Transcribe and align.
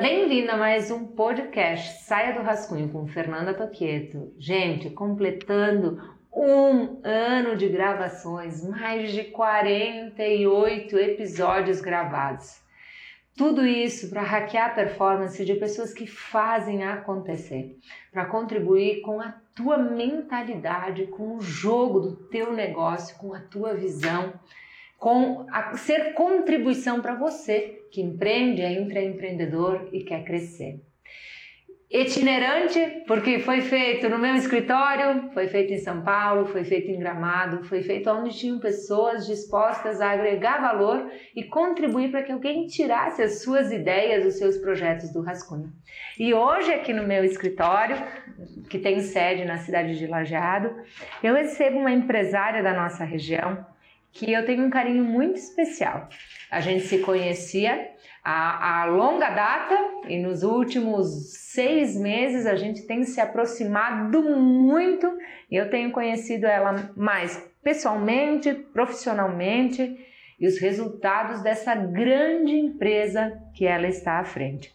Bem-vindo 0.00 0.52
a 0.52 0.56
mais 0.56 0.92
um 0.92 1.04
podcast 1.04 2.04
Saia 2.04 2.32
do 2.32 2.44
Rascunho 2.44 2.88
com 2.88 3.08
Fernanda 3.08 3.52
Toqueto. 3.52 4.32
Gente, 4.38 4.90
completando 4.90 6.00
um 6.32 7.00
ano 7.02 7.56
de 7.56 7.68
gravações, 7.68 8.64
mais 8.64 9.10
de 9.10 9.24
48 9.24 10.96
episódios 10.96 11.80
gravados. 11.80 12.60
Tudo 13.36 13.66
isso 13.66 14.08
para 14.08 14.22
hackear 14.22 14.70
a 14.70 14.74
performance 14.74 15.44
de 15.44 15.54
pessoas 15.54 15.92
que 15.92 16.06
fazem 16.06 16.84
acontecer, 16.84 17.76
para 18.12 18.24
contribuir 18.24 19.00
com 19.00 19.20
a 19.20 19.34
tua 19.52 19.78
mentalidade, 19.78 21.08
com 21.08 21.36
o 21.36 21.40
jogo 21.40 21.98
do 21.98 22.16
teu 22.28 22.52
negócio, 22.52 23.18
com 23.18 23.34
a 23.34 23.40
tua 23.40 23.74
visão 23.74 24.32
com 24.98 25.46
a, 25.50 25.76
ser 25.76 26.12
contribuição 26.12 27.00
para 27.00 27.14
você 27.14 27.86
que 27.90 28.02
empreende, 28.02 28.62
é 28.62 28.72
intraempreendedor 28.72 29.88
e 29.92 30.02
quer 30.02 30.24
crescer. 30.24 30.82
Itinerante, 31.90 33.04
porque 33.06 33.38
foi 33.38 33.62
feito 33.62 34.10
no 34.10 34.18
meu 34.18 34.34
escritório, 34.34 35.30
foi 35.32 35.48
feito 35.48 35.72
em 35.72 35.78
São 35.78 36.02
Paulo, 36.02 36.44
foi 36.44 36.62
feito 36.62 36.90
em 36.90 36.98
Gramado, 36.98 37.64
foi 37.64 37.82
feito 37.82 38.10
onde 38.10 38.36
tinham 38.36 38.58
pessoas 38.58 39.26
dispostas 39.26 39.98
a 39.98 40.10
agregar 40.10 40.60
valor 40.60 41.10
e 41.34 41.44
contribuir 41.44 42.10
para 42.10 42.22
que 42.22 42.30
alguém 42.30 42.66
tirasse 42.66 43.22
as 43.22 43.40
suas 43.40 43.72
ideias, 43.72 44.26
os 44.26 44.34
seus 44.34 44.58
projetos 44.58 45.10
do 45.10 45.22
rascunho. 45.22 45.72
E 46.18 46.34
hoje, 46.34 46.74
aqui 46.74 46.92
no 46.92 47.06
meu 47.06 47.24
escritório, 47.24 47.96
que 48.68 48.78
tem 48.78 49.00
sede 49.00 49.46
na 49.46 49.56
cidade 49.56 49.96
de 49.96 50.06
Lajeado, 50.06 50.76
eu 51.22 51.34
recebo 51.34 51.78
uma 51.78 51.90
empresária 51.90 52.62
da 52.62 52.74
nossa 52.74 53.02
região, 53.02 53.64
que 54.18 54.32
eu 54.32 54.44
tenho 54.44 54.64
um 54.64 54.70
carinho 54.70 55.04
muito 55.04 55.36
especial. 55.36 56.08
A 56.50 56.60
gente 56.60 56.84
se 56.88 56.98
conhecia 56.98 57.88
a, 58.24 58.82
a 58.82 58.84
longa 58.86 59.30
data 59.30 59.76
e 60.08 60.18
nos 60.18 60.42
últimos 60.42 61.36
seis 61.36 61.96
meses 61.96 62.44
a 62.44 62.56
gente 62.56 62.82
tem 62.82 63.04
se 63.04 63.20
aproximado 63.20 64.20
muito 64.20 65.06
e 65.48 65.54
eu 65.54 65.70
tenho 65.70 65.92
conhecido 65.92 66.46
ela 66.46 66.92
mais 66.96 67.48
pessoalmente, 67.62 68.52
profissionalmente 68.72 69.96
e 70.40 70.48
os 70.48 70.58
resultados 70.58 71.40
dessa 71.40 71.76
grande 71.76 72.56
empresa 72.56 73.40
que 73.54 73.66
ela 73.66 73.86
está 73.86 74.18
à 74.18 74.24
frente. 74.24 74.74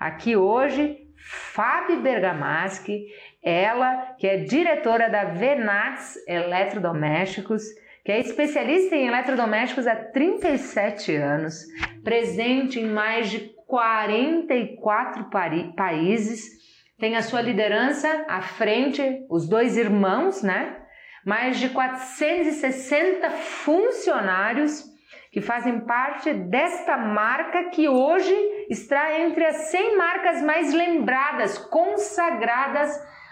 Aqui 0.00 0.34
hoje, 0.36 0.98
Fábio 1.16 2.02
Bergamaschi, 2.02 3.06
ela 3.40 4.14
que 4.18 4.26
é 4.26 4.38
diretora 4.38 5.08
da 5.08 5.24
Venax 5.26 6.16
Eletrodomésticos, 6.26 7.62
que 8.04 8.12
é 8.12 8.20
especialista 8.20 8.96
em 8.96 9.06
eletrodomésticos 9.06 9.86
há 9.86 9.94
37 9.94 11.14
anos, 11.16 11.64
presente 12.02 12.80
em 12.80 12.86
mais 12.86 13.30
de 13.30 13.50
44 13.66 15.30
países, 15.76 16.60
tem 16.98 17.16
a 17.16 17.22
sua 17.22 17.40
liderança 17.40 18.26
à 18.28 18.42
frente, 18.42 19.02
os 19.30 19.48
dois 19.48 19.76
irmãos, 19.76 20.42
né? 20.42 20.76
Mais 21.24 21.58
de 21.58 21.68
460 21.68 23.30
funcionários 23.30 24.84
que 25.30 25.40
fazem 25.40 25.80
parte 25.80 26.32
desta 26.32 26.96
marca 26.96 27.70
que 27.70 27.88
hoje 27.88 28.34
está 28.68 29.20
entre 29.20 29.44
as 29.44 29.56
100 29.70 29.96
marcas 29.96 30.42
mais 30.42 30.74
lembradas, 30.74 31.56
consagradas 31.56 32.90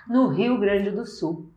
no 0.08 0.28
Rio 0.28 0.58
Grande 0.58 0.90
do 0.90 1.04
Sul. 1.04 1.52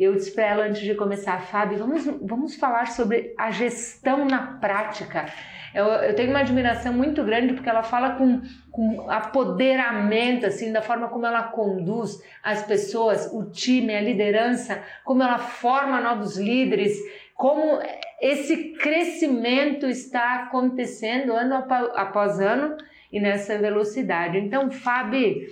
Eu 0.00 0.14
disse 0.14 0.30
para 0.32 0.46
ela 0.46 0.64
antes 0.64 0.80
de 0.80 0.94
começar, 0.94 1.38
Fábio, 1.42 1.76
vamos, 1.76 2.06
vamos 2.22 2.54
falar 2.56 2.86
sobre 2.86 3.34
a 3.36 3.50
gestão 3.50 4.24
na 4.24 4.58
prática. 4.58 5.26
Eu, 5.74 5.84
eu, 5.84 6.14
tenho 6.14 6.30
uma 6.30 6.38
admiração 6.38 6.90
muito 6.94 7.22
grande 7.22 7.52
porque 7.52 7.68
ela 7.68 7.82
fala 7.82 8.14
com, 8.14 8.40
com 8.70 9.10
apoderamento, 9.10 10.46
assim, 10.46 10.72
da 10.72 10.80
forma 10.80 11.08
como 11.08 11.26
ela 11.26 11.42
conduz 11.42 12.18
as 12.42 12.62
pessoas, 12.62 13.30
o 13.30 13.50
time, 13.50 13.94
a 13.94 14.00
liderança, 14.00 14.82
como 15.04 15.22
ela 15.22 15.36
forma 15.36 16.00
novos 16.00 16.38
líderes, 16.38 16.96
como 17.34 17.78
esse 18.22 18.72
crescimento 18.78 19.86
está 19.86 20.44
acontecendo 20.44 21.34
ano 21.34 21.62
após 21.94 22.40
ano 22.40 22.74
e 23.12 23.20
nessa 23.20 23.58
velocidade. 23.58 24.38
Então, 24.38 24.70
Fábio, 24.70 25.46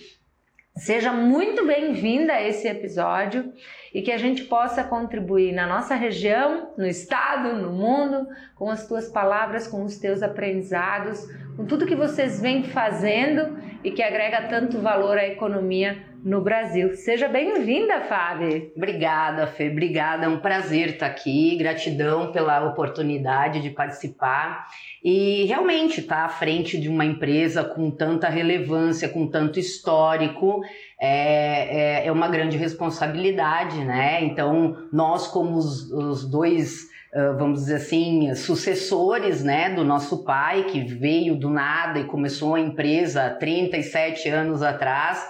Seja 0.78 1.12
muito 1.12 1.66
bem-vinda 1.66 2.34
a 2.34 2.42
esse 2.46 2.68
episódio 2.68 3.52
e 3.92 4.02
que 4.02 4.12
a 4.12 4.18
gente 4.18 4.44
possa 4.44 4.84
contribuir 4.84 5.52
na 5.52 5.66
nossa 5.66 5.94
região, 5.94 6.70
no 6.76 6.86
estado, 6.86 7.54
no 7.54 7.72
mundo, 7.72 8.26
com 8.54 8.70
as 8.70 8.86
tuas 8.86 9.08
palavras, 9.08 9.66
com 9.66 9.84
os 9.84 9.98
teus 9.98 10.22
aprendizados, 10.22 11.26
com 11.56 11.64
tudo 11.64 11.86
que 11.86 11.96
vocês 11.96 12.40
vêm 12.40 12.64
fazendo 12.64 13.56
e 13.82 13.90
que 13.90 14.02
agrega 14.02 14.42
tanto 14.48 14.78
valor 14.80 15.16
à 15.16 15.26
economia 15.26 16.04
no 16.24 16.40
Brasil. 16.40 16.94
Seja 16.96 17.28
bem-vinda, 17.28 18.00
Fábio. 18.00 18.72
Obrigada, 18.76 19.46
Fê. 19.46 19.70
Obrigada. 19.70 20.26
É 20.26 20.28
um 20.28 20.40
prazer 20.40 20.90
estar 20.90 21.06
aqui. 21.06 21.56
Gratidão 21.56 22.32
pela 22.32 22.66
oportunidade 22.66 23.60
de 23.62 23.70
participar. 23.70 24.66
E 25.02 25.44
realmente 25.44 26.00
estar 26.00 26.24
à 26.24 26.28
frente 26.28 26.78
de 26.78 26.88
uma 26.88 27.04
empresa 27.04 27.62
com 27.62 27.90
tanta 27.90 28.28
relevância, 28.28 29.08
com 29.08 29.28
tanto 29.28 29.60
histórico, 29.60 30.60
é, 31.00 32.02
é, 32.02 32.06
é 32.06 32.12
uma 32.12 32.28
grande 32.28 32.56
responsabilidade, 32.56 33.84
né? 33.84 34.24
Então, 34.24 34.76
nós, 34.92 35.28
como 35.28 35.56
os, 35.56 35.90
os 35.92 36.28
dois 36.28 36.88
vamos 37.36 37.60
dizer 37.60 37.76
assim, 37.76 38.34
sucessores 38.34 39.42
né, 39.42 39.74
do 39.74 39.84
nosso 39.84 40.24
pai, 40.24 40.64
que 40.64 40.84
veio 40.84 41.34
do 41.36 41.48
nada 41.48 41.98
e 41.98 42.04
começou 42.04 42.54
a 42.54 42.60
empresa 42.60 43.30
37 43.30 44.28
anos 44.28 44.62
atrás 44.62 45.26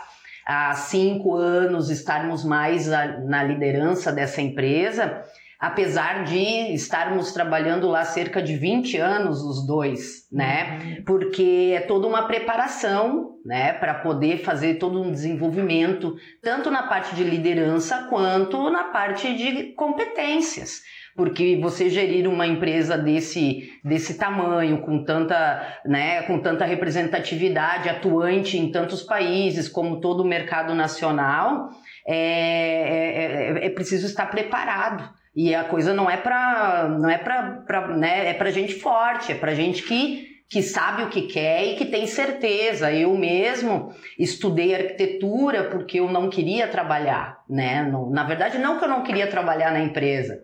há 0.49 0.75
cinco 0.75 1.37
anos 1.37 1.91
estarmos 1.91 2.43
mais 2.43 2.87
na 2.87 3.45
liderança 3.45 4.11
dessa 4.11 4.41
empresa, 4.41 5.23
apesar 5.61 6.25
de 6.25 6.73
estarmos 6.73 7.33
trabalhando 7.33 7.87
lá 7.87 8.03
cerca 8.07 8.41
de 8.41 8.57
20 8.57 8.97
anos 8.97 9.43
os 9.43 9.67
dois, 9.67 10.27
né? 10.33 10.79
Uhum. 10.79 11.05
Porque 11.05 11.75
é 11.77 11.81
toda 11.81 12.07
uma 12.07 12.27
preparação, 12.27 13.35
né, 13.45 13.75
para 13.75 13.95
poder 13.95 14.39
fazer 14.39 14.75
todo 14.77 15.03
um 15.03 15.13
desenvolvimento, 15.13 16.17
tanto 16.43 16.71
na 16.71 16.85
parte 16.85 17.15
de 17.15 17.25
liderança 17.25 18.07
quanto 18.09 18.71
na 18.71 18.85
parte 18.85 19.37
de 19.37 19.75
competências 19.75 20.81
porque 21.19 21.59
você 21.61 21.91
gerir 21.91 22.29
uma 22.29 22.47
empresa 22.47 22.97
desse, 22.97 23.73
desse 23.83 24.17
tamanho, 24.17 24.83
com 24.83 25.03
tanta, 25.03 25.81
né, 25.85 26.23
com 26.23 26.39
tanta 26.39 26.65
representatividade 26.65 27.89
atuante 27.89 28.57
em 28.57 28.71
tantos 28.71 29.03
países, 29.03 29.69
como 29.69 30.01
todo 30.01 30.21
o 30.21 30.25
mercado 30.25 30.77
nacional, 30.77 31.71
é, 32.07 32.15
é, 32.15 33.65
é, 33.65 33.67
é 33.67 33.71
preciso 33.71 34.07
estar 34.07 34.27
preparado. 34.27 35.13
E 35.35 35.53
a 35.57 35.65
coisa 35.65 35.93
não 35.93 36.09
é 36.09 36.17
para 36.17 36.89
não 36.89 37.11
é 37.11 37.19
para 37.19 37.97
né, 37.97 38.31
é 38.31 38.35
para 38.35 38.53
gente 38.53 38.75
forte, 38.75 39.33
é 39.33 39.35
para 39.35 39.55
gente 39.55 39.83
que 39.83 40.39
que 40.49 40.63
sabe 40.63 41.03
o 41.03 41.11
que 41.11 41.23
quer 41.23 41.65
e 41.67 41.77
que 41.77 41.85
tem 41.85 42.07
certeza. 42.07 42.91
Eu 42.93 43.15
mesmo 43.19 43.93
estudei 44.19 44.75
arquitetura 44.75 45.65
porque 45.65 46.01
eu 46.01 46.11
não 46.11 46.31
queria 46.31 46.67
trabalhar, 46.69 47.41
né? 47.49 47.83
Na 48.11 48.25
verdade, 48.25 48.57
não 48.57 48.79
que 48.79 48.85
eu 48.85 48.89
não 48.89 49.03
queria 49.03 49.27
trabalhar 49.27 49.71
na 49.71 49.81
empresa, 49.81 50.41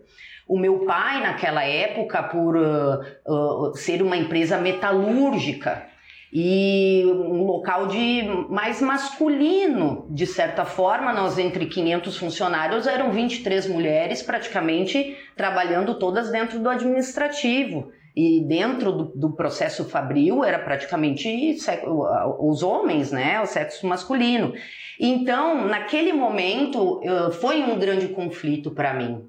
o 0.47 0.59
meu 0.59 0.79
pai, 0.85 1.21
naquela 1.21 1.63
época, 1.63 2.21
por 2.23 2.55
uh, 2.55 3.01
uh, 3.27 3.75
ser 3.75 4.01
uma 4.01 4.15
empresa 4.15 4.57
metalúrgica 4.57 5.87
e 6.31 7.03
um 7.05 7.43
local 7.43 7.87
de 7.87 8.23
mais 8.49 8.81
masculino, 8.81 10.05
de 10.09 10.27
certa 10.27 10.65
forma, 10.65 11.13
nós 11.13 11.39
entre 11.39 11.65
500 11.65 12.17
funcionários 12.17 12.85
eram 12.85 13.11
23 13.11 13.67
mulheres 13.67 14.21
praticamente 14.21 15.17
trabalhando 15.35 15.97
todas 15.97 16.29
dentro 16.29 16.59
do 16.59 16.69
administrativo. 16.69 17.89
E 18.13 18.41
dentro 18.47 18.91
do, 18.93 19.03
do, 19.15 19.35
processo 19.35 19.83
fabril 19.83 20.43
era 20.43 20.59
praticamente 20.59 21.57
os 22.39 22.63
homens, 22.63 23.11
né? 23.11 23.41
O 23.41 23.45
sexo 23.45 23.85
masculino. 23.85 24.53
Então, 24.99 25.67
naquele 25.67 26.13
momento, 26.13 26.99
uh, 26.99 27.31
foi 27.31 27.61
um 27.61 27.77
grande 27.77 28.07
conflito 28.09 28.71
para 28.71 28.93
mim 28.93 29.25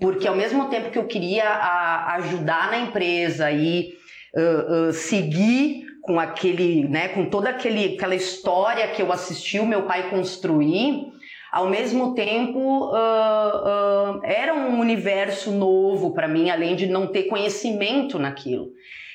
porque 0.00 0.28
ao 0.28 0.36
mesmo 0.36 0.68
tempo 0.68 0.90
que 0.90 0.98
eu 0.98 1.06
queria 1.06 1.48
a, 1.48 2.14
ajudar 2.16 2.70
na 2.70 2.78
empresa 2.78 3.50
e 3.50 3.94
uh, 4.34 4.88
uh, 4.88 4.92
seguir 4.92 5.86
com 6.02 6.18
aquele, 6.18 6.88
né, 6.88 7.08
com 7.08 7.26
toda 7.26 7.50
aquele, 7.50 7.94
aquela 7.94 8.14
história 8.14 8.88
que 8.88 9.02
eu 9.02 9.12
assisti 9.12 9.58
o 9.58 9.66
meu 9.66 9.82
pai 9.82 10.08
construir, 10.08 11.12
ao 11.52 11.68
mesmo 11.68 12.14
tempo 12.14 12.90
uh, 12.90 14.20
era 14.22 14.54
um 14.54 14.78
universo 14.78 15.50
novo 15.50 16.14
para 16.14 16.28
mim, 16.28 16.48
além 16.48 16.76
de 16.76 16.86
não 16.86 17.06
ter 17.08 17.24
conhecimento 17.24 18.18
naquilo. 18.18 18.70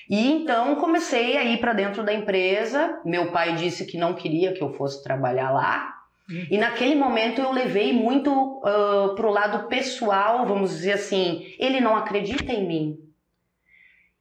E 0.10 0.32
então 0.32 0.76
comecei 0.76 1.38
a 1.38 1.44
ir 1.44 1.60
para 1.60 1.74
dentro 1.74 2.04
da 2.04 2.14
empresa. 2.14 3.00
Meu 3.06 3.32
pai 3.32 3.56
disse 3.56 3.86
que 3.86 3.98
não 3.98 4.14
queria 4.14 4.54
que 4.54 4.62
eu 4.62 4.74
fosse 4.74 5.02
trabalhar 5.02 5.50
lá, 5.52 6.03
e 6.30 6.58
naquele 6.58 6.96
momento 6.96 7.42
eu 7.42 7.52
levei 7.52 7.92
muito 7.92 8.32
uh, 8.32 9.14
pro 9.16 9.30
lado 9.30 9.68
pessoal, 9.68 10.46
vamos 10.46 10.72
dizer 10.72 10.94
assim, 10.94 11.54
ele 11.60 11.82
não 11.82 11.98
acredita 11.98 12.52
em 12.52 12.66
mim. 12.66 12.98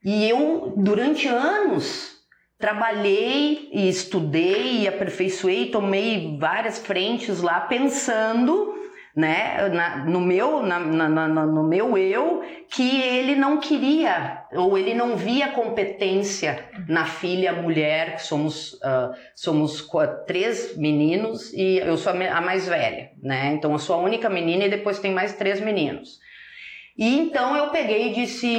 E 0.03 0.29
eu, 0.29 0.73
durante 0.75 1.27
anos, 1.27 2.17
trabalhei 2.57 3.69
e 3.71 3.87
estudei 3.87 4.81
e 4.81 4.87
aperfeiçoei, 4.87 5.71
tomei 5.71 6.37
várias 6.37 6.77
frentes 6.79 7.41
lá 7.41 7.61
pensando 7.61 8.73
né, 9.15 9.69
na, 9.69 9.97
no, 9.97 10.19
meu, 10.19 10.63
na, 10.63 10.79
na, 10.79 11.45
no 11.45 11.63
meu 11.63 11.95
eu, 11.97 12.41
que 12.67 13.01
ele 13.01 13.35
não 13.35 13.59
queria, 13.59 14.43
ou 14.53 14.75
ele 14.75 14.95
não 14.95 15.15
via 15.15 15.49
competência 15.49 16.67
na 16.87 17.05
filha 17.05 17.53
mulher, 17.53 18.19
somos, 18.19 18.73
uh, 18.73 19.13
somos 19.35 19.87
três 20.25 20.75
meninos 20.75 21.53
e 21.53 21.77
eu 21.77 21.95
sou 21.95 22.11
a 22.11 22.41
mais 22.41 22.67
velha, 22.67 23.11
né, 23.21 23.53
então 23.53 23.71
eu 23.73 23.79
sou 23.79 23.95
a 23.95 23.99
única 23.99 24.29
menina 24.29 24.65
e 24.65 24.69
depois 24.69 24.99
tem 24.99 25.11
mais 25.11 25.33
três 25.33 25.61
meninos. 25.61 26.19
E 26.97 27.17
então 27.19 27.55
eu 27.55 27.69
peguei 27.69 28.09
e 28.09 28.13
disse, 28.13 28.55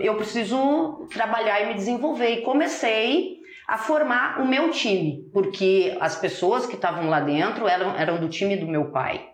eu 0.00 0.14
preciso 0.16 1.08
trabalhar 1.12 1.60
e 1.60 1.66
me 1.66 1.74
desenvolver, 1.74 2.30
e 2.30 2.42
comecei 2.42 3.38
a 3.66 3.78
formar 3.78 4.40
o 4.40 4.46
meu 4.46 4.70
time, 4.70 5.24
porque 5.32 5.96
as 6.00 6.16
pessoas 6.16 6.66
que 6.66 6.74
estavam 6.74 7.08
lá 7.08 7.20
dentro 7.20 7.66
eram, 7.68 7.96
eram 7.96 8.18
do 8.18 8.28
time 8.28 8.56
do 8.56 8.66
meu 8.66 8.90
pai 8.90 9.33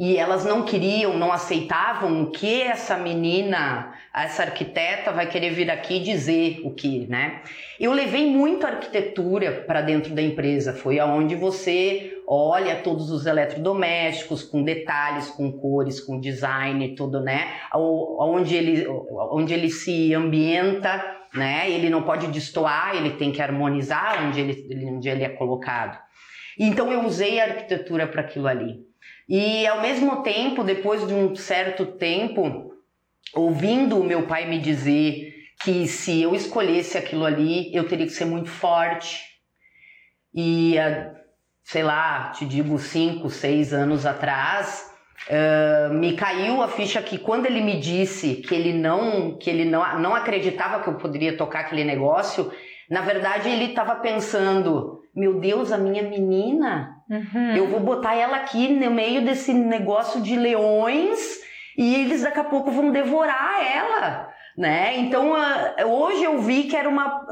e 0.00 0.16
elas 0.16 0.46
não 0.46 0.62
queriam, 0.62 1.18
não 1.18 1.30
aceitavam 1.30 2.22
o 2.22 2.30
que 2.30 2.62
essa 2.62 2.96
menina, 2.96 3.92
essa 4.14 4.44
arquiteta 4.44 5.12
vai 5.12 5.28
querer 5.28 5.50
vir 5.50 5.70
aqui 5.70 6.00
dizer 6.00 6.62
o 6.64 6.72
que, 6.72 7.06
né? 7.06 7.42
Eu 7.78 7.92
levei 7.92 8.26
muito 8.26 8.66
arquitetura 8.66 9.62
para 9.66 9.82
dentro 9.82 10.14
da 10.14 10.22
empresa, 10.22 10.72
foi 10.72 10.98
aonde 10.98 11.34
você 11.34 12.14
olha 12.26 12.76
todos 12.76 13.10
os 13.10 13.26
eletrodomésticos 13.26 14.42
com 14.42 14.62
detalhes, 14.62 15.28
com 15.28 15.52
cores, 15.52 16.00
com 16.00 16.18
design, 16.18 16.94
tudo, 16.94 17.20
né? 17.20 17.48
Onde 17.74 18.56
ele, 18.56 18.88
onde 19.30 19.52
ele 19.52 19.68
se 19.68 20.14
ambienta, 20.14 21.04
né? 21.34 21.70
Ele 21.70 21.90
não 21.90 22.04
pode 22.04 22.28
destoar, 22.28 22.96
ele 22.96 23.10
tem 23.10 23.30
que 23.30 23.42
harmonizar 23.42 24.26
onde 24.26 24.40
ele, 24.40 24.86
onde 24.86 25.10
ele 25.10 25.24
é 25.24 25.28
colocado. 25.28 25.98
Então 26.58 26.90
eu 26.90 27.04
usei 27.04 27.38
a 27.38 27.44
arquitetura 27.44 28.06
para 28.06 28.22
aquilo 28.22 28.48
ali. 28.48 28.89
E 29.30 29.64
ao 29.64 29.80
mesmo 29.80 30.24
tempo, 30.24 30.64
depois 30.64 31.06
de 31.06 31.14
um 31.14 31.36
certo 31.36 31.86
tempo, 31.86 32.74
ouvindo 33.32 33.96
o 33.96 34.02
meu 34.02 34.26
pai 34.26 34.44
me 34.44 34.58
dizer 34.58 35.32
que 35.62 35.86
se 35.86 36.20
eu 36.20 36.34
escolhesse 36.34 36.98
aquilo 36.98 37.24
ali, 37.24 37.72
eu 37.72 37.86
teria 37.86 38.06
que 38.06 38.12
ser 38.12 38.24
muito 38.24 38.50
forte. 38.50 39.20
E, 40.34 40.74
sei 41.62 41.84
lá, 41.84 42.30
te 42.30 42.44
digo, 42.44 42.76
cinco, 42.76 43.30
seis 43.30 43.72
anos 43.72 44.04
atrás, 44.04 44.92
uh, 45.28 45.94
me 45.94 46.16
caiu 46.16 46.60
a 46.60 46.66
ficha 46.66 47.00
que 47.00 47.16
quando 47.16 47.46
ele 47.46 47.60
me 47.60 47.78
disse 47.78 48.34
que 48.34 48.52
ele 48.52 48.72
não, 48.72 49.38
que 49.38 49.48
ele 49.48 49.64
não, 49.64 50.00
não 50.00 50.12
acreditava 50.12 50.82
que 50.82 50.88
eu 50.88 50.94
poderia 50.94 51.36
tocar 51.36 51.60
aquele 51.60 51.84
negócio, 51.84 52.50
na 52.90 53.02
verdade 53.02 53.48
ele 53.48 53.66
estava 53.66 53.94
pensando, 53.94 55.02
meu 55.14 55.38
Deus, 55.38 55.70
a 55.70 55.78
minha 55.78 56.02
menina 56.02 56.99
Uhum. 57.10 57.56
Eu 57.56 57.66
vou 57.66 57.80
botar 57.80 58.14
ela 58.14 58.36
aqui 58.36 58.68
no 58.68 58.90
meio 58.92 59.24
desse 59.24 59.52
negócio 59.52 60.20
de 60.20 60.36
leões 60.36 61.40
e 61.76 61.96
eles 61.96 62.22
daqui 62.22 62.38
a 62.38 62.44
pouco 62.44 62.70
vão 62.70 62.92
devorar 62.92 63.60
ela. 63.66 64.30
Né? 64.56 64.98
Então, 64.98 65.32
uh, 65.32 65.86
hoje 65.86 66.22
eu 66.22 66.38
vi 66.40 66.64
que 66.64 66.76
era 66.76 66.88
uma. 66.88 67.26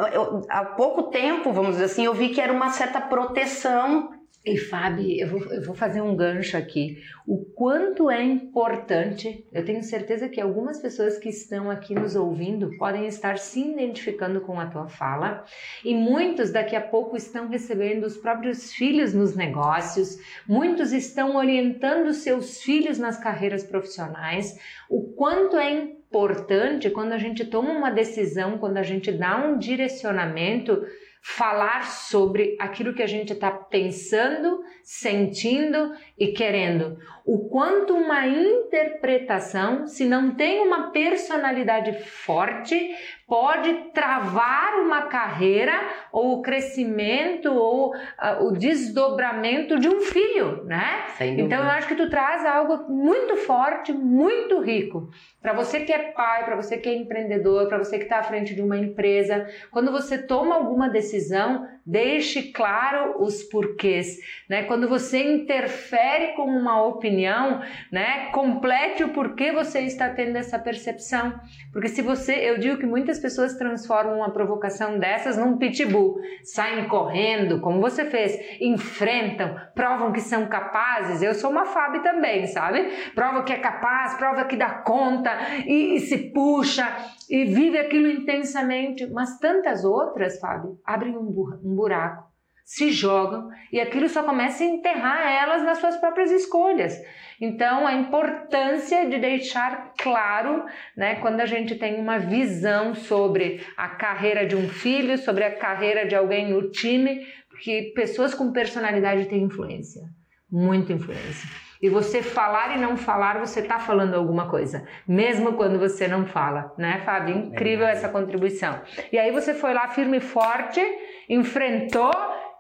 Há 0.48 0.64
pouco 0.64 1.04
tempo, 1.04 1.52
vamos 1.52 1.72
dizer 1.72 1.84
assim, 1.84 2.04
eu 2.04 2.14
vi 2.14 2.30
que 2.30 2.40
era 2.40 2.52
uma 2.52 2.70
certa 2.70 3.00
proteção 3.00 4.17
e 4.52 4.56
Fábio, 4.56 5.06
eu 5.10 5.28
vou, 5.28 5.44
eu 5.52 5.62
vou 5.62 5.74
fazer 5.74 6.00
um 6.00 6.16
gancho 6.16 6.56
aqui. 6.56 6.98
O 7.26 7.44
quanto 7.44 8.10
é 8.10 8.22
importante, 8.22 9.46
eu 9.52 9.64
tenho 9.64 9.82
certeza 9.82 10.28
que 10.28 10.40
algumas 10.40 10.78
pessoas 10.80 11.18
que 11.18 11.28
estão 11.28 11.70
aqui 11.70 11.94
nos 11.94 12.16
ouvindo 12.16 12.70
podem 12.78 13.06
estar 13.06 13.38
se 13.38 13.60
identificando 13.60 14.40
com 14.40 14.58
a 14.58 14.66
tua 14.66 14.88
fala, 14.88 15.44
e 15.84 15.94
muitos 15.94 16.50
daqui 16.50 16.74
a 16.74 16.80
pouco 16.80 17.16
estão 17.16 17.48
recebendo 17.48 18.04
os 18.04 18.16
próprios 18.16 18.72
filhos 18.72 19.12
nos 19.12 19.36
negócios, 19.36 20.18
muitos 20.46 20.92
estão 20.92 21.36
orientando 21.36 22.12
seus 22.12 22.62
filhos 22.62 22.98
nas 22.98 23.18
carreiras 23.18 23.62
profissionais. 23.62 24.58
O 24.88 25.12
quanto 25.12 25.56
é 25.56 25.70
importante 25.70 26.88
quando 26.88 27.12
a 27.12 27.18
gente 27.18 27.44
toma 27.44 27.70
uma 27.70 27.90
decisão, 27.90 28.56
quando 28.56 28.78
a 28.78 28.82
gente 28.82 29.12
dá 29.12 29.36
um 29.36 29.58
direcionamento 29.58 30.82
falar 31.22 31.86
sobre 31.86 32.56
aquilo 32.58 32.94
que 32.94 33.02
a 33.02 33.06
gente 33.06 33.32
está 33.32 33.50
pensando, 33.50 34.62
sentindo 34.82 35.92
e 36.18 36.28
querendo. 36.28 36.98
O 37.24 37.48
quanto 37.48 37.94
uma 37.94 38.26
interpretação, 38.26 39.86
se 39.86 40.04
não 40.04 40.34
tem 40.34 40.60
uma 40.60 40.90
personalidade 40.90 41.92
forte, 42.04 42.96
pode 43.28 43.75
travar 43.92 44.80
uma 44.80 45.02
carreira 45.02 45.72
ou 46.10 46.38
o 46.38 46.42
crescimento 46.42 47.52
ou 47.52 47.94
uh, 47.94 48.46
o 48.46 48.52
desdobramento 48.52 49.78
de 49.78 49.86
um 49.86 50.00
filho, 50.00 50.64
né? 50.64 51.04
Então 51.44 51.62
eu 51.62 51.70
acho 51.70 51.86
que 51.86 51.94
tu 51.94 52.08
traz 52.08 52.46
algo 52.46 52.90
muito 52.90 53.36
forte, 53.36 53.92
muito 53.92 54.60
rico. 54.60 55.10
Para 55.42 55.52
você 55.52 55.80
que 55.80 55.92
é 55.92 56.10
pai, 56.12 56.46
para 56.46 56.56
você 56.56 56.78
que 56.78 56.88
é 56.88 56.94
empreendedor, 56.94 57.69
para 57.69 57.76
você 57.76 57.98
que 57.98 58.04
está 58.04 58.19
à 58.19 58.22
frente 58.22 58.54
de 58.54 58.62
uma 58.62 58.78
empresa, 58.78 59.46
quando 59.70 59.92
você 59.92 60.16
toma 60.16 60.54
alguma 60.54 60.88
decisão, 60.88 61.69
deixe 61.88 62.52
claro 62.52 63.23
os 63.23 63.43
porquês, 63.44 64.19
né? 64.46 64.64
Quando 64.64 64.87
você 64.87 65.23
interfere 65.23 66.35
com 66.35 66.43
uma 66.43 66.85
opinião, 66.85 67.62
né? 67.90 68.26
Complete 68.31 69.02
o 69.02 69.08
porquê 69.08 69.52
você 69.52 69.81
está 69.81 70.11
tendo 70.11 70.37
essa 70.37 70.58
percepção, 70.58 71.40
porque 71.73 71.88
se 71.88 72.02
você, 72.02 72.35
eu 72.35 72.58
digo 72.58 72.76
que 72.76 72.85
muitas 72.85 73.19
pessoas 73.19 73.55
transformam 73.55 74.19
uma 74.19 74.31
provocação 74.31 74.99
dessas 74.99 75.38
num 75.38 75.56
pitbull, 75.56 76.20
saem 76.44 76.87
correndo, 76.88 77.58
como 77.61 77.81
você 77.81 78.05
fez, 78.05 78.38
enfrentam, 78.61 79.58
provam 79.75 80.12
que 80.12 80.20
são 80.20 80.46
capazes. 80.46 81.23
Eu 81.23 81.32
sou 81.32 81.50
uma 81.50 81.64
Fábio 81.64 82.02
também, 82.02 82.46
sabe? 82.49 82.82
Prova 83.14 83.43
que 83.44 83.52
é 83.52 83.58
capaz, 83.58 84.14
prova 84.14 84.44
que 84.44 84.56
dá 84.56 84.69
conta 84.69 85.31
e, 85.67 85.96
e 85.96 86.00
se 86.00 86.19
puxa 86.32 86.87
e 87.28 87.44
vive 87.44 87.78
aquilo 87.78 88.10
intensamente. 88.10 89.06
Mas 89.06 89.38
tantas 89.38 89.85
outras, 89.85 90.38
Fábio, 90.40 90.78
abrem 90.85 91.16
um, 91.16 91.28
um 91.64 91.75
buraco, 91.75 92.28
se 92.64 92.92
jogam 92.92 93.49
e 93.73 93.80
aquilo 93.80 94.08
só 94.11 94.23
começa 94.23 94.62
a 94.62 94.66
enterrar 94.66 95.26
elas 95.26 95.62
nas 95.62 95.78
suas 95.78 95.97
próprias 95.97 96.30
escolhas. 96.30 97.00
Então, 97.40 97.87
a 97.87 97.94
importância 97.94 99.08
de 99.08 99.18
deixar 99.18 99.94
claro, 99.97 100.64
né, 100.97 101.16
quando 101.16 101.40
a 101.40 101.47
gente 101.47 101.76
tem 101.76 101.99
uma 101.99 102.18
visão 102.18 102.94
sobre 102.94 103.64
a 103.76 103.88
carreira 103.88 104.47
de 104.47 104.54
um 104.54 104.68
filho, 104.68 105.16
sobre 105.16 105.44
a 105.44 105.56
carreira 105.56 106.06
de 106.06 106.14
alguém 106.14 106.52
no 106.52 106.70
time, 106.70 107.26
porque 107.49 107.92
pessoas 107.94 108.35
com 108.35 108.52
personalidade 108.52 109.26
têm 109.26 109.44
influência, 109.44 110.02
muita 110.50 110.92
influência. 110.92 111.49
E 111.80 111.88
você 111.88 112.23
falar 112.23 112.76
e 112.76 112.80
não 112.80 112.97
falar, 112.97 113.38
você 113.38 113.61
está 113.61 113.78
falando 113.78 114.14
alguma 114.14 114.49
coisa, 114.49 114.87
mesmo 115.06 115.52
quando 115.52 115.78
você 115.78 116.08
não 116.08 116.26
fala, 116.26 116.73
né, 116.76 117.02
Fábio? 117.04 117.37
Incrível 117.37 117.87
é 117.87 117.92
essa 117.92 118.08
contribuição. 118.08 118.80
E 119.12 119.18
aí 119.18 119.30
você 119.30 119.54
foi 119.54 119.73
lá 119.73 119.88
firme 119.88 120.18
e 120.18 120.20
forte, 120.20 120.80
enfrentou 121.28 122.11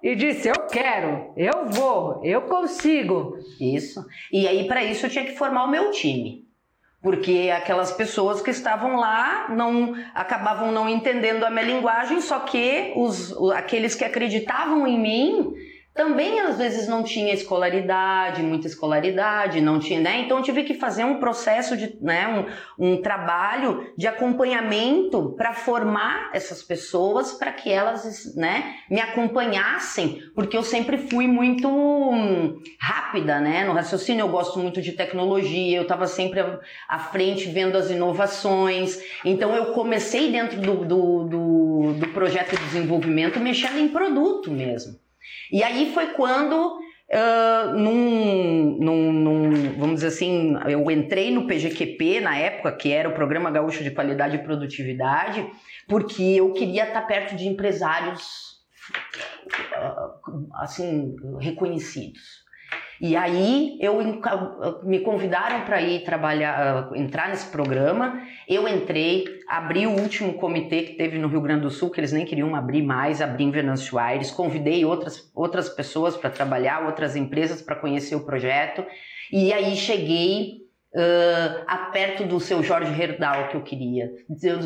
e 0.02 0.14
disse: 0.14 0.48
Eu 0.48 0.66
quero, 0.70 1.32
eu 1.36 1.66
vou, 1.66 2.20
eu 2.24 2.42
consigo. 2.42 3.36
Isso. 3.60 4.04
E 4.32 4.46
aí, 4.46 4.66
para 4.66 4.84
isso, 4.84 5.06
eu 5.06 5.10
tinha 5.10 5.24
que 5.24 5.36
formar 5.36 5.64
o 5.64 5.70
meu 5.70 5.90
time. 5.90 6.46
Porque 7.00 7.48
aquelas 7.56 7.92
pessoas 7.92 8.42
que 8.42 8.50
estavam 8.50 8.96
lá 8.96 9.48
não 9.50 9.94
acabavam 10.14 10.72
não 10.72 10.88
entendendo 10.88 11.44
a 11.44 11.50
minha 11.50 11.64
linguagem, 11.64 12.20
só 12.20 12.40
que 12.40 12.92
os, 12.96 13.32
aqueles 13.52 13.94
que 13.94 14.04
acreditavam 14.04 14.84
em 14.86 14.98
mim 14.98 15.54
também 15.98 16.38
às 16.38 16.56
vezes 16.56 16.86
não 16.86 17.02
tinha 17.02 17.34
escolaridade, 17.34 18.40
muita 18.40 18.68
escolaridade, 18.68 19.60
não 19.60 19.80
tinha, 19.80 19.98
né? 19.98 20.20
Então 20.20 20.40
tive 20.40 20.62
que 20.62 20.74
fazer 20.74 21.02
um 21.02 21.18
processo 21.18 21.76
de, 21.76 21.98
né, 22.00 22.46
um, 22.78 22.92
um 22.92 23.02
trabalho 23.02 23.92
de 23.96 24.06
acompanhamento 24.06 25.34
para 25.36 25.52
formar 25.52 26.30
essas 26.32 26.62
pessoas 26.62 27.32
para 27.32 27.50
que 27.50 27.68
elas, 27.68 28.32
né, 28.36 28.76
me 28.88 29.00
acompanhassem, 29.00 30.22
porque 30.36 30.56
eu 30.56 30.62
sempre 30.62 30.98
fui 30.98 31.26
muito 31.26 31.68
hum, 31.68 32.62
rápida, 32.80 33.40
né? 33.40 33.64
No 33.64 33.72
raciocínio 33.72 34.22
eu 34.22 34.28
gosto 34.28 34.60
muito 34.60 34.80
de 34.80 34.92
tecnologia, 34.92 35.78
eu 35.78 35.82
estava 35.82 36.06
sempre 36.06 36.40
à 36.88 36.98
frente 37.00 37.48
vendo 37.48 37.76
as 37.76 37.90
inovações. 37.90 39.00
Então 39.24 39.52
eu 39.52 39.72
comecei 39.72 40.30
dentro 40.30 40.60
do, 40.60 40.84
do, 40.84 41.24
do, 41.24 41.92
do 41.94 42.08
projeto 42.10 42.56
de 42.56 42.64
desenvolvimento 42.66 43.40
mexendo 43.40 43.78
em 43.80 43.88
produto 43.88 44.48
mesmo. 44.48 45.07
E 45.52 45.62
aí 45.62 45.92
foi 45.92 46.08
quando 46.08 46.78
Uh, 47.10 47.72
num, 47.72 48.76
num, 48.78 49.12
num, 49.14 49.78
vamos 49.78 49.94
dizer 49.94 50.08
assim, 50.08 50.54
eu 50.68 50.90
entrei 50.90 51.30
no 51.30 51.46
PGQP 51.46 52.20
na 52.20 52.36
época, 52.36 52.70
que 52.72 52.92
era 52.92 53.08
o 53.08 53.14
Programa 53.14 53.50
Gaúcho 53.50 53.82
de 53.82 53.90
Qualidade 53.90 54.36
e 54.36 54.42
Produtividade, 54.42 55.50
porque 55.88 56.22
eu 56.22 56.52
queria 56.52 56.86
estar 56.86 57.00
perto 57.06 57.34
de 57.34 57.48
empresários 57.48 58.58
assim 60.56 61.16
reconhecidos. 61.40 62.46
E 63.00 63.16
aí 63.16 63.78
eu 63.80 63.98
me 64.82 65.00
convidaram 65.00 65.64
para 65.64 65.80
ir 65.80 66.04
trabalhar, 66.04 66.90
entrar 66.94 67.28
nesse 67.28 67.46
programa. 67.46 68.20
Eu 68.48 68.66
entrei, 68.66 69.24
abri 69.48 69.86
o 69.86 69.90
último 69.90 70.34
comitê 70.34 70.82
que 70.82 70.94
teve 70.94 71.18
no 71.18 71.28
Rio 71.28 71.40
Grande 71.40 71.62
do 71.62 71.70
Sul, 71.70 71.90
que 71.90 72.00
eles 72.00 72.12
nem 72.12 72.24
queriam 72.24 72.54
abrir 72.56 72.82
mais, 72.82 73.22
abri 73.22 73.44
em 73.44 73.50
Venâncio 73.50 73.98
Aires. 73.98 74.30
Convidei 74.30 74.84
outras, 74.84 75.30
outras 75.34 75.68
pessoas 75.68 76.16
para 76.16 76.30
trabalhar, 76.30 76.86
outras 76.86 77.14
empresas 77.14 77.62
para 77.62 77.76
conhecer 77.76 78.16
o 78.16 78.24
projeto. 78.24 78.84
E 79.32 79.52
aí 79.52 79.76
cheguei 79.76 80.67
Uh, 80.94 81.92
perto 81.92 82.24
do 82.24 82.40
seu 82.40 82.62
Jorge 82.62 82.90
Herdal 83.00 83.48
que 83.48 83.56
eu 83.56 83.60
queria, 83.60 84.10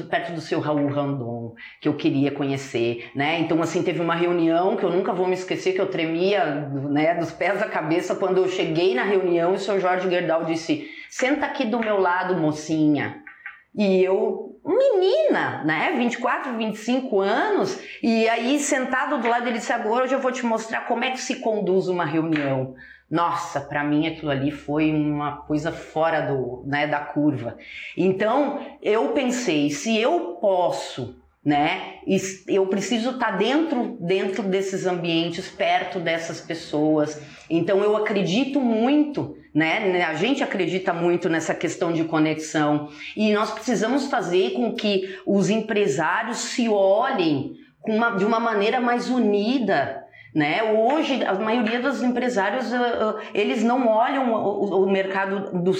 perto 0.08 0.32
do 0.32 0.40
seu 0.40 0.60
Raul 0.60 0.86
Randon 0.86 1.54
que 1.80 1.88
eu 1.88 1.94
queria 1.94 2.30
conhecer, 2.30 3.10
né? 3.14 3.40
Então 3.40 3.60
assim 3.62 3.82
teve 3.82 4.00
uma 4.00 4.14
reunião 4.14 4.76
que 4.76 4.84
eu 4.84 4.90
nunca 4.90 5.12
vou 5.12 5.26
me 5.26 5.34
esquecer 5.34 5.72
que 5.72 5.80
eu 5.80 5.88
tremia, 5.88 6.44
né, 6.90 7.14
dos 7.14 7.32
pés 7.32 7.60
à 7.60 7.66
cabeça 7.66 8.14
quando 8.14 8.38
eu 8.38 8.48
cheguei 8.48 8.94
na 8.94 9.02
reunião 9.02 9.52
e 9.52 9.56
o 9.56 9.58
seu 9.58 9.80
Jorge 9.80 10.12
Herdal 10.12 10.44
disse: 10.44 10.88
"Senta 11.10 11.46
aqui 11.46 11.64
do 11.64 11.80
meu 11.80 11.98
lado, 11.98 12.36
mocinha". 12.36 13.20
E 13.74 14.04
eu, 14.04 14.60
menina, 14.64 15.64
né, 15.64 15.94
24, 15.96 16.56
25 16.56 17.20
anos, 17.20 17.80
e 18.02 18.28
aí 18.28 18.58
sentado 18.58 19.18
do 19.20 19.28
lado 19.28 19.48
ele 19.48 19.58
disse: 19.58 19.72
"Agora 19.72 20.06
eu 20.06 20.20
vou 20.20 20.30
te 20.30 20.44
mostrar 20.44 20.82
como 20.82 21.04
é 21.04 21.10
que 21.10 21.20
se 21.20 21.36
conduz 21.40 21.88
uma 21.88 22.04
reunião". 22.04 22.74
Nossa, 23.12 23.60
para 23.60 23.84
mim 23.84 24.06
aquilo 24.06 24.30
ali 24.30 24.50
foi 24.50 24.90
uma 24.90 25.36
coisa 25.42 25.70
fora 25.70 26.22
do, 26.22 26.64
né, 26.66 26.86
da 26.86 26.98
curva. 26.98 27.58
Então, 27.94 28.58
eu 28.80 29.08
pensei, 29.08 29.68
se 29.68 29.94
eu 29.98 30.38
posso, 30.40 31.22
né, 31.44 31.96
eu 32.48 32.66
preciso 32.68 33.10
estar 33.10 33.32
tá 33.32 33.36
dentro 33.36 33.98
dentro 34.00 34.42
desses 34.42 34.86
ambientes, 34.86 35.46
perto 35.46 36.00
dessas 36.00 36.40
pessoas. 36.40 37.20
Então, 37.50 37.84
eu 37.84 37.94
acredito 37.98 38.58
muito 38.58 39.36
né? 39.54 40.02
A 40.02 40.14
gente 40.14 40.42
acredita 40.42 40.94
muito 40.94 41.28
nessa 41.28 41.54
questão 41.54 41.92
de 41.92 42.04
conexão 42.04 42.88
e 43.14 43.34
nós 43.34 43.50
precisamos 43.50 44.06
fazer 44.06 44.52
com 44.52 44.72
que 44.72 45.18
os 45.26 45.50
empresários 45.50 46.38
se 46.38 46.70
olhem 46.70 47.52
uma, 47.86 48.12
de 48.12 48.24
uma 48.24 48.40
maneira 48.40 48.80
mais 48.80 49.10
unida, 49.10 50.01
né? 50.34 50.62
Hoje, 50.62 51.22
a 51.24 51.34
maioria 51.34 51.80
dos 51.80 52.02
empresários, 52.02 52.72
uh, 52.72 52.76
uh, 52.76 53.20
eles 53.34 53.62
não 53.62 53.86
olham 53.86 54.32
o, 54.32 54.84
o 54.84 54.90
mercado 54.90 55.62
do, 55.62 55.72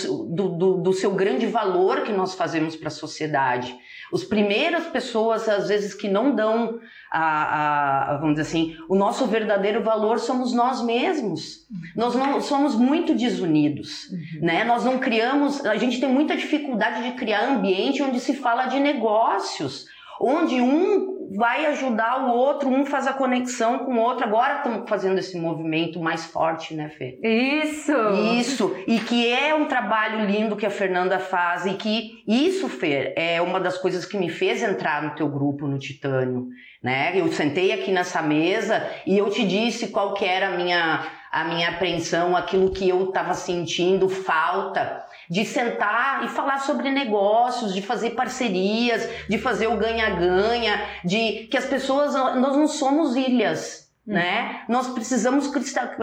do, 0.49 0.75
do, 0.75 0.93
seu 0.93 1.13
grande 1.13 1.47
valor 1.47 2.03
que 2.03 2.13
nós 2.13 2.35
fazemos 2.35 2.77
para 2.77 2.89
a 2.89 2.91
sociedade. 2.91 3.75
As 4.13 4.23
primeiras 4.23 4.87
pessoas, 4.89 5.49
às 5.49 5.69
vezes, 5.69 5.95
que 5.95 6.07
não 6.07 6.35
dão, 6.35 6.79
a, 7.11 8.13
a, 8.13 8.17
vamos 8.19 8.35
dizer 8.35 8.43
assim, 8.43 8.77
o 8.91 8.95
nosso 8.95 9.25
verdadeiro 9.27 9.83
valor 9.83 10.19
somos 10.19 10.53
nós 10.53 10.83
mesmos. 10.83 11.67
Nós 11.97 12.15
não 12.15 12.39
somos 12.43 12.75
muito 12.75 13.15
desunidos, 13.15 14.11
uhum. 14.11 14.47
né? 14.47 14.65
Nós 14.65 14.85
não 14.85 14.99
criamos, 14.99 15.65
a 15.65 15.77
gente 15.77 15.99
tem 15.99 16.11
muita 16.11 16.37
dificuldade 16.37 17.03
de 17.05 17.13
criar 17.13 17.49
ambiente 17.49 18.03
onde 18.03 18.21
se 18.21 18.35
fala 18.35 18.67
de 18.67 18.79
negócios, 18.79 19.87
onde 20.21 20.61
um 20.61 21.12
vai 21.37 21.67
ajudar 21.67 22.27
o 22.27 22.31
outro, 22.31 22.69
um 22.69 22.85
faz 22.85 23.07
a 23.07 23.13
conexão 23.13 23.81
com 23.81 23.95
o 23.95 24.01
outro. 24.01 24.25
Agora 24.25 24.57
estamos 24.57 24.89
fazendo 24.89 25.19
esse 25.19 25.39
movimento 25.39 26.01
mais 26.01 26.27
forte, 26.27 26.75
né, 26.75 26.89
Fê? 26.91 27.19
Isso! 27.23 27.93
Isso, 28.39 28.77
e 28.87 28.99
que 28.99 29.29
é 29.29 29.55
um 29.55 29.67
trabalho 29.67 30.25
lindo 30.27 30.57
que 30.57 30.67
a 30.67 30.71
Fernanda 30.71 31.19
faz 31.19 31.67
e 31.67 31.75
que 31.75 32.23
isso, 32.27 32.69
Fê, 32.69 33.13
é 33.17 33.41
uma 33.41 33.61
das 33.61 33.79
coisas 33.79 34.05
que 34.05 34.17
me 34.17 34.29
fez 34.29 34.63
entrar 34.63 35.03
no 35.03 35.15
teu 35.15 35.29
grupo, 35.29 35.67
no 35.67 35.79
Titânio, 35.79 36.49
né? 36.83 37.13
Eu 37.15 37.31
sentei 37.33 37.73
aqui 37.73 37.93
nessa 37.93 38.23
mesa 38.23 38.87
e 39.07 39.17
eu 39.17 39.31
te 39.31 39.47
disse 39.47 39.89
qual 39.89 40.15
que 40.15 40.25
era 40.25 40.49
a 40.49 40.57
minha, 40.57 41.07
a 41.31 41.45
minha 41.45 41.71
apreensão, 41.71 42.37
aquilo 42.37 42.71
que 42.71 42.89
eu 42.89 43.05
estava 43.05 43.35
sentindo 43.35 44.09
falta 44.09 45.05
de 45.33 45.47
sentar 45.47 46.27
e 46.27 46.29
falar 46.29 46.59
sobre 46.59 46.91
negócios, 46.91 47.73
de 47.73 47.81
fazer 47.81 48.11
parcerias, 48.11 49.09
de 49.27 49.39
fazer 49.39 49.67
o 49.67 49.79
ganha-ganha, 49.79 50.79
de 51.03 51.49
que 51.51 51.57
as 51.57 51.65
pessoas, 51.65 52.13
nós 52.13 52.55
não 52.55 52.69
somos 52.69 53.17
ilhas, 53.17 53.91
uhum. 54.07 54.13
né? 54.13 54.61
Nós 54.69 54.89
precisamos 54.89 55.51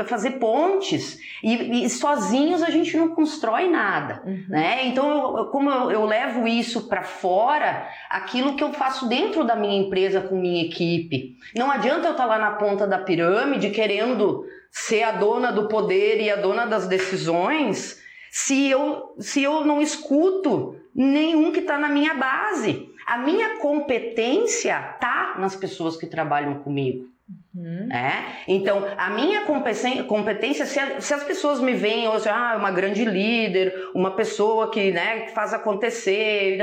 fazer 0.08 0.40
pontes 0.40 1.20
e, 1.44 1.86
e, 1.86 1.90
sozinhos 1.92 2.64
a 2.64 2.72
gente 2.72 2.98
não 2.98 3.10
constrói 3.10 3.70
nada, 3.70 4.24
uhum. 4.26 4.46
né? 4.50 4.88
Então, 4.88 5.38
eu, 5.38 5.46
como 5.52 5.70
eu, 5.70 5.92
eu 5.92 6.06
levo 6.06 6.48
isso 6.48 6.88
para 6.88 7.04
fora, 7.04 7.88
aquilo 8.10 8.56
que 8.56 8.64
eu 8.64 8.74
faço 8.74 9.08
dentro 9.08 9.44
da 9.44 9.56
minha 9.56 9.80
empresa 9.80 10.22
com 10.22 10.42
minha 10.42 10.66
equipe. 10.66 11.36
Não 11.56 11.70
adianta 11.70 12.08
eu 12.08 12.14
estar 12.14 12.24
tá 12.24 12.26
lá 12.26 12.40
na 12.40 12.54
ponta 12.54 12.88
da 12.88 12.98
pirâmide 12.98 13.70
querendo 13.70 14.44
ser 14.72 15.04
a 15.04 15.12
dona 15.12 15.52
do 15.52 15.68
poder 15.68 16.20
e 16.20 16.32
a 16.32 16.36
dona 16.36 16.66
das 16.66 16.88
decisões 16.88 18.00
se 18.32 18.70
eu, 18.70 19.16
se 19.20 19.44
eu 19.44 19.66
não 19.66 19.82
escuto 19.82 20.76
nenhum 20.94 21.52
que 21.52 21.60
está 21.60 21.78
na 21.78 21.90
minha 21.90 22.14
base. 22.14 22.90
A 23.06 23.18
minha 23.18 23.58
competência 23.58 24.78
tá 25.00 25.36
nas 25.40 25.56
pessoas 25.56 25.98
que 25.98 26.06
trabalham 26.06 26.60
comigo. 26.60 27.08
Uhum. 27.56 27.92
É? 27.92 28.44
Então, 28.48 28.86
a 28.98 29.10
minha 29.10 29.46
competência, 29.46 30.66
se, 30.66 30.80
a, 30.80 31.02
se, 31.02 31.14
as 31.14 31.24
pessoas 31.24 31.60
me 31.60 31.74
veem 31.74 32.08
hoje, 32.08 32.28
ah, 32.30 32.56
uma 32.58 32.72
grande 32.72 33.06
líder, 33.06 33.74
uma 33.96 34.12
pessoa 34.12 34.70
que, 34.70 34.92
né, 34.92 35.28
faz 35.30 35.54
acontecer, 35.54 36.60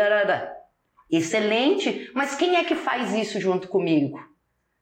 excelente, 1.11 2.11
mas 2.14 2.35
quem 2.35 2.56
é 2.56 2.64
que 2.64 2.75
faz 2.75 3.14
isso 3.14 3.40
junto 3.40 3.68
comigo? 3.68 4.18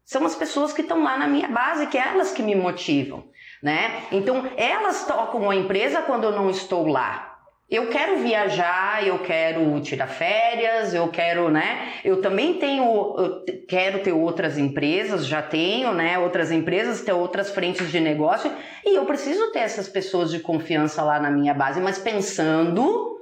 São 0.05 0.25
as 0.27 0.35
pessoas 0.35 0.73
que 0.73 0.83
estão 0.83 1.03
lá 1.03 1.19
na 1.19 1.27
minha 1.27 1.49
base, 1.49 1.87
que 1.87 1.97
é 1.97 2.09
elas 2.09 2.33
que 2.33 2.43
me 2.43 2.55
motivam 2.55 3.25
né? 3.65 4.03
Então, 4.13 4.47
elas 4.59 5.07
tocam 5.07 5.51
a 5.51 5.57
empresa 5.57 6.03
quando 6.03 6.25
eu 6.25 6.33
não 6.33 6.51
estou 6.51 6.87
lá. 6.87 7.31
Eu 7.71 7.89
quero 7.89 8.19
viajar, 8.19 9.05
eu 9.07 9.21
quero 9.21 9.81
tirar 9.81 10.07
férias, 10.07 10.93
eu 10.93 11.09
quero, 11.09 11.51
né? 11.51 11.95
Eu 12.05 12.21
também 12.21 12.55
tenho, 12.59 12.85
eu 12.85 13.43
quero 13.67 14.01
ter 14.01 14.13
outras 14.13 14.59
empresas, 14.59 15.27
já 15.27 15.41
tenho, 15.41 15.95
né? 15.95 16.19
Outras 16.19 16.53
empresas, 16.53 17.01
ter 17.01 17.15
outras 17.15 17.51
frentes 17.51 17.91
de 17.91 17.99
negócio 17.99 18.53
e 18.85 18.95
eu 18.95 19.07
preciso 19.07 19.51
ter 19.51 19.61
essas 19.61 19.89
pessoas 19.89 20.31
de 20.31 20.41
confiança 20.41 21.03
lá 21.03 21.19
na 21.19 21.31
minha 21.31 21.55
base, 21.55 21.81
mas 21.81 21.99
pensando 21.99 23.14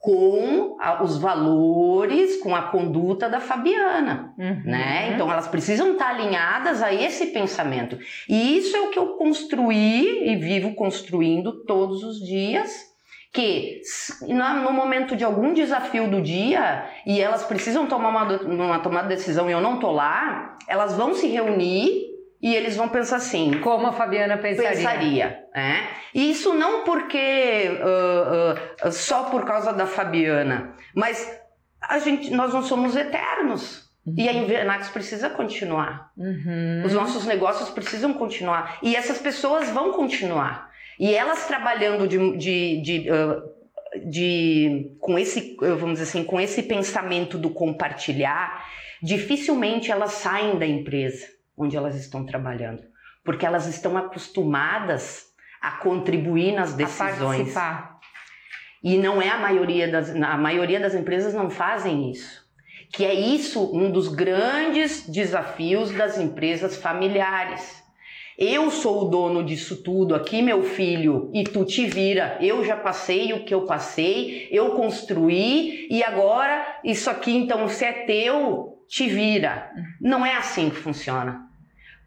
com 0.00 0.78
a, 0.80 1.04
os 1.04 1.18
valores, 1.18 2.38
com 2.40 2.56
a 2.56 2.62
conduta 2.62 3.28
da 3.28 3.38
Fabiana, 3.38 4.34
uhum. 4.38 4.62
né? 4.64 5.12
Então 5.12 5.30
elas 5.30 5.46
precisam 5.46 5.92
estar 5.92 6.08
alinhadas 6.08 6.82
a 6.82 6.92
esse 6.92 7.26
pensamento. 7.26 7.98
E 8.26 8.56
isso 8.56 8.74
é 8.74 8.80
o 8.80 8.90
que 8.90 8.98
eu 8.98 9.08
construí 9.18 10.30
e 10.30 10.36
vivo 10.36 10.74
construindo 10.74 11.64
todos 11.66 12.02
os 12.02 12.18
dias. 12.18 12.88
Que 13.32 13.80
no 14.26 14.72
momento 14.72 15.14
de 15.14 15.22
algum 15.22 15.52
desafio 15.52 16.10
do 16.10 16.20
dia 16.20 16.84
e 17.06 17.20
elas 17.20 17.44
precisam 17.44 17.86
tomar 17.86 18.08
uma, 18.08 18.42
uma 18.42 18.78
tomada 18.80 19.06
de 19.06 19.14
decisão 19.14 19.48
e 19.48 19.52
eu 19.52 19.60
não 19.60 19.78
tô 19.78 19.92
lá, 19.92 20.58
elas 20.66 20.96
vão 20.96 21.14
se 21.14 21.28
reunir 21.28 22.09
e 22.42 22.54
eles 22.54 22.76
vão 22.76 22.88
pensar 22.88 23.16
assim. 23.16 23.60
Como 23.60 23.86
a 23.86 23.92
Fabiana 23.92 24.38
pensaria. 24.38 24.70
Pensaria. 24.70 25.44
É? 25.54 25.88
E 26.14 26.30
isso 26.30 26.54
não 26.54 26.84
porque 26.84 27.68
uh, 27.80 28.88
uh, 28.88 28.92
só 28.92 29.24
por 29.24 29.44
causa 29.44 29.72
da 29.72 29.86
Fabiana, 29.86 30.74
mas 30.94 31.38
a 31.80 31.98
gente, 31.98 32.30
nós 32.30 32.54
não 32.54 32.62
somos 32.62 32.96
eternos. 32.96 33.90
Uhum. 34.06 34.14
E 34.16 34.28
a 34.28 34.32
Invernax 34.32 34.88
precisa 34.88 35.28
continuar. 35.28 36.10
Uhum. 36.16 36.82
Os 36.84 36.94
nossos 36.94 37.26
negócios 37.26 37.68
precisam 37.68 38.14
continuar. 38.14 38.78
E 38.82 38.96
essas 38.96 39.18
pessoas 39.18 39.68
vão 39.68 39.92
continuar. 39.92 40.70
E 40.98 41.14
elas 41.14 41.46
trabalhando 41.46 42.08
de, 42.08 42.36
de, 42.38 42.80
de, 42.82 43.10
uh, 43.10 44.10
de 44.10 44.96
com 44.98 45.18
esse, 45.18 45.56
vamos 45.60 45.98
dizer 45.98 46.04
assim, 46.04 46.24
com 46.24 46.40
esse 46.40 46.62
pensamento 46.62 47.36
do 47.36 47.50
compartilhar, 47.50 48.64
dificilmente 49.02 49.92
elas 49.92 50.12
saem 50.12 50.58
da 50.58 50.66
empresa 50.66 51.39
onde 51.56 51.76
elas 51.76 51.94
estão 51.96 52.24
trabalhando, 52.24 52.82
porque 53.24 53.44
elas 53.44 53.66
estão 53.66 53.96
acostumadas 53.96 55.26
a 55.60 55.72
contribuir 55.72 56.52
nas 56.52 56.74
decisões. 56.74 57.20
A 57.20 57.24
participar. 57.24 58.00
E 58.82 58.96
não 58.96 59.20
é 59.20 59.28
a 59.28 59.38
maioria 59.38 59.90
das 59.90 60.10
a 60.10 60.36
maioria 60.38 60.80
das 60.80 60.94
empresas 60.94 61.34
não 61.34 61.50
fazem 61.50 62.10
isso. 62.10 62.40
Que 62.92 63.04
é 63.04 63.14
isso 63.14 63.70
um 63.76 63.90
dos 63.90 64.08
grandes 64.08 65.06
desafios 65.06 65.92
das 65.92 66.18
empresas 66.18 66.76
familiares. 66.76 67.80
Eu 68.38 68.70
sou 68.70 69.02
o 69.02 69.10
dono 69.10 69.44
disso 69.44 69.82
tudo 69.82 70.14
aqui, 70.14 70.40
meu 70.40 70.62
filho, 70.62 71.30
e 71.34 71.44
tu 71.44 71.62
te 71.62 71.86
vira. 71.86 72.38
Eu 72.40 72.64
já 72.64 72.74
passei 72.74 73.34
o 73.34 73.44
que 73.44 73.52
eu 73.52 73.66
passei, 73.66 74.48
eu 74.50 74.70
construí 74.70 75.86
e 75.90 76.02
agora 76.02 76.80
isso 76.82 77.10
aqui 77.10 77.36
então 77.36 77.68
se 77.68 77.84
é 77.84 77.92
teu, 78.06 78.69
te 78.90 79.08
vira. 79.08 79.70
Não 80.00 80.26
é 80.26 80.36
assim 80.36 80.68
que 80.68 80.76
funciona 80.76 81.48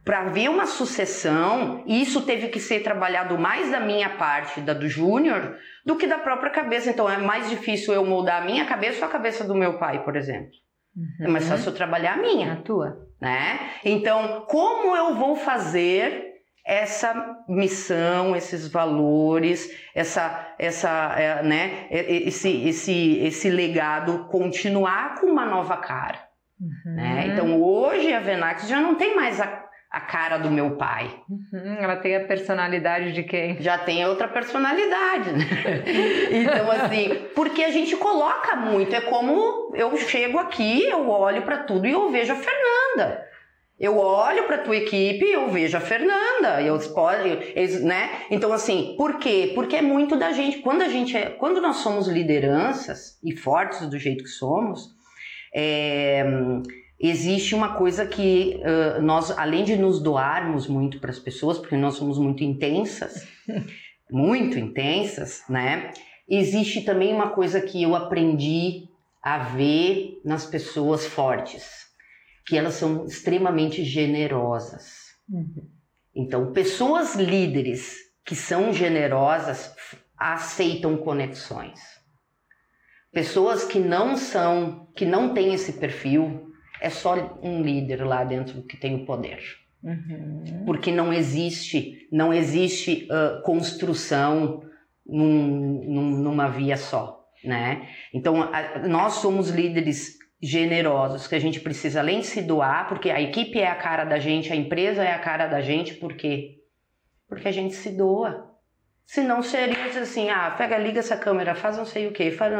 para 0.03 0.19
haver 0.19 0.49
uma 0.49 0.65
sucessão, 0.65 1.81
e 1.87 2.01
isso 2.01 2.23
teve 2.23 2.49
que 2.49 2.59
ser 2.59 2.83
trabalhado 2.83 3.37
mais 3.37 3.71
da 3.71 3.79
minha 3.79 4.09
parte, 4.09 4.59
da 4.59 4.73
do 4.73 4.87
Júnior, 4.89 5.57
do 5.85 5.95
que 5.95 6.05
da 6.05 6.17
própria 6.17 6.51
cabeça. 6.51 6.89
Então 6.89 7.09
é 7.09 7.17
mais 7.17 7.49
difícil 7.49 7.93
eu 7.93 8.05
moldar 8.05 8.41
a 8.41 8.45
minha 8.45 8.65
cabeça 8.65 8.99
ou 8.99 9.05
a 9.05 9.11
cabeça 9.11 9.45
do 9.45 9.55
meu 9.55 9.79
pai, 9.79 10.03
por 10.03 10.17
exemplo. 10.17 10.51
Uhum. 10.95 11.25
É 11.25 11.27
mais 11.29 11.47
fácil 11.47 11.69
eu 11.69 11.75
trabalhar 11.75 12.15
a 12.15 12.21
minha. 12.21 12.53
A 12.53 12.55
tua. 12.57 13.07
Né? 13.19 13.59
Então, 13.85 14.45
como 14.49 14.95
eu 14.95 15.15
vou 15.15 15.37
fazer 15.37 16.33
essa 16.65 17.37
missão, 17.47 18.35
esses 18.35 18.67
valores, 18.67 19.69
essa, 19.95 20.53
essa, 20.57 21.15
é, 21.17 21.43
né, 21.43 21.87
esse, 21.89 22.67
esse, 22.67 23.17
esse 23.19 23.49
legado 23.49 24.27
continuar 24.29 25.15
com 25.15 25.27
uma 25.27 25.45
nova 25.45 25.77
cara. 25.77 26.22
Uhum. 26.63 26.96
Né? 26.96 27.27
Então 27.27 27.62
hoje 27.62 28.13
a 28.13 28.20
Venax 28.20 28.67
já 28.67 28.79
não 28.79 28.96
tem 28.96 29.15
mais 29.15 29.41
a, 29.41 29.65
a 29.91 30.00
cara 30.00 30.38
do 30.38 30.50
meu 30.50 30.77
pai. 30.77 31.13
Uhum, 31.29 31.75
ela 31.79 31.98
tem 31.98 32.15
a 32.15 32.25
personalidade 32.25 33.12
de 33.12 33.24
quem? 33.24 33.62
Já 33.62 33.77
tem 33.77 34.05
outra 34.05 34.27
personalidade, 34.27 35.32
né? 35.34 35.46
então, 36.32 36.72
assim, 36.72 37.27
porque 37.36 37.63
a 37.63 37.72
gente 37.72 37.96
coloca 37.98 38.55
muito. 38.55 38.96
É 38.96 39.01
como 39.01 39.74
eu 39.75 39.96
chego 39.98 40.39
aqui, 40.39 40.84
eu 40.84 41.10
olho 41.10 41.41
para 41.41 41.58
tudo 41.63 41.86
e 41.86 41.91
eu 41.91 42.10
vejo 42.10 42.32
a 42.32 42.38
Fernanda. 42.38 43.27
Eu 43.79 43.98
olho 43.98 44.46
para 44.46 44.60
tua 44.60 44.77
equipe, 44.77 45.25
eu 45.25 45.50
vejo 45.50 45.75
a 45.75 45.82
Fernanda, 45.82 46.62
eu 46.62 46.79
eles, 47.53 47.84
né? 47.84 48.22
Então 48.32 48.53
assim, 48.53 48.96
por 48.98 49.17
quê? 49.17 49.51
Porque 49.53 49.75
é 49.75 49.82
muito 49.82 50.15
da 50.15 50.32
gente. 50.32 50.60
Quando 50.60 50.84
a 50.84 50.88
gente 50.88 51.17
é, 51.17 51.32
quando 51.32 51.60
nós 51.60 51.77
somos 51.77 52.08
lideranças 52.08 53.20
e 53.24 53.36
fortes 53.36 53.89
do 53.89 53.98
jeito 53.98 54.24
que 54.24 54.29
somos, 54.29 54.92
é, 55.55 56.25
existe 57.00 57.53
uma 57.53 57.75
coisa 57.75 58.05
que 58.05 58.60
uh, 58.60 59.01
nós, 59.01 59.31
além 59.31 59.63
de 59.63 59.75
nos 59.75 60.01
doarmos 60.01 60.67
muito 60.67 61.00
para 61.00 61.12
as 61.12 61.19
pessoas, 61.19 61.57
porque 61.60 61.77
nós 61.77 61.95
somos 61.95 62.17
muito 62.17 62.43
intensas, 62.43 63.27
muito 64.10 64.57
intensas, 64.57 65.43
né? 65.50 65.91
Existe 66.27 66.81
também 66.81 67.13
uma 67.13 67.29
coisa 67.31 67.62
que 67.62 67.83
eu 67.83 67.95
aprendi 67.95 68.88
a 69.22 69.39
ver 69.39 70.22
nas 70.24 70.45
pessoas 70.45 71.05
fortes 71.05 71.83
que 72.45 72.57
elas 72.57 72.75
são 72.75 73.05
extremamente 73.05 73.83
generosas. 73.83 75.13
Uhum. 75.29 75.69
Então, 76.15 76.51
pessoas 76.51 77.15
líderes 77.15 77.95
que 78.25 78.36
são 78.36 78.74
generosas 78.74 79.74
aceitam 80.17 80.98
conexões. 80.98 81.79
Pessoas 83.13 83.63
que 83.63 83.79
não 83.79 84.17
são, 84.17 84.88
que 84.96 85.05
não 85.05 85.34
têm 85.34 85.53
esse 85.53 85.74
perfil, 85.74 86.51
é 86.82 86.89
só 86.89 87.39
um 87.41 87.62
líder 87.62 88.03
lá 88.03 88.24
dentro 88.24 88.63
que 88.63 88.75
tem 88.75 88.96
o 88.96 89.05
poder. 89.05 89.39
Uhum. 89.84 90.63
Porque 90.65 90.91
não 90.91 91.13
existe, 91.13 92.08
não 92.12 92.34
existe 92.34 93.08
uh, 93.12 93.41
construção 93.43 94.63
num, 95.05 95.84
num, 95.86 96.10
numa 96.17 96.48
via 96.48 96.77
só, 96.77 97.25
né? 97.43 97.88
Então, 98.13 98.41
a, 98.41 98.88
nós 98.88 99.13
somos 99.13 99.50
líderes 99.50 100.17
generosos 100.41 101.27
que 101.27 101.36
a 101.36 101.39
gente 101.39 101.60
precisa 101.60 102.00
além 102.00 102.20
de 102.20 102.25
se 102.25 102.41
doar, 102.41 102.88
porque 102.88 103.10
a 103.10 103.22
equipe 103.22 103.60
é 103.60 103.67
a 103.67 103.75
cara 103.75 104.03
da 104.05 104.20
gente, 104.20 104.51
a 104.51 104.55
empresa 104.55 105.03
é 105.03 105.13
a 105.13 105.20
cara 105.20 105.48
da 105.48 105.62
gente, 105.62 105.93
por 105.93 106.15
quê? 106.15 106.60
Porque 107.27 107.48
a 107.48 107.51
gente 107.51 107.75
se 107.75 107.91
doa. 107.91 108.52
Se 109.05 109.22
não 109.22 109.43
seria 109.43 109.86
assim, 110.01 110.29
ah, 110.29 110.55
pega, 110.57 110.77
liga 110.77 111.00
essa 111.00 111.15
câmera, 111.15 111.53
faz 111.53 111.77
não 111.77 111.86
sei 111.86 112.07
o 112.07 112.12
que, 112.12 112.31
faz 112.31 112.51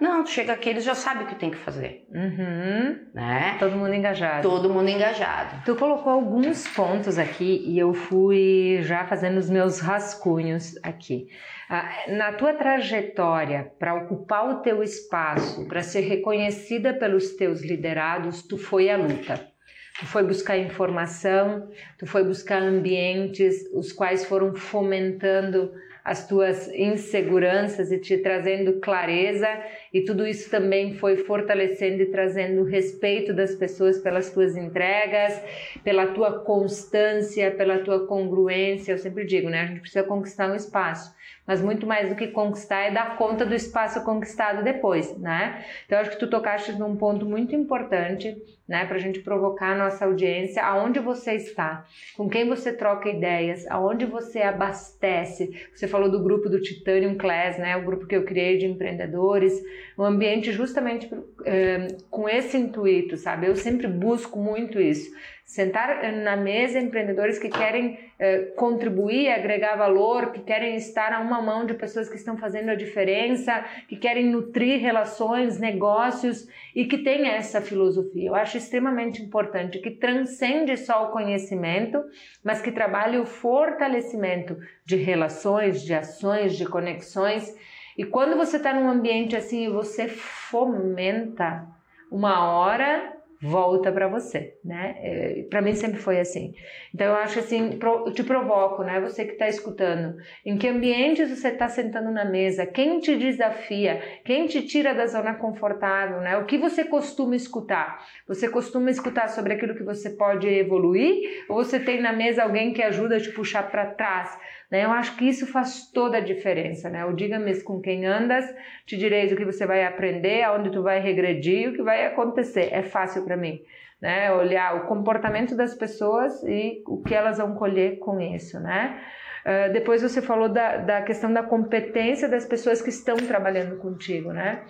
não, 0.00 0.26
chega 0.26 0.54
aqui, 0.54 0.70
eles 0.70 0.82
já 0.82 0.94
sabem 0.94 1.24
o 1.24 1.26
que 1.26 1.34
tem 1.34 1.50
que 1.50 1.56
fazer. 1.56 2.06
Uhum. 2.10 2.98
Né? 3.14 3.56
Todo 3.58 3.76
mundo 3.76 3.94
engajado. 3.94 4.48
Todo 4.48 4.70
mundo 4.70 4.88
engajado. 4.88 5.62
Tu 5.64 5.76
colocou 5.76 6.12
alguns 6.12 6.66
pontos 6.66 7.18
aqui 7.18 7.62
e 7.66 7.78
eu 7.78 7.92
fui 7.92 8.80
já 8.82 9.06
fazendo 9.06 9.38
os 9.38 9.48
meus 9.48 9.78
rascunhos 9.78 10.74
aqui. 10.82 11.28
Ah, 11.68 11.88
na 12.08 12.32
tua 12.32 12.54
trajetória 12.54 13.70
para 13.78 13.94
ocupar 13.94 14.48
o 14.48 14.62
teu 14.62 14.82
espaço, 14.82 15.66
para 15.68 15.82
ser 15.82 16.00
reconhecida 16.00 16.92
pelos 16.94 17.36
teus 17.36 17.62
liderados, 17.62 18.42
tu 18.42 18.58
foi 18.58 18.90
à 18.90 18.96
luta. 18.96 19.54
Tu 19.98 20.06
foi 20.06 20.24
buscar 20.24 20.58
informação, 20.58 21.68
tu 21.96 22.04
foi 22.04 22.24
buscar 22.24 22.60
ambientes 22.60 23.54
os 23.72 23.92
quais 23.92 24.24
foram 24.24 24.52
fomentando 24.54 25.72
as 26.04 26.26
tuas 26.26 26.68
inseguranças 26.68 27.90
e 27.90 27.98
te 27.98 28.18
trazendo 28.18 28.78
clareza, 28.80 29.48
e 29.94 30.04
tudo 30.04 30.26
isso 30.26 30.50
também 30.50 30.94
foi 30.94 31.18
fortalecendo 31.18 32.02
e 32.02 32.06
trazendo 32.06 32.64
respeito 32.64 33.32
das 33.32 33.54
pessoas 33.54 33.98
pelas 33.98 34.30
tuas 34.30 34.56
entregas, 34.56 35.40
pela 35.84 36.08
tua 36.08 36.40
constância, 36.40 37.52
pela 37.52 37.78
tua 37.78 38.04
congruência. 38.04 38.90
Eu 38.90 38.98
sempre 38.98 39.24
digo, 39.24 39.48
né? 39.48 39.60
A 39.60 39.66
gente 39.66 39.80
precisa 39.80 40.02
conquistar 40.02 40.50
um 40.50 40.56
espaço 40.56 41.14
mas 41.46 41.60
muito 41.60 41.86
mais 41.86 42.08
do 42.08 42.14
que 42.14 42.28
conquistar 42.28 42.80
é 42.84 42.90
dar 42.90 43.16
conta 43.16 43.44
do 43.44 43.54
espaço 43.54 44.02
conquistado 44.02 44.62
depois, 44.62 45.16
né? 45.18 45.64
Então 45.84 45.98
acho 45.98 46.10
que 46.10 46.18
tu 46.18 46.28
tocaste 46.28 46.72
num 46.72 46.96
ponto 46.96 47.26
muito 47.26 47.54
importante, 47.54 48.34
né, 48.66 48.86
para 48.86 48.96
a 48.96 49.00
gente 49.00 49.20
provocar 49.20 49.72
a 49.72 49.76
nossa 49.76 50.06
audiência, 50.06 50.64
aonde 50.64 50.98
você 50.98 51.34
está, 51.34 51.84
com 52.16 52.30
quem 52.30 52.48
você 52.48 52.72
troca 52.72 53.10
ideias, 53.10 53.66
aonde 53.68 54.06
você 54.06 54.40
abastece. 54.40 55.68
Você 55.74 55.86
falou 55.86 56.10
do 56.10 56.22
grupo 56.22 56.48
do 56.48 56.60
Titanium 56.60 57.14
Class, 57.14 57.58
né, 57.58 57.76
o 57.76 57.84
grupo 57.84 58.06
que 58.06 58.16
eu 58.16 58.24
criei 58.24 58.56
de 58.56 58.64
empreendedores, 58.64 59.62
um 59.98 60.04
ambiente 60.04 60.52
justamente 60.52 61.10
é, 61.44 61.88
com 62.10 62.28
esse 62.28 62.56
intuito, 62.56 63.16
sabe? 63.16 63.46
Eu 63.46 63.56
sempre 63.56 63.86
busco 63.86 64.38
muito 64.38 64.80
isso 64.80 65.10
sentar 65.44 66.02
eh, 66.02 66.10
na 66.10 66.36
mesa 66.36 66.80
empreendedores 66.80 67.38
que 67.38 67.48
querem 67.48 67.98
eh, 68.18 68.52
contribuir, 68.56 69.28
agregar 69.28 69.76
valor, 69.76 70.32
que 70.32 70.40
querem 70.40 70.76
estar 70.76 71.12
a 71.12 71.20
uma 71.20 71.40
mão 71.40 71.66
de 71.66 71.74
pessoas 71.74 72.08
que 72.08 72.16
estão 72.16 72.36
fazendo 72.36 72.70
a 72.70 72.74
diferença, 72.74 73.64
que 73.86 73.96
querem 73.96 74.26
nutrir 74.26 74.80
relações, 74.80 75.60
negócios 75.60 76.48
e 76.74 76.86
que 76.86 76.98
tem 76.98 77.28
essa 77.28 77.60
filosofia. 77.60 78.28
Eu 78.28 78.34
acho 78.34 78.56
extremamente 78.56 79.22
importante 79.22 79.78
que 79.78 79.90
transcende 79.90 80.76
só 80.78 81.04
o 81.04 81.12
conhecimento, 81.12 82.02
mas 82.42 82.62
que 82.62 82.72
trabalhe 82.72 83.18
o 83.18 83.26
fortalecimento 83.26 84.56
de 84.84 84.96
relações, 84.96 85.82
de 85.82 85.92
ações, 85.92 86.56
de 86.56 86.64
conexões. 86.64 87.54
E 87.96 88.04
quando 88.04 88.36
você 88.36 88.56
está 88.56 88.72
num 88.72 88.88
ambiente 88.88 89.36
assim 89.36 89.64
e 89.64 89.70
você 89.70 90.08
fomenta, 90.08 91.66
uma 92.10 92.48
hora 92.48 93.14
volta 93.40 93.92
para 93.92 94.08
você, 94.08 94.58
né? 94.64 94.96
É, 94.98 95.42
para 95.50 95.60
mim 95.60 95.74
sempre 95.74 95.98
foi 95.98 96.18
assim. 96.18 96.54
Então 96.94 97.08
eu 97.08 97.16
acho 97.16 97.40
assim, 97.40 97.76
eu 97.82 98.12
te 98.12 98.22
provoco, 98.22 98.84
né? 98.84 99.00
Você 99.00 99.24
que 99.24 99.32
está 99.32 99.48
escutando, 99.48 100.16
em 100.46 100.56
que 100.56 100.68
ambientes 100.68 101.28
você 101.28 101.48
está 101.48 101.68
sentando 101.68 102.12
na 102.12 102.24
mesa? 102.24 102.64
Quem 102.64 103.00
te 103.00 103.16
desafia? 103.16 104.00
Quem 104.24 104.46
te 104.46 104.62
tira 104.62 104.94
da 104.94 105.04
zona 105.06 105.34
confortável, 105.34 106.20
né? 106.20 106.36
O 106.36 106.44
que 106.44 106.56
você 106.56 106.84
costuma 106.84 107.34
escutar? 107.34 108.06
Você 108.28 108.48
costuma 108.48 108.90
escutar 108.90 109.28
sobre 109.28 109.54
aquilo 109.54 109.74
que 109.74 109.82
você 109.82 110.10
pode 110.10 110.46
evoluir? 110.46 111.44
Ou 111.48 111.64
você 111.64 111.80
tem 111.80 112.00
na 112.00 112.12
mesa 112.12 112.44
alguém 112.44 112.72
que 112.72 112.82
ajuda 112.82 113.16
a 113.16 113.20
te 113.20 113.32
puxar 113.32 113.68
para 113.68 113.86
trás? 113.86 114.38
Né? 114.70 114.84
Eu 114.84 114.90
acho 114.92 115.16
que 115.16 115.24
isso 115.24 115.46
faz 115.48 115.90
toda 115.90 116.18
a 116.18 116.20
diferença, 116.20 116.88
né? 116.88 117.04
O 117.04 117.12
diga-me 117.12 117.60
com 117.62 117.80
quem 117.80 118.06
andas, 118.06 118.44
te 118.86 118.96
direis 118.96 119.32
o 119.32 119.36
que 119.36 119.44
você 119.44 119.66
vai 119.66 119.84
aprender, 119.84 120.42
aonde 120.42 120.70
tu 120.70 120.82
vai 120.82 121.00
regredir, 121.00 121.70
o 121.70 121.72
que 121.74 121.82
vai 121.82 122.06
acontecer. 122.06 122.68
É 122.72 122.82
fácil 122.82 123.24
para 123.24 123.36
mim, 123.36 123.60
né? 124.04 124.30
Olhar 124.30 124.76
o 124.76 124.86
comportamento 124.86 125.56
das 125.56 125.74
pessoas 125.74 126.42
e 126.42 126.82
o 126.86 127.02
que 127.02 127.14
elas 127.14 127.38
vão 127.38 127.54
colher 127.54 127.98
com 127.98 128.20
isso, 128.20 128.60
né? 128.60 129.00
Uh, 129.46 129.72
depois 129.72 130.02
você 130.02 130.20
falou 130.20 130.46
da, 130.46 130.76
da 130.76 131.00
questão 131.00 131.32
da 131.32 131.42
competência 131.42 132.28
das 132.28 132.44
pessoas 132.44 132.82
que 132.82 132.90
estão 132.90 133.16
trabalhando 133.16 133.78
contigo, 133.78 134.30
né? 134.30 134.62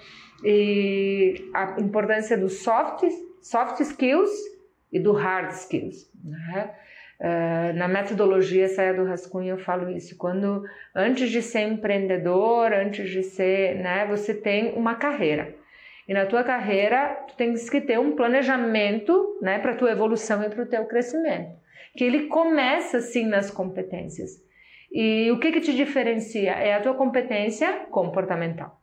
E 0.44 1.50
a 1.52 1.80
importância 1.80 2.38
dos 2.38 2.62
soft, 2.62 3.02
soft 3.42 3.80
skills 3.80 4.30
e 4.92 5.00
do 5.00 5.12
hard 5.12 5.50
skills, 5.50 6.08
né? 6.22 6.70
Uh, 7.18 7.76
na 7.76 7.88
metodologia 7.88 8.68
Saia 8.68 8.94
do 8.94 9.04
Rascunho 9.04 9.54
eu 9.54 9.58
falo 9.58 9.90
isso. 9.90 10.16
Quando 10.16 10.62
antes 10.94 11.28
de 11.28 11.42
ser 11.42 11.62
empreendedor, 11.62 12.72
antes 12.72 13.10
de 13.10 13.24
ser, 13.24 13.76
né, 13.82 14.06
você 14.06 14.32
tem 14.32 14.74
uma 14.74 14.94
carreira. 14.94 15.63
E 16.08 16.12
na 16.12 16.26
tua 16.26 16.44
carreira, 16.44 17.24
tu 17.28 17.36
tens 17.36 17.68
que 17.70 17.80
ter 17.80 17.98
um 17.98 18.14
planejamento, 18.14 19.38
né, 19.40 19.58
para 19.58 19.74
tua 19.74 19.92
evolução 19.92 20.42
e 20.42 20.50
para 20.50 20.62
o 20.62 20.66
teu 20.66 20.84
crescimento. 20.86 21.56
Que 21.96 22.04
ele 22.04 22.26
começa 22.26 23.00
sim 23.00 23.26
nas 23.26 23.50
competências. 23.50 24.42
E 24.92 25.30
o 25.30 25.38
que 25.38 25.52
que 25.52 25.60
te 25.60 25.74
diferencia 25.74 26.52
é 26.52 26.74
a 26.74 26.80
tua 26.80 26.94
competência 26.94 27.86
comportamental. 27.90 28.80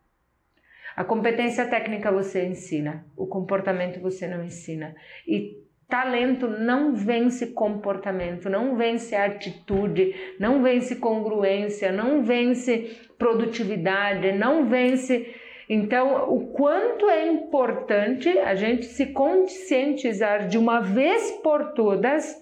A 0.94 1.04
competência 1.04 1.66
técnica 1.66 2.12
você 2.12 2.44
ensina, 2.44 3.06
o 3.16 3.26
comportamento 3.26 4.00
você 4.00 4.26
não 4.26 4.44
ensina. 4.44 4.94
E 5.26 5.62
Talento 5.92 6.48
não 6.48 6.94
vence 6.94 7.48
comportamento, 7.48 8.48
não 8.48 8.76
vence 8.78 9.14
atitude, 9.14 10.14
não 10.40 10.62
vence 10.62 10.96
congruência, 10.96 11.92
não 11.92 12.22
vence 12.22 12.96
produtividade, 13.18 14.32
não 14.32 14.70
vence. 14.70 15.34
Então, 15.74 16.30
o 16.30 16.52
quanto 16.52 17.08
é 17.08 17.26
importante 17.28 18.28
a 18.40 18.54
gente 18.54 18.84
se 18.84 19.06
conscientizar 19.06 20.46
de 20.46 20.58
uma 20.58 20.80
vez 20.80 21.30
por 21.42 21.72
todas, 21.72 22.36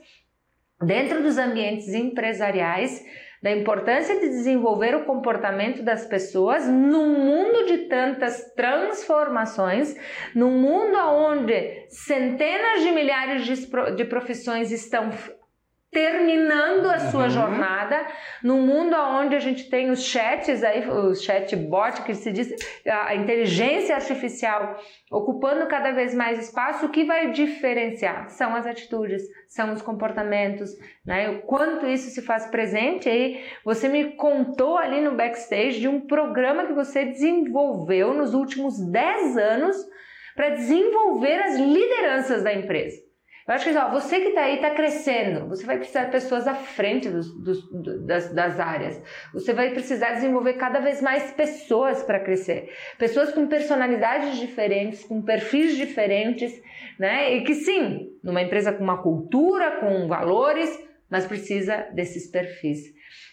dentro 0.83 1.23
dos 1.23 1.39
ambientes 1.39 1.95
empresariais, 1.95 3.07
da 3.41 3.53
importância 3.53 4.19
de 4.19 4.29
desenvolver 4.31 4.97
o 4.97 5.05
comportamento 5.05 5.81
das 5.81 6.05
pessoas 6.07 6.67
num 6.67 7.21
mundo 7.21 7.67
de 7.67 7.79
tantas 7.87 8.53
transformações, 8.57 9.95
num 10.35 10.59
mundo 10.59 10.99
onde 10.99 11.87
centenas 11.89 12.83
de 12.83 12.91
milhares 12.91 13.47
de 13.97 14.05
profissões 14.07 14.73
estão 14.73 15.09
terminando 15.91 16.87
a 16.87 16.99
sua 17.11 17.25
uhum. 17.25 17.31
jornada 17.31 18.07
num 18.45 18.63
mundo 18.65 18.95
onde 18.95 19.35
a 19.35 19.41
gente 19.41 19.69
tem 19.69 19.91
os 19.91 20.05
chats 20.05 20.63
aí, 20.63 20.89
os 20.89 21.23
chatbot 21.23 22.03
que 22.03 22.15
se 22.15 22.31
diz 22.31 22.55
a 22.87 23.15
inteligência 23.17 23.97
artificial 23.97 24.81
ocupando 25.11 25.67
cada 25.67 25.91
vez 25.91 26.15
mais 26.15 26.39
espaço, 26.39 26.87
o 26.87 26.91
que 26.91 27.05
vai 27.05 27.33
diferenciar 27.33 28.31
são 28.31 28.55
as 28.55 28.67
atitudes, 28.67 29.23
são 29.49 29.73
os 29.73 29.83
comportamentos, 29.83 30.71
né? 31.05 31.29
O 31.29 31.43
quanto 31.43 31.87
isso 31.87 32.11
se 32.11 32.23
faz 32.23 32.47
presente 32.47 33.09
aí. 33.09 33.45
Você 33.65 33.89
me 33.89 34.13
contou 34.13 34.79
ali 34.79 35.01
no 35.01 35.17
backstage 35.17 35.81
de 35.81 35.89
um 35.89 36.01
programa 36.01 36.67
que 36.67 36.73
você 36.73 37.05
desenvolveu 37.05 38.15
nos 38.15 38.33
últimos 38.33 38.79
10 38.79 39.37
anos 39.37 39.77
para 40.37 40.51
desenvolver 40.51 41.43
as 41.43 41.59
lideranças 41.59 42.45
da 42.45 42.55
empresa. 42.55 43.10
Eu 43.51 43.57
acho 43.57 43.69
que 43.69 43.77
ó, 43.77 43.89
você 43.91 44.21
que 44.21 44.29
está 44.29 44.43
aí 44.43 44.55
está 44.55 44.71
crescendo, 44.71 45.49
você 45.49 45.67
vai 45.67 45.77
precisar 45.77 46.05
de 46.05 46.13
pessoas 46.13 46.47
à 46.47 46.55
frente 46.55 47.09
dos, 47.09 47.35
dos, 47.35 47.69
das, 48.07 48.33
das 48.33 48.61
áreas. 48.61 49.03
Você 49.35 49.53
vai 49.53 49.71
precisar 49.71 50.13
desenvolver 50.13 50.53
cada 50.53 50.79
vez 50.79 51.03
mais 51.03 51.33
pessoas 51.33 52.01
para 52.01 52.21
crescer. 52.21 52.73
Pessoas 52.97 53.33
com 53.33 53.49
personalidades 53.49 54.39
diferentes, 54.39 55.03
com 55.03 55.21
perfis 55.21 55.77
diferentes, 55.77 56.63
né? 56.97 57.35
E 57.35 57.43
que 57.43 57.55
sim, 57.55 58.13
numa 58.23 58.41
empresa 58.41 58.73
com 58.73 58.85
uma 58.85 59.03
cultura, 59.03 59.81
com 59.81 60.07
valores, 60.07 60.71
mas 61.11 61.27
precisa 61.27 61.89
desses 61.93 62.31
perfis. 62.31 62.85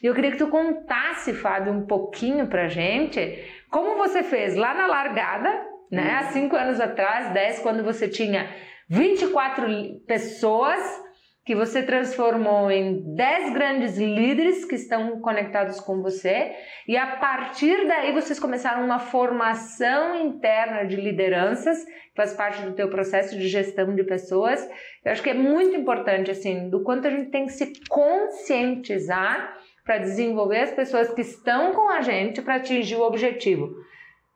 E 0.02 0.08
eu 0.08 0.16
queria 0.16 0.32
que 0.32 0.38
tu 0.38 0.48
contasse, 0.48 1.32
Fábio, 1.32 1.72
um 1.72 1.86
pouquinho 1.86 2.48
pra 2.48 2.68
gente 2.68 3.46
como 3.70 3.98
você 3.98 4.24
fez 4.24 4.56
lá 4.56 4.74
na 4.74 4.88
largada, 4.88 5.64
né? 5.92 6.18
Há 6.20 6.24
cinco 6.32 6.56
anos 6.56 6.80
atrás, 6.80 7.32
dez, 7.34 7.60
quando 7.60 7.84
você 7.84 8.08
tinha 8.08 8.50
24 8.90 10.00
pessoas 10.08 10.82
que 11.48 11.56
você 11.56 11.82
transformou 11.82 12.70
em 12.70 13.16
10 13.16 13.54
grandes 13.54 13.98
líderes 13.98 14.66
que 14.66 14.76
estão 14.76 15.22
conectados 15.22 15.80
com 15.80 16.02
você, 16.02 16.54
e 16.86 16.98
a 16.98 17.16
partir 17.16 17.88
daí 17.88 18.12
vocês 18.12 18.38
começaram 18.38 18.84
uma 18.84 19.00
formação 19.00 20.14
interna 20.26 20.84
de 20.84 20.98
lideranças, 20.98 21.86
que 21.86 22.16
faz 22.18 22.34
parte 22.34 22.62
do 22.64 22.74
teu 22.74 22.90
processo 22.90 23.38
de 23.38 23.48
gestão 23.48 23.96
de 23.96 24.04
pessoas. 24.04 24.62
Eu 25.06 25.14
acho 25.14 25.24
que 25.24 25.30
é 25.30 25.34
muito 25.34 25.74
importante 25.74 26.32
assim, 26.32 26.70
do 26.70 26.84
quanto 26.84 27.08
a 27.08 27.12
gente 27.12 27.32
tem 27.32 27.46
que 27.46 27.54
se 27.54 27.72
conscientizar 27.88 29.58
para 29.86 30.00
desenvolver 30.00 30.60
as 30.60 30.72
pessoas 30.72 31.14
que 31.14 31.22
estão 31.22 31.74
com 31.74 31.90
a 31.90 32.02
gente 32.02 32.42
para 32.42 32.56
atingir 32.56 32.98
o 32.98 33.04
objetivo. 33.04 33.70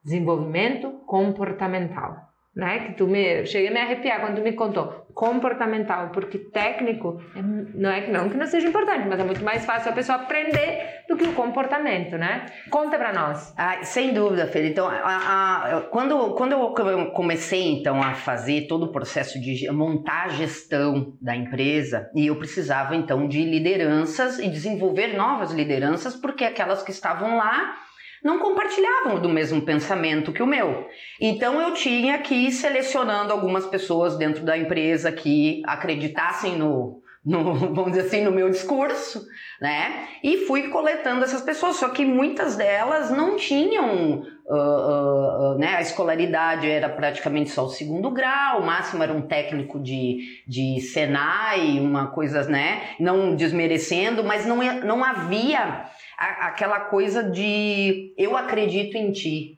Desenvolvimento 0.02 0.92
comportamental 1.06 2.31
né? 2.56 2.80
Que 2.80 2.94
tu 2.94 3.08
me 3.08 3.46
cheguei 3.46 3.70
a 3.70 3.72
me 3.72 3.80
arrepiar 3.80 4.20
quando 4.20 4.36
tu 4.36 4.42
me 4.42 4.54
contou 4.54 5.02
comportamental, 5.14 6.10
porque 6.10 6.38
técnico 6.38 7.22
é, 7.36 7.42
não 7.42 7.90
é 7.90 8.02
que 8.02 8.12
não 8.12 8.30
que 8.30 8.38
não 8.38 8.46
seja 8.46 8.68
importante, 8.68 9.08
mas 9.08 9.20
é 9.20 9.24
muito 9.24 9.44
mais 9.44 9.66
fácil 9.66 9.92
a 9.92 9.94
pessoa 9.94 10.18
aprender 10.18 11.04
do 11.08 11.18
que 11.18 11.26
o 11.26 11.34
comportamento, 11.34 12.18
né? 12.18 12.46
Conta 12.70 12.98
para 12.98 13.14
nós. 13.14 13.54
Ah, 13.58 13.84
sem 13.84 14.14
dúvida, 14.14 14.48
Felipe. 14.48 14.72
Então, 14.72 14.88
a, 14.88 15.78
a, 15.78 15.82
quando 15.92 16.34
quando 16.34 16.54
eu 16.54 17.12
comecei 17.12 17.74
então 17.74 18.02
a 18.02 18.14
fazer 18.14 18.68
todo 18.68 18.86
o 18.86 18.92
processo 18.92 19.40
de 19.40 19.70
montar 19.72 20.26
a 20.26 20.30
gestão 20.30 21.14
da 21.22 21.36
empresa 21.36 22.10
e 22.16 22.28
eu 22.28 22.36
precisava 22.38 22.96
então 22.96 23.28
de 23.28 23.44
lideranças 23.44 24.40
e 24.40 24.48
desenvolver 24.48 25.16
novas 25.16 25.52
lideranças 25.52 26.16
porque 26.16 26.44
aquelas 26.44 26.84
que 26.84 26.92
estavam 26.92 27.38
lá 27.38 27.76
não 28.24 28.40
compartilhavam 28.40 29.20
do 29.20 29.30
mesmo 29.30 29.62
pensamento 29.62 30.32
que 30.32 30.44
o 30.44 30.48
meu. 30.48 30.88
Então 31.20 31.60
eu 31.62 31.74
tinha 31.74 32.20
que 32.20 32.36
ir 32.36 32.52
selecionando 32.52 33.34
algumas 33.34 33.66
pessoas 33.66 34.18
dentro 34.18 34.44
da 34.44 34.58
empresa 34.58 35.12
que 35.12 35.62
acreditassem 35.66 36.58
no, 36.58 37.02
no, 37.26 37.54
vamos 37.74 37.92
dizer 37.92 38.08
assim, 38.08 38.24
no 38.24 38.32
meu 38.32 38.50
discurso, 38.50 39.26
né? 39.60 40.08
E 40.24 40.46
fui 40.46 40.70
coletando 40.70 41.24
essas 41.24 41.42
pessoas, 41.42 41.78
só 41.78 41.90
que 41.90 42.06
muitas 42.06 42.56
delas 42.56 43.12
não 43.12 43.36
tinham, 43.38 44.24
uh, 44.52 45.54
uh, 45.54 45.58
né? 45.58 45.76
A 45.76 45.82
escolaridade 45.82 46.70
era 46.70 46.90
praticamente 46.90 47.50
só 47.50 47.66
o 47.66 47.70
segundo 47.70 48.12
grau, 48.12 48.60
o 48.60 48.66
máximo 48.66 49.02
era 49.02 49.14
um 49.14 49.22
técnico 49.22 49.80
de, 49.80 50.44
de 50.48 50.82
Senai, 50.82 51.80
uma 51.80 52.08
coisa, 52.08 52.44
né? 52.44 52.82
Não 53.00 53.36
desmerecendo, 53.36 54.24
mas 54.24 54.46
não, 54.46 54.58
não 54.84 55.04
havia 55.04 55.86
aquela 56.18 56.82
coisa 56.82 57.24
de 57.24 58.14
eu 58.18 58.36
acredito 58.38 58.96
em 58.96 59.12
ti. 59.12 59.58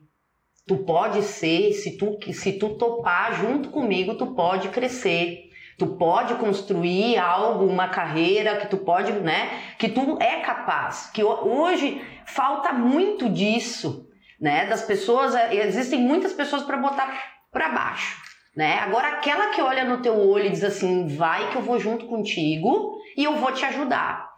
Tu 0.65 0.77
pode 0.77 1.21
ser, 1.23 1.73
se 1.73 1.97
tu, 1.97 2.17
se 2.31 2.53
tu 2.53 2.69
topar 2.75 3.33
junto 3.33 3.69
comigo, 3.69 4.15
tu 4.15 4.27
pode 4.27 4.69
crescer. 4.69 5.49
Tu 5.77 5.87
pode 5.87 6.35
construir 6.35 7.17
algo, 7.17 7.65
uma 7.65 7.89
carreira 7.89 8.57
que 8.57 8.67
tu 8.67 8.77
pode, 8.77 9.11
né? 9.11 9.49
Que 9.77 9.89
tu 9.89 10.17
é 10.21 10.39
capaz. 10.39 11.09
Que 11.11 11.23
hoje 11.23 12.01
falta 12.25 12.71
muito 12.71 13.27
disso, 13.27 14.02
né? 14.43 14.65
Das 14.65 14.81
pessoas, 14.81 15.33
é, 15.33 15.55
existem 15.55 16.01
muitas 16.01 16.33
pessoas 16.33 16.63
para 16.63 16.75
botar 16.75 17.17
para 17.49 17.69
baixo, 17.69 18.21
né? 18.53 18.79
Agora 18.79 19.07
aquela 19.07 19.51
que 19.51 19.61
olha 19.61 19.85
no 19.85 20.01
teu 20.01 20.19
olho 20.19 20.47
e 20.47 20.49
diz 20.49 20.65
assim, 20.65 21.07
vai 21.07 21.49
que 21.49 21.55
eu 21.55 21.61
vou 21.61 21.79
junto 21.79 22.07
contigo 22.07 22.97
e 23.15 23.23
eu 23.23 23.37
vou 23.37 23.53
te 23.53 23.63
ajudar. 23.63 24.33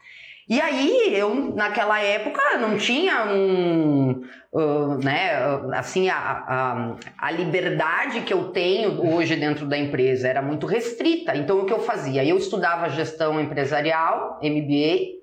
E 0.47 0.61
aí, 0.61 1.11
eu, 1.11 1.33
naquela 1.55 1.99
época, 1.99 2.39
não 2.59 2.77
tinha 2.77 3.25
um, 3.25 4.23
uh, 4.53 5.03
né, 5.03 5.31
assim, 5.73 6.07
a, 6.07 6.19
a, 6.19 6.95
a, 7.17 7.31
liberdade 7.31 8.21
que 8.21 8.31
eu 8.31 8.49
tenho 8.49 9.11
hoje 9.11 9.35
dentro 9.35 9.65
da 9.65 9.75
empresa 9.75 10.27
era 10.27 10.43
muito 10.43 10.67
restrita. 10.67 11.35
Então, 11.35 11.61
o 11.61 11.65
que 11.65 11.73
eu 11.73 11.79
fazia? 11.79 12.23
Eu 12.23 12.37
estudava 12.37 12.89
gestão 12.89 13.41
empresarial, 13.41 14.39
MBA, 14.43 15.14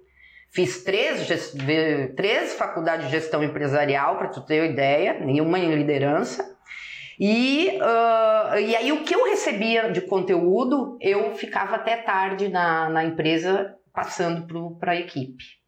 fiz 0.52 0.84
três, 0.84 1.26
três 2.14 2.54
faculdades 2.54 3.06
de 3.06 3.12
gestão 3.12 3.42
empresarial, 3.42 4.18
para 4.18 4.28
tu 4.28 4.42
ter 4.42 4.70
ideia, 4.70 5.14
nenhuma 5.14 5.58
em 5.58 5.74
liderança. 5.74 6.56
E, 7.18 7.78
uh, 7.78 8.58
e 8.58 8.76
aí, 8.76 8.92
o 8.92 9.02
que 9.02 9.14
eu 9.14 9.24
recebia 9.24 9.90
de 9.90 10.02
conteúdo, 10.02 10.98
eu 11.00 11.34
ficava 11.34 11.76
até 11.76 11.96
tarde 11.96 12.48
na, 12.48 12.88
na 12.88 13.04
empresa 13.04 13.74
passando 13.92 14.76
para 14.78 14.92
a 14.92 14.96
equipe. 14.96 15.61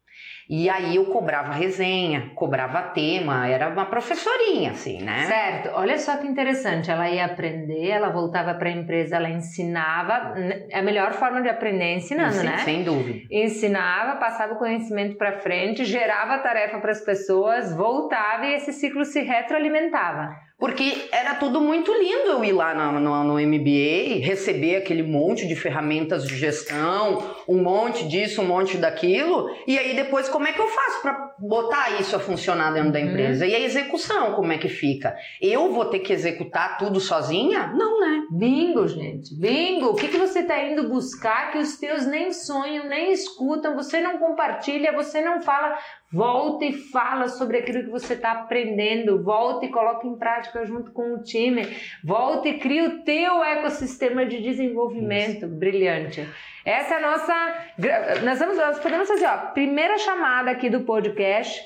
E 0.49 0.69
aí 0.69 0.95
eu 0.97 1.05
cobrava 1.05 1.51
resenha, 1.53 2.31
cobrava 2.35 2.81
tema, 2.89 3.47
era 3.47 3.67
uma 3.67 3.85
professorinha, 3.85 4.71
assim, 4.71 5.01
né? 5.01 5.25
Certo. 5.25 5.71
Olha 5.73 5.97
só 5.97 6.17
que 6.17 6.27
interessante. 6.27 6.91
Ela 6.91 7.09
ia 7.09 7.25
aprender, 7.25 7.89
ela 7.89 8.09
voltava 8.09 8.53
para 8.53 8.69
a 8.69 8.71
empresa, 8.71 9.15
ela 9.15 9.29
ensinava. 9.29 10.35
É 10.69 10.79
a 10.79 10.83
melhor 10.83 11.13
forma 11.13 11.41
de 11.41 11.49
aprender 11.49 11.85
é 11.85 11.95
ensinando, 11.95 12.33
Sim, 12.33 12.45
né? 12.45 12.57
Sem 12.59 12.83
dúvida. 12.83 13.27
Ensinava, 13.31 14.19
passava 14.19 14.53
o 14.53 14.57
conhecimento 14.57 15.17
para 15.17 15.39
frente, 15.39 15.83
gerava 15.83 16.37
tarefa 16.39 16.79
para 16.79 16.91
as 16.91 17.01
pessoas, 17.01 17.75
voltava 17.75 18.45
e 18.45 18.53
esse 18.53 18.71
ciclo 18.71 19.03
se 19.03 19.21
retroalimentava. 19.21 20.44
Porque 20.57 21.09
era 21.11 21.35
tudo 21.35 21.59
muito 21.59 21.91
lindo 21.93 22.29
eu 22.29 22.45
ir 22.45 22.53
lá 22.53 22.73
no, 22.73 22.99
no, 22.99 23.23
no, 23.25 23.33
MBA, 23.33 24.25
receber 24.25 24.77
aquele 24.77 25.03
monte 25.03 25.45
de 25.45 25.55
ferramentas 25.55 26.25
de 26.25 26.35
gestão, 26.35 27.35
um 27.45 27.61
monte 27.61 28.07
disso, 28.07 28.41
um 28.41 28.45
monte 28.45 28.77
daquilo, 28.77 29.49
e 29.67 29.77
aí 29.77 29.93
depois 29.93 30.29
como 30.29 30.47
é 30.47 30.53
que 30.53 30.61
eu 30.61 30.67
faço 30.67 31.01
para 31.01 31.24
botar 31.39 31.99
isso 31.99 32.15
a 32.15 32.19
funcionar 32.19 32.71
dentro 32.73 32.91
da 32.91 32.99
uhum. 32.99 33.05
empresa? 33.05 33.45
Uhum. 33.45 33.51
E 33.51 33.55
a 33.55 33.59
execução, 33.59 34.33
como 34.33 34.51
é 34.51 34.57
que 34.57 34.69
fica? 34.69 35.15
Eu 35.41 35.71
vou 35.71 35.85
ter 35.85 35.99
que 35.99 36.13
executar 36.13 36.77
tudo 36.77 36.99
sozinha? 36.99 37.67
Não, 37.67 37.99
né? 37.99 38.23
Bingo, 38.31 38.87
gente. 38.87 39.37
Bingo! 39.39 39.87
O 39.87 39.95
que, 39.95 40.07
que 40.07 40.17
você 40.17 40.39
está 40.39 40.63
indo 40.63 40.89
buscar 40.89 41.51
que 41.51 41.57
os 41.57 41.77
teus 41.77 42.05
nem 42.05 42.31
sonham, 42.31 42.87
nem 42.87 43.11
escutam, 43.11 43.75
você 43.75 43.99
não 43.99 44.17
compartilha, 44.17 44.93
você 44.93 45.21
não 45.21 45.41
fala? 45.41 45.77
Volta 46.11 46.65
e 46.65 46.73
fala 46.73 47.27
sobre 47.27 47.57
aquilo 47.57 47.83
que 47.83 47.89
você 47.89 48.13
está 48.13 48.31
aprendendo, 48.31 49.23
volta 49.23 49.65
e 49.65 49.71
coloca 49.71 50.07
em 50.07 50.17
prática 50.17 50.65
junto 50.65 50.91
com 50.91 51.15
o 51.15 51.23
time, 51.23 51.67
volta 52.03 52.47
e 52.47 52.59
cria 52.59 52.85
o 52.85 53.03
teu 53.03 53.43
ecossistema 53.43 54.25
de 54.25 54.41
desenvolvimento 54.41 55.45
Isso. 55.45 55.55
brilhante. 55.55 56.27
Essa 56.65 56.95
é 56.95 56.97
a 56.97 56.99
nossa. 56.99 57.57
Nós, 58.23 58.39
nós 58.39 58.79
podemos 58.79 59.07
fazer, 59.07 59.27
ó, 59.27 59.37
primeira 59.51 59.99
chamada 59.99 60.49
aqui 60.49 60.67
do 60.67 60.81
podcast 60.81 61.61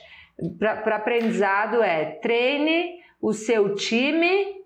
para 0.58 0.98
aprendizado 0.98 1.82
é 1.82 2.18
treine 2.22 3.00
o 3.22 3.34
seu 3.34 3.76
time 3.76 4.60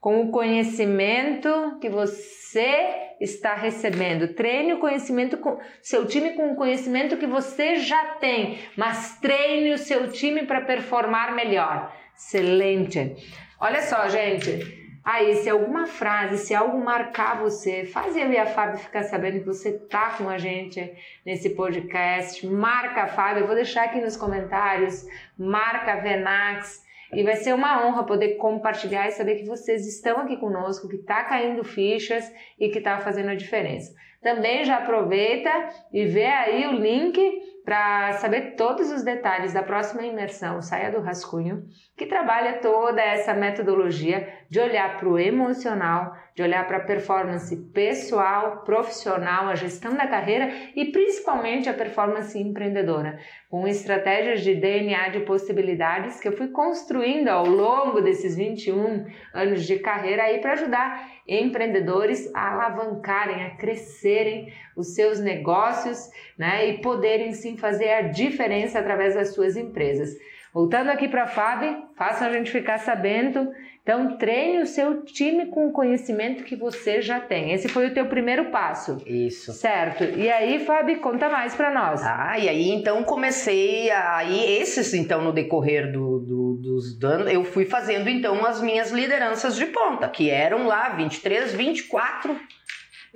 com 0.00 0.22
o 0.22 0.30
conhecimento 0.30 1.78
que 1.80 1.88
você 1.90 3.14
está 3.20 3.54
recebendo. 3.54 4.34
Treine 4.34 4.74
o 4.74 4.78
conhecimento 4.78 5.36
com 5.36 5.58
seu 5.82 6.06
time 6.06 6.34
com 6.34 6.52
o 6.52 6.56
conhecimento 6.56 7.16
que 7.16 7.26
você 7.26 7.76
já 7.76 8.14
tem, 8.14 8.58
mas 8.76 9.18
treine 9.20 9.72
o 9.72 9.78
seu 9.78 10.10
time 10.10 10.46
para 10.46 10.62
performar 10.62 11.34
melhor. 11.34 11.94
Excelente. 12.16 13.16
Olha 13.60 13.82
só, 13.82 14.08
gente. 14.08 14.77
Aí, 15.10 15.36
se 15.36 15.48
alguma 15.48 15.86
frase, 15.86 16.36
se 16.36 16.54
algo 16.54 16.84
marcar 16.84 17.40
você, 17.40 17.86
faz 17.86 18.14
eu 18.14 18.30
e 18.30 18.36
a 18.36 18.44
Fábio 18.44 18.78
ficar 18.78 19.04
sabendo 19.04 19.38
que 19.38 19.46
você 19.46 19.72
tá 19.72 20.10
com 20.10 20.28
a 20.28 20.36
gente 20.36 20.94
nesse 21.24 21.48
podcast. 21.54 22.46
Marca 22.46 23.04
a 23.04 23.06
Fábio, 23.06 23.40
eu 23.40 23.46
vou 23.46 23.56
deixar 23.56 23.84
aqui 23.84 24.02
nos 24.02 24.18
comentários. 24.18 25.06
Marca 25.38 25.94
a 25.94 26.00
Venax 26.00 26.84
e 27.14 27.22
vai 27.22 27.36
ser 27.36 27.54
uma 27.54 27.86
honra 27.86 28.04
poder 28.04 28.34
compartilhar 28.34 29.08
e 29.08 29.12
saber 29.12 29.36
que 29.36 29.46
vocês 29.46 29.86
estão 29.86 30.18
aqui 30.18 30.36
conosco, 30.36 30.90
que 30.90 30.96
está 30.96 31.24
caindo 31.24 31.64
fichas 31.64 32.30
e 32.60 32.68
que 32.68 32.76
está 32.76 32.98
fazendo 32.98 33.30
a 33.30 33.34
diferença. 33.34 33.94
também 34.20 34.62
já 34.62 34.76
aproveita 34.76 35.70
e 35.90 36.04
vê 36.04 36.26
aí 36.26 36.66
o 36.66 36.72
link 36.72 37.18
para 37.64 38.12
saber 38.14 38.56
todos 38.56 38.90
os 38.90 39.02
detalhes 39.02 39.54
da 39.54 39.62
próxima 39.62 40.04
imersão 40.04 40.60
Saia 40.60 40.90
do 40.90 41.00
Rascunho, 41.00 41.64
que 41.98 42.06
trabalha 42.06 42.60
toda 42.60 43.02
essa 43.02 43.34
metodologia 43.34 44.32
de 44.48 44.60
olhar 44.60 44.96
para 44.96 45.08
o 45.08 45.18
emocional, 45.18 46.16
de 46.32 46.42
olhar 46.42 46.64
para 46.64 46.76
a 46.76 46.84
performance 46.84 47.54
pessoal, 47.74 48.58
profissional, 48.58 49.48
a 49.48 49.56
gestão 49.56 49.94
da 49.94 50.06
carreira 50.06 50.48
e 50.76 50.92
principalmente 50.92 51.68
a 51.68 51.74
performance 51.74 52.38
empreendedora, 52.38 53.18
com 53.50 53.66
estratégias 53.66 54.42
de 54.42 54.54
DNA 54.54 55.08
de 55.08 55.20
possibilidades 55.20 56.20
que 56.20 56.28
eu 56.28 56.36
fui 56.36 56.48
construindo 56.48 57.28
ao 57.28 57.44
longo 57.44 58.00
desses 58.00 58.36
21 58.36 59.04
anos 59.34 59.66
de 59.66 59.80
carreira 59.80 60.22
aí 60.22 60.38
para 60.38 60.52
ajudar 60.52 61.10
empreendedores 61.26 62.32
a 62.32 62.52
alavancarem, 62.52 63.42
a 63.42 63.56
crescerem 63.56 64.52
os 64.76 64.94
seus 64.94 65.18
negócios, 65.18 66.08
né, 66.38 66.68
e 66.68 66.78
poderem 66.80 67.32
sim 67.32 67.56
fazer 67.56 67.90
a 67.90 68.02
diferença 68.02 68.78
através 68.78 69.16
das 69.16 69.34
suas 69.34 69.56
empresas. 69.56 70.16
Voltando 70.58 70.90
aqui 70.90 71.06
para 71.06 71.22
a 71.22 71.26
Fábio, 71.28 71.84
faça 71.94 72.26
a 72.26 72.32
gente 72.32 72.50
ficar 72.50 72.78
sabendo. 72.78 73.52
Então, 73.80 74.16
treine 74.16 74.60
o 74.60 74.66
seu 74.66 75.04
time 75.04 75.46
com 75.46 75.68
o 75.68 75.72
conhecimento 75.72 76.42
que 76.42 76.56
você 76.56 77.00
já 77.00 77.20
tem. 77.20 77.52
Esse 77.52 77.68
foi 77.68 77.86
o 77.86 77.94
teu 77.94 78.06
primeiro 78.06 78.46
passo. 78.46 79.00
Isso. 79.06 79.52
Certo. 79.52 80.02
E 80.02 80.28
aí, 80.28 80.58
Fábio, 80.66 80.98
conta 80.98 81.28
mais 81.28 81.54
para 81.54 81.72
nós. 81.72 82.02
Ah, 82.02 82.36
e 82.40 82.48
aí 82.48 82.70
então 82.70 83.04
comecei 83.04 83.88
aí 83.88 84.58
esses 84.60 84.92
então 84.94 85.22
no 85.22 85.32
decorrer 85.32 85.92
do, 85.92 86.18
do, 86.18 86.54
dos 86.54 87.04
anos, 87.04 87.32
eu 87.32 87.44
fui 87.44 87.64
fazendo 87.64 88.10
então 88.10 88.44
as 88.44 88.60
minhas 88.60 88.90
lideranças 88.90 89.54
de 89.54 89.66
ponta, 89.66 90.08
que 90.08 90.28
eram 90.28 90.66
lá 90.66 90.88
23, 90.88 91.54
24 91.54 92.36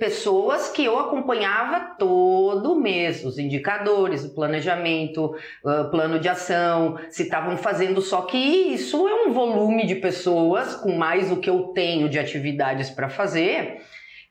pessoas 0.03 0.67
que 0.67 0.83
eu 0.83 0.99
acompanhava 0.99 1.95
todo 1.97 2.75
mês, 2.75 3.23
os 3.23 3.39
indicadores, 3.39 4.25
o 4.25 4.35
planejamento, 4.35 5.33
uh, 5.63 5.89
plano 5.89 6.19
de 6.19 6.27
ação, 6.27 6.99
se 7.09 7.23
estavam 7.23 7.55
fazendo, 7.55 8.01
só 8.01 8.23
que 8.23 8.37
isso 8.37 9.07
é 9.07 9.25
um 9.25 9.31
volume 9.31 9.85
de 9.85 9.95
pessoas 9.95 10.75
com 10.75 10.91
mais 10.91 11.31
o 11.31 11.37
que 11.37 11.49
eu 11.49 11.71
tenho 11.73 12.09
de 12.09 12.19
atividades 12.19 12.89
para 12.89 13.07
fazer, 13.07 13.77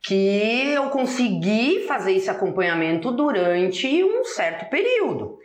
que 0.05 0.75
eu 0.75 0.91
consegui 0.91 1.87
fazer 1.89 2.13
esse 2.13 2.29
acompanhamento 2.29 3.11
durante 3.11 4.05
um 4.05 4.25
certo 4.25 4.69
período. 4.69 5.39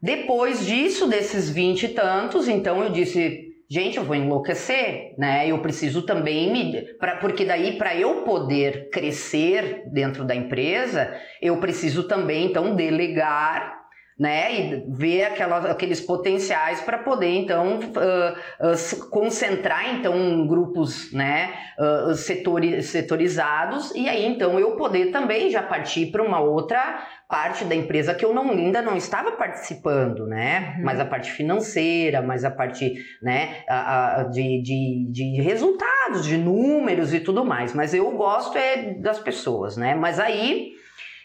Depois 0.00 0.64
disso, 0.64 1.08
desses 1.08 1.50
vinte 1.50 1.82
e 1.82 1.88
tantos, 1.88 2.46
então 2.46 2.80
eu 2.84 2.90
disse, 2.90 3.47
gente, 3.70 3.98
eu 3.98 4.04
vou 4.04 4.16
enlouquecer, 4.16 5.14
né? 5.18 5.46
Eu 5.46 5.58
preciso 5.60 6.02
também 6.02 6.52
me, 6.52 6.82
pra, 6.94 7.16
porque 7.16 7.44
daí 7.44 7.76
para 7.76 7.94
eu 7.94 8.22
poder 8.22 8.88
crescer 8.90 9.84
dentro 9.92 10.24
da 10.24 10.34
empresa, 10.34 11.14
eu 11.42 11.58
preciso 11.58 12.04
também 12.08 12.46
então 12.46 12.74
delegar 12.74 13.78
né, 14.18 14.52
e 14.52 14.84
ver 14.88 15.26
aquelas, 15.26 15.64
aqueles 15.64 16.00
potenciais 16.00 16.80
para 16.80 16.98
poder 16.98 17.28
então 17.28 17.78
uh, 17.78 18.66
uh, 18.66 19.10
concentrar 19.10 19.94
então 19.94 20.44
grupos, 20.44 21.12
né, 21.12 21.54
uh, 21.78 22.14
setori, 22.14 22.82
setorizados 22.82 23.92
e 23.94 24.08
aí 24.08 24.26
então 24.26 24.58
eu 24.58 24.72
poder 24.72 25.12
também 25.12 25.50
já 25.50 25.62
partir 25.62 26.06
para 26.06 26.22
uma 26.22 26.40
outra 26.40 27.06
parte 27.28 27.64
da 27.64 27.74
empresa 27.74 28.14
que 28.14 28.24
eu 28.24 28.32
não, 28.32 28.50
ainda 28.50 28.80
não 28.80 28.96
estava 28.96 29.32
participando, 29.32 30.26
né? 30.26 30.76
Uhum. 30.78 30.84
Mas 30.84 30.98
a 30.98 31.04
parte 31.04 31.30
financeira, 31.30 32.22
mas 32.22 32.42
a 32.42 32.50
parte 32.50 32.94
né, 33.22 33.64
a, 33.68 34.20
a, 34.20 34.22
de, 34.24 34.62
de, 34.62 35.06
de 35.10 35.42
resultados, 35.42 36.24
de 36.24 36.38
números 36.38 37.12
e 37.12 37.20
tudo 37.20 37.44
mais. 37.44 37.74
Mas 37.74 37.92
eu 37.92 38.10
gosto 38.12 38.56
é 38.56 38.94
das 38.94 39.20
pessoas, 39.20 39.76
né? 39.76 39.94
Mas 39.94 40.18
aí, 40.18 40.72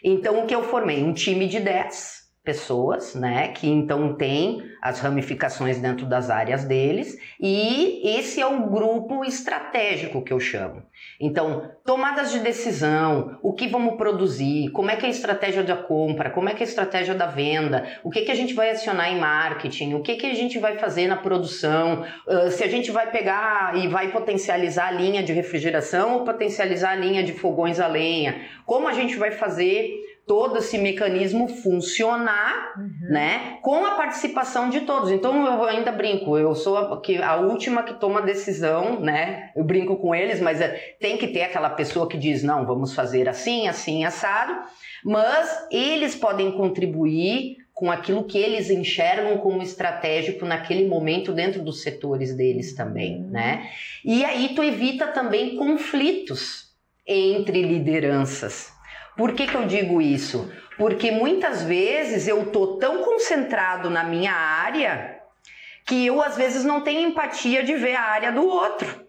então 0.02 0.44
o 0.44 0.46
que 0.46 0.54
eu 0.54 0.62
formei? 0.64 1.02
Um 1.02 1.14
time 1.14 1.48
de 1.48 1.58
10 1.58 2.23
pessoas, 2.44 3.14
né, 3.14 3.48
que 3.48 3.66
então 3.66 4.14
tem 4.14 4.62
as 4.82 5.00
ramificações 5.00 5.78
dentro 5.78 6.04
das 6.04 6.28
áreas 6.28 6.64
deles, 6.64 7.18
e 7.40 8.02
esse 8.18 8.38
é 8.38 8.46
o 8.46 8.68
grupo 8.68 9.24
estratégico 9.24 10.20
que 10.20 10.30
eu 10.30 10.38
chamo. 10.38 10.82
Então, 11.18 11.70
tomadas 11.86 12.30
de 12.30 12.40
decisão, 12.40 13.38
o 13.42 13.54
que 13.54 13.66
vamos 13.66 13.96
produzir, 13.96 14.70
como 14.72 14.90
é 14.90 14.96
que 14.96 15.06
é 15.06 15.08
a 15.08 15.10
estratégia 15.10 15.62
da 15.62 15.74
compra, 15.74 16.28
como 16.28 16.50
é 16.50 16.54
que 16.54 16.62
é 16.62 16.66
a 16.66 16.68
estratégia 16.68 17.14
da 17.14 17.26
venda, 17.26 17.86
o 18.04 18.10
que, 18.10 18.20
que 18.20 18.30
a 18.30 18.34
gente 18.34 18.52
vai 18.52 18.70
acionar 18.70 19.10
em 19.10 19.18
marketing, 19.18 19.94
o 19.94 20.02
que, 20.02 20.16
que 20.16 20.26
a 20.26 20.34
gente 20.34 20.58
vai 20.58 20.76
fazer 20.76 21.06
na 21.06 21.16
produção, 21.16 22.04
se 22.50 22.62
a 22.62 22.68
gente 22.68 22.90
vai 22.90 23.10
pegar 23.10 23.74
e 23.78 23.88
vai 23.88 24.12
potencializar 24.12 24.88
a 24.88 24.92
linha 24.92 25.22
de 25.22 25.32
refrigeração 25.32 26.18
ou 26.18 26.24
potencializar 26.24 26.90
a 26.90 26.96
linha 26.96 27.22
de 27.22 27.32
fogões 27.32 27.80
a 27.80 27.86
lenha, 27.86 28.42
como 28.66 28.86
a 28.86 28.92
gente 28.92 29.16
vai 29.16 29.30
fazer 29.30 30.03
todo 30.26 30.58
esse 30.58 30.78
mecanismo 30.78 31.48
funcionar, 31.48 32.74
uhum. 32.78 33.08
né, 33.10 33.58
com 33.62 33.84
a 33.84 33.92
participação 33.92 34.70
de 34.70 34.80
todos. 34.80 35.10
Então 35.10 35.46
eu 35.46 35.64
ainda 35.64 35.92
brinco, 35.92 36.38
eu 36.38 36.54
sou 36.54 36.78
a, 36.78 37.00
que, 37.00 37.18
a 37.18 37.36
última 37.36 37.82
que 37.82 37.94
toma 37.94 38.22
decisão, 38.22 39.00
né? 39.00 39.50
Eu 39.54 39.64
brinco 39.64 39.96
com 39.96 40.14
eles, 40.14 40.40
mas 40.40 40.60
é, 40.60 40.96
tem 40.98 41.18
que 41.18 41.28
ter 41.28 41.42
aquela 41.42 41.70
pessoa 41.70 42.08
que 42.08 42.16
diz 42.16 42.42
não, 42.42 42.66
vamos 42.66 42.94
fazer 42.94 43.28
assim, 43.28 43.68
assim, 43.68 44.04
assado. 44.04 44.54
Mas 45.04 45.66
eles 45.70 46.14
podem 46.14 46.52
contribuir 46.52 47.58
com 47.74 47.90
aquilo 47.90 48.24
que 48.24 48.38
eles 48.38 48.70
enxergam 48.70 49.36
como 49.38 49.60
estratégico 49.60 50.46
naquele 50.46 50.88
momento 50.88 51.32
dentro 51.32 51.62
dos 51.62 51.82
setores 51.82 52.34
deles 52.34 52.74
também, 52.74 53.16
uhum. 53.16 53.30
né? 53.30 53.68
E 54.04 54.24
aí 54.24 54.54
tu 54.54 54.62
evita 54.62 55.08
também 55.08 55.56
conflitos 55.56 56.72
entre 57.06 57.60
lideranças, 57.62 58.72
por 59.16 59.32
que, 59.32 59.46
que 59.46 59.54
eu 59.54 59.66
digo 59.66 60.00
isso? 60.00 60.50
Porque 60.76 61.10
muitas 61.10 61.62
vezes 61.62 62.26
eu 62.26 62.46
tô 62.46 62.78
tão 62.78 63.02
concentrado 63.02 63.88
na 63.88 64.02
minha 64.02 64.32
área 64.32 65.20
que 65.86 66.06
eu 66.06 66.22
às 66.22 66.36
vezes 66.36 66.64
não 66.64 66.80
tenho 66.80 67.08
empatia 67.08 67.62
de 67.62 67.74
ver 67.74 67.94
a 67.94 68.02
área 68.02 68.32
do 68.32 68.46
outro. 68.46 69.04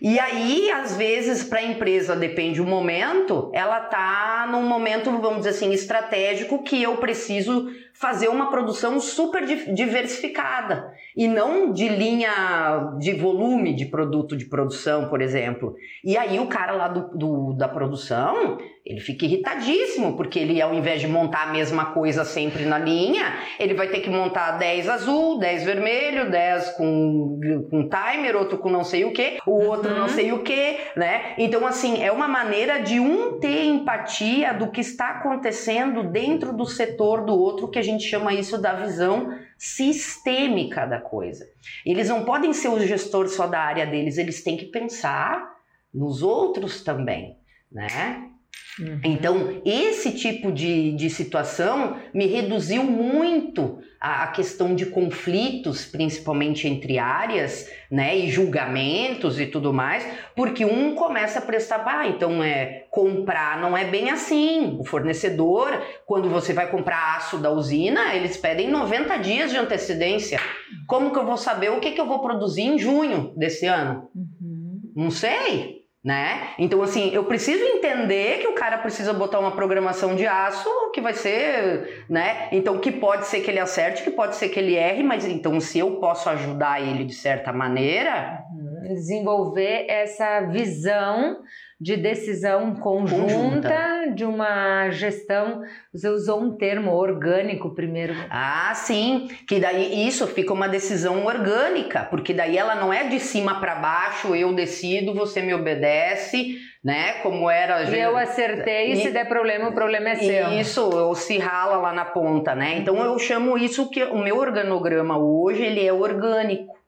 E 0.00 0.18
aí, 0.18 0.70
às 0.70 0.96
vezes, 0.96 1.44
para 1.44 1.58
a 1.58 1.62
empresa, 1.62 2.16
depende 2.16 2.58
do 2.58 2.66
momento, 2.66 3.50
ela 3.52 3.80
tá 3.80 4.48
num 4.50 4.66
momento, 4.66 5.10
vamos 5.10 5.38
dizer 5.38 5.50
assim, 5.50 5.72
estratégico 5.72 6.62
que 6.62 6.82
eu 6.82 6.96
preciso 6.96 7.68
fazer 7.92 8.28
uma 8.28 8.48
produção 8.48 8.98
super 8.98 9.44
diversificada 9.74 10.90
e 11.14 11.28
não 11.28 11.70
de 11.70 11.86
linha 11.86 12.96
de 12.98 13.12
volume 13.12 13.74
de 13.74 13.84
produto 13.84 14.34
de 14.34 14.46
produção, 14.46 15.10
por 15.10 15.20
exemplo. 15.20 15.74
E 16.02 16.16
aí 16.16 16.40
o 16.40 16.46
cara 16.46 16.72
lá 16.72 16.88
do, 16.88 17.10
do, 17.18 17.52
da 17.52 17.68
produção, 17.68 18.56
ele 18.90 19.00
fica 19.00 19.24
irritadíssimo, 19.24 20.16
porque 20.16 20.40
ele 20.40 20.60
ao 20.60 20.74
invés 20.74 21.00
de 21.00 21.06
montar 21.06 21.44
a 21.44 21.52
mesma 21.52 21.86
coisa 21.86 22.24
sempre 22.24 22.64
na 22.64 22.76
linha, 22.76 23.38
ele 23.56 23.72
vai 23.72 23.86
ter 23.86 24.00
que 24.00 24.10
montar 24.10 24.58
10 24.58 24.88
azul, 24.88 25.38
10 25.38 25.64
vermelho, 25.64 26.28
10 26.28 26.70
com, 26.70 27.38
com 27.70 27.88
timer, 27.88 28.34
outro 28.34 28.58
com 28.58 28.68
não 28.68 28.82
sei 28.82 29.04
o 29.04 29.12
que, 29.12 29.38
o 29.46 29.52
outro 29.52 29.92
uhum. 29.92 29.98
não 29.98 30.08
sei 30.08 30.32
o 30.32 30.42
que, 30.42 30.76
né? 30.96 31.34
Então 31.38 31.64
assim, 31.64 32.02
é 32.02 32.10
uma 32.10 32.26
maneira 32.26 32.80
de 32.80 32.98
um 32.98 33.38
ter 33.38 33.64
empatia 33.64 34.52
do 34.52 34.72
que 34.72 34.80
está 34.80 35.10
acontecendo 35.10 36.02
dentro 36.02 36.52
do 36.52 36.66
setor 36.66 37.24
do 37.24 37.38
outro 37.38 37.70
que 37.70 37.78
a 37.78 37.82
gente 37.82 38.02
chama 38.02 38.34
isso 38.34 38.60
da 38.60 38.72
visão 38.72 39.32
sistêmica 39.56 40.84
da 40.84 40.98
coisa. 40.98 41.46
Eles 41.86 42.08
não 42.08 42.24
podem 42.24 42.52
ser 42.52 42.68
o 42.68 42.80
gestor 42.80 43.28
só 43.28 43.46
da 43.46 43.60
área 43.60 43.86
deles, 43.86 44.18
eles 44.18 44.42
têm 44.42 44.56
que 44.56 44.66
pensar 44.66 45.48
nos 45.94 46.22
outros 46.22 46.82
também, 46.82 47.36
né? 47.70 48.29
Uhum. 48.78 49.00
Então, 49.04 49.62
esse 49.64 50.12
tipo 50.12 50.50
de, 50.52 50.92
de 50.92 51.10
situação 51.10 51.96
me 52.14 52.26
reduziu 52.26 52.82
muito 52.84 53.78
a, 54.00 54.24
a, 54.24 54.26
questão 54.28 54.74
de 54.74 54.86
conflitos, 54.86 55.84
principalmente 55.84 56.66
entre 56.66 56.98
áreas, 56.98 57.68
né, 57.90 58.16
e 58.16 58.30
julgamentos 58.30 59.38
e 59.38 59.46
tudo 59.46 59.72
mais, 59.72 60.06
porque 60.34 60.64
um 60.64 60.94
começa 60.94 61.40
a 61.40 61.42
prestar, 61.42 61.84
ah, 61.86 62.06
então 62.08 62.42
é 62.42 62.86
comprar 62.90 63.60
não 63.60 63.76
é 63.76 63.84
bem 63.84 64.10
assim. 64.10 64.78
O 64.78 64.84
fornecedor, 64.84 65.82
quando 66.06 66.30
você 66.30 66.52
vai 66.52 66.70
comprar 66.70 67.16
aço 67.16 67.38
da 67.38 67.50
usina, 67.50 68.14
eles 68.14 68.36
pedem 68.36 68.70
90 68.70 69.16
dias 69.18 69.50
de 69.50 69.58
antecedência. 69.58 70.40
Como 70.86 71.12
que 71.12 71.18
eu 71.18 71.26
vou 71.26 71.36
saber 71.36 71.70
o 71.70 71.80
que, 71.80 71.90
que 71.90 72.00
eu 72.00 72.06
vou 72.06 72.20
produzir 72.20 72.62
em 72.62 72.78
junho 72.78 73.34
desse 73.36 73.66
ano? 73.66 74.08
Uhum. 74.14 74.80
Não 74.96 75.10
sei 75.10 75.79
né? 76.02 76.54
Então, 76.58 76.82
assim, 76.82 77.10
eu 77.12 77.24
preciso 77.24 77.62
entender 77.62 78.38
que 78.38 78.48
o 78.48 78.54
cara 78.54 78.78
precisa 78.78 79.12
botar 79.12 79.38
uma 79.38 79.50
programação 79.50 80.16
de 80.16 80.26
aço 80.26 80.68
que 80.94 81.00
vai 81.00 81.12
ser, 81.12 82.04
né? 82.08 82.48
Então, 82.52 82.78
que 82.78 82.90
pode 82.90 83.26
ser 83.26 83.40
que 83.40 83.50
ele 83.50 83.58
acerte, 83.58 84.02
que 84.02 84.10
pode 84.10 84.36
ser 84.36 84.48
que 84.48 84.58
ele 84.58 84.74
erre, 84.74 85.02
mas 85.02 85.26
então, 85.26 85.60
se 85.60 85.78
eu 85.78 85.96
posso 85.96 86.28
ajudar 86.30 86.80
ele 86.80 87.04
de 87.04 87.14
certa 87.14 87.52
maneira. 87.52 88.44
Uhum. 88.50 88.94
Desenvolver 88.94 89.86
essa 89.88 90.40
visão 90.40 91.40
de 91.78 91.96
decisão 91.96 92.74
conjunta, 92.74 93.22
conjunta, 93.22 93.99
de 94.20 94.24
uma 94.26 94.90
gestão. 94.90 95.62
Você 95.92 96.08
usou 96.08 96.42
um 96.42 96.56
termo 96.56 96.92
orgânico 96.92 97.74
primeiro. 97.74 98.14
Ah, 98.28 98.72
sim, 98.74 99.28
que 99.48 99.58
daí 99.58 100.06
isso 100.06 100.26
fica 100.26 100.52
uma 100.52 100.68
decisão 100.68 101.24
orgânica, 101.24 102.04
porque 102.04 102.34
daí 102.34 102.58
ela 102.58 102.74
não 102.74 102.92
é 102.92 103.04
de 103.08 103.18
cima 103.18 103.60
para 103.60 103.76
baixo, 103.76 104.34
eu 104.34 104.52
decido, 104.54 105.14
você 105.14 105.40
me 105.40 105.54
obedece, 105.54 106.58
né? 106.84 107.14
Como 107.22 107.48
era. 107.48 107.82
E 107.84 107.98
eu 107.98 108.14
acertei, 108.16 108.92
e, 108.92 108.96
se 108.96 109.10
der 109.10 109.26
problema, 109.26 109.70
o 109.70 109.74
problema 109.74 110.10
é 110.10 110.16
seu. 110.16 110.52
Isso, 110.52 110.82
ou 110.82 111.14
se 111.14 111.38
rala 111.38 111.78
lá 111.78 111.92
na 111.94 112.04
ponta, 112.04 112.54
né? 112.54 112.76
Então 112.76 113.02
eu 113.02 113.18
chamo 113.18 113.56
isso 113.56 113.88
que 113.88 114.04
o 114.04 114.18
meu 114.18 114.36
organograma 114.36 115.16
hoje 115.16 115.62
ele 115.62 115.86
é 115.86 115.92
orgânico 115.92 116.79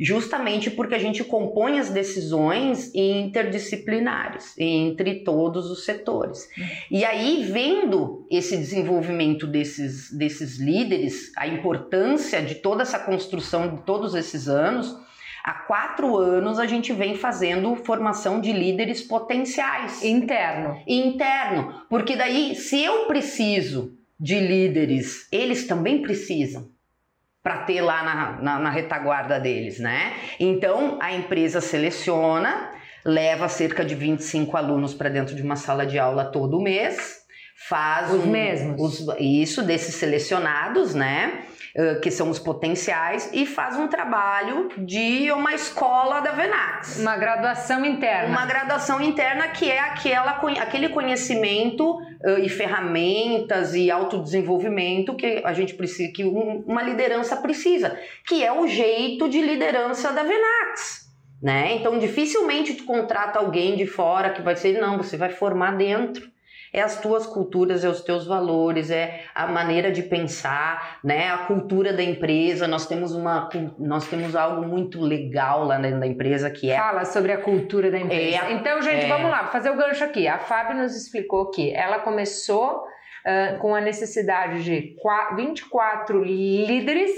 justamente 0.00 0.70
porque 0.70 0.94
a 0.94 0.98
gente 0.98 1.22
compõe 1.22 1.78
as 1.78 1.90
decisões 1.90 2.90
interdisciplinares 2.94 4.54
entre 4.58 5.22
todos 5.22 5.70
os 5.70 5.84
setores. 5.84 6.48
E 6.90 7.04
aí, 7.04 7.44
vendo 7.44 8.26
esse 8.30 8.56
desenvolvimento 8.56 9.46
desses, 9.46 10.10
desses 10.10 10.58
líderes, 10.58 11.30
a 11.36 11.46
importância 11.46 12.40
de 12.40 12.54
toda 12.56 12.82
essa 12.82 12.98
construção 12.98 13.76
de 13.76 13.82
todos 13.82 14.14
esses 14.14 14.48
anos, 14.48 14.96
Há 15.42 15.54
quatro 15.54 16.18
anos 16.18 16.58
a 16.58 16.66
gente 16.66 16.92
vem 16.92 17.16
fazendo 17.16 17.74
formação 17.74 18.42
de 18.42 18.52
líderes 18.52 19.00
potenciais. 19.00 20.04
Interno. 20.04 20.82
Interno. 20.86 21.82
Porque 21.88 22.14
daí, 22.14 22.54
se 22.54 22.84
eu 22.84 23.06
preciso 23.06 23.96
de 24.18 24.38
líderes, 24.38 25.26
eles 25.32 25.66
também 25.66 26.02
precisam 26.02 26.68
para 27.42 27.58
ter 27.58 27.80
lá 27.80 28.02
na, 28.02 28.42
na, 28.42 28.58
na, 28.58 28.70
retaguarda 28.70 29.40
deles, 29.40 29.78
né? 29.78 30.12
Então 30.38 30.98
a 31.00 31.12
empresa 31.12 31.60
seleciona, 31.60 32.70
leva 33.04 33.48
cerca 33.48 33.84
de 33.84 33.94
25 33.94 34.56
alunos 34.56 34.92
para 34.92 35.08
dentro 35.08 35.34
de 35.34 35.42
uma 35.42 35.56
sala 35.56 35.86
de 35.86 35.98
aula 35.98 36.26
todo 36.26 36.60
mês, 36.60 37.20
faz 37.68 38.12
os 38.12 38.24
um, 38.24 38.30
mesmos, 38.30 39.00
os, 39.00 39.16
isso 39.18 39.62
desses 39.62 39.94
selecionados, 39.94 40.94
né? 40.94 41.44
Que 42.02 42.10
são 42.10 42.30
os 42.30 42.38
potenciais, 42.38 43.30
e 43.32 43.46
faz 43.46 43.76
um 43.76 43.86
trabalho 43.86 44.68
de 44.78 45.30
uma 45.32 45.54
escola 45.54 46.20
da 46.20 46.32
Venax. 46.32 46.98
Uma 46.98 47.16
graduação 47.16 47.84
interna. 47.84 48.28
Uma 48.28 48.46
graduação 48.46 49.00
interna 49.00 49.48
que 49.48 49.70
é 49.70 49.80
aquela, 49.80 50.40
aquele 50.60 50.88
conhecimento 50.88 51.98
e 52.42 52.48
ferramentas 52.48 53.74
e 53.74 53.90
autodesenvolvimento 53.90 55.14
que 55.14 55.42
a 55.44 55.52
gente 55.52 55.74
precisa, 55.74 56.12
que 56.12 56.24
uma 56.24 56.82
liderança 56.82 57.36
precisa, 57.36 57.98
que 58.26 58.44
é 58.44 58.52
o 58.52 58.66
jeito 58.66 59.28
de 59.28 59.40
liderança 59.40 60.12
da 60.12 60.22
Venax. 60.22 61.08
Né? 61.42 61.76
Então, 61.76 61.98
dificilmente 61.98 62.74
tu 62.74 62.84
contrata 62.84 63.38
alguém 63.38 63.74
de 63.74 63.86
fora 63.86 64.30
que 64.30 64.42
vai 64.42 64.56
ser, 64.56 64.78
não, 64.78 64.98
você 64.98 65.16
vai 65.16 65.30
formar 65.30 65.76
dentro 65.76 66.30
é 66.72 66.80
as 66.80 67.00
tuas 67.00 67.26
culturas, 67.26 67.84
é 67.84 67.88
os 67.88 68.00
teus 68.02 68.26
valores, 68.26 68.90
é 68.90 69.24
a 69.34 69.46
maneira 69.46 69.90
de 69.90 70.02
pensar, 70.02 70.98
né? 71.02 71.28
A 71.30 71.38
cultura 71.38 71.92
da 71.92 72.02
empresa. 72.02 72.68
Nós 72.68 72.86
temos 72.86 73.14
uma, 73.14 73.48
nós 73.78 74.06
temos 74.08 74.36
algo 74.36 74.66
muito 74.66 75.00
legal 75.00 75.64
lá 75.64 75.78
dentro 75.78 76.00
da 76.00 76.06
empresa 76.06 76.50
que 76.50 76.70
é 76.70 76.76
fala 76.76 77.04
sobre 77.04 77.32
a 77.32 77.38
cultura 77.38 77.90
da 77.90 77.98
empresa. 77.98 78.44
É, 78.46 78.52
então, 78.52 78.80
gente, 78.82 79.04
é... 79.04 79.08
vamos 79.08 79.30
lá, 79.30 79.48
fazer 79.48 79.70
o 79.70 79.76
gancho 79.76 80.04
aqui. 80.04 80.28
A 80.28 80.38
Fábio 80.38 80.76
nos 80.76 80.94
explicou 80.96 81.50
que 81.50 81.72
ela 81.72 81.98
começou 81.98 82.84
uh, 82.84 83.58
com 83.58 83.74
a 83.74 83.80
necessidade 83.80 84.62
de 84.62 84.96
24 85.36 86.22
líderes 86.22 87.10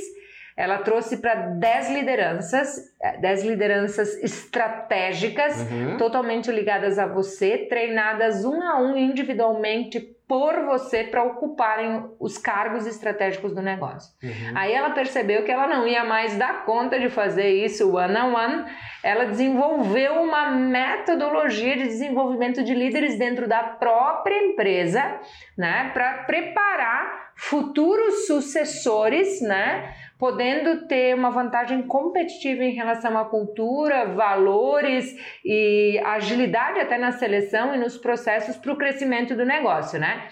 ela 0.56 0.78
trouxe 0.78 1.18
para 1.18 1.34
10 1.34 1.90
lideranças, 1.90 2.92
10 3.20 3.44
lideranças 3.44 4.22
estratégicas, 4.22 5.60
uhum. 5.70 5.96
totalmente 5.96 6.50
ligadas 6.50 6.98
a 6.98 7.06
você, 7.06 7.66
treinadas 7.68 8.44
um 8.44 8.62
a 8.62 8.80
um 8.80 8.96
individualmente 8.96 10.00
por 10.32 10.64
você 10.64 11.04
para 11.04 11.22
ocuparem 11.24 12.06
os 12.18 12.38
cargos 12.38 12.86
estratégicos 12.86 13.54
do 13.54 13.60
negócio. 13.60 14.14
Uhum. 14.22 14.52
Aí 14.54 14.72
ela 14.72 14.88
percebeu 14.88 15.44
que 15.44 15.50
ela 15.50 15.66
não 15.66 15.86
ia 15.86 16.04
mais 16.04 16.38
dar 16.38 16.64
conta 16.64 16.98
de 16.98 17.10
fazer 17.10 17.50
isso 17.50 17.94
one 17.94 18.16
on 18.16 18.34
one. 18.34 18.64
Ela 19.02 19.26
desenvolveu 19.26 20.22
uma 20.22 20.50
metodologia 20.50 21.76
de 21.76 21.84
desenvolvimento 21.84 22.64
de 22.64 22.72
líderes 22.72 23.18
dentro 23.18 23.46
da 23.46 23.62
própria 23.62 24.42
empresa, 24.42 25.20
né, 25.58 25.90
para 25.92 26.24
preparar 26.24 27.32
futuros 27.36 28.26
sucessores, 28.26 29.42
né, 29.42 29.94
podendo 30.22 30.86
ter 30.86 31.16
uma 31.16 31.30
vantagem 31.30 31.82
competitiva 31.82 32.62
em 32.62 32.70
relação 32.70 33.18
à 33.18 33.24
cultura, 33.24 34.06
valores 34.14 35.16
e 35.44 36.00
agilidade 36.04 36.78
até 36.78 36.96
na 36.96 37.10
seleção 37.10 37.74
e 37.74 37.78
nos 37.78 37.98
processos 37.98 38.56
para 38.56 38.72
o 38.72 38.76
crescimento 38.76 39.34
do 39.34 39.44
negócio, 39.44 39.98
né? 39.98 40.28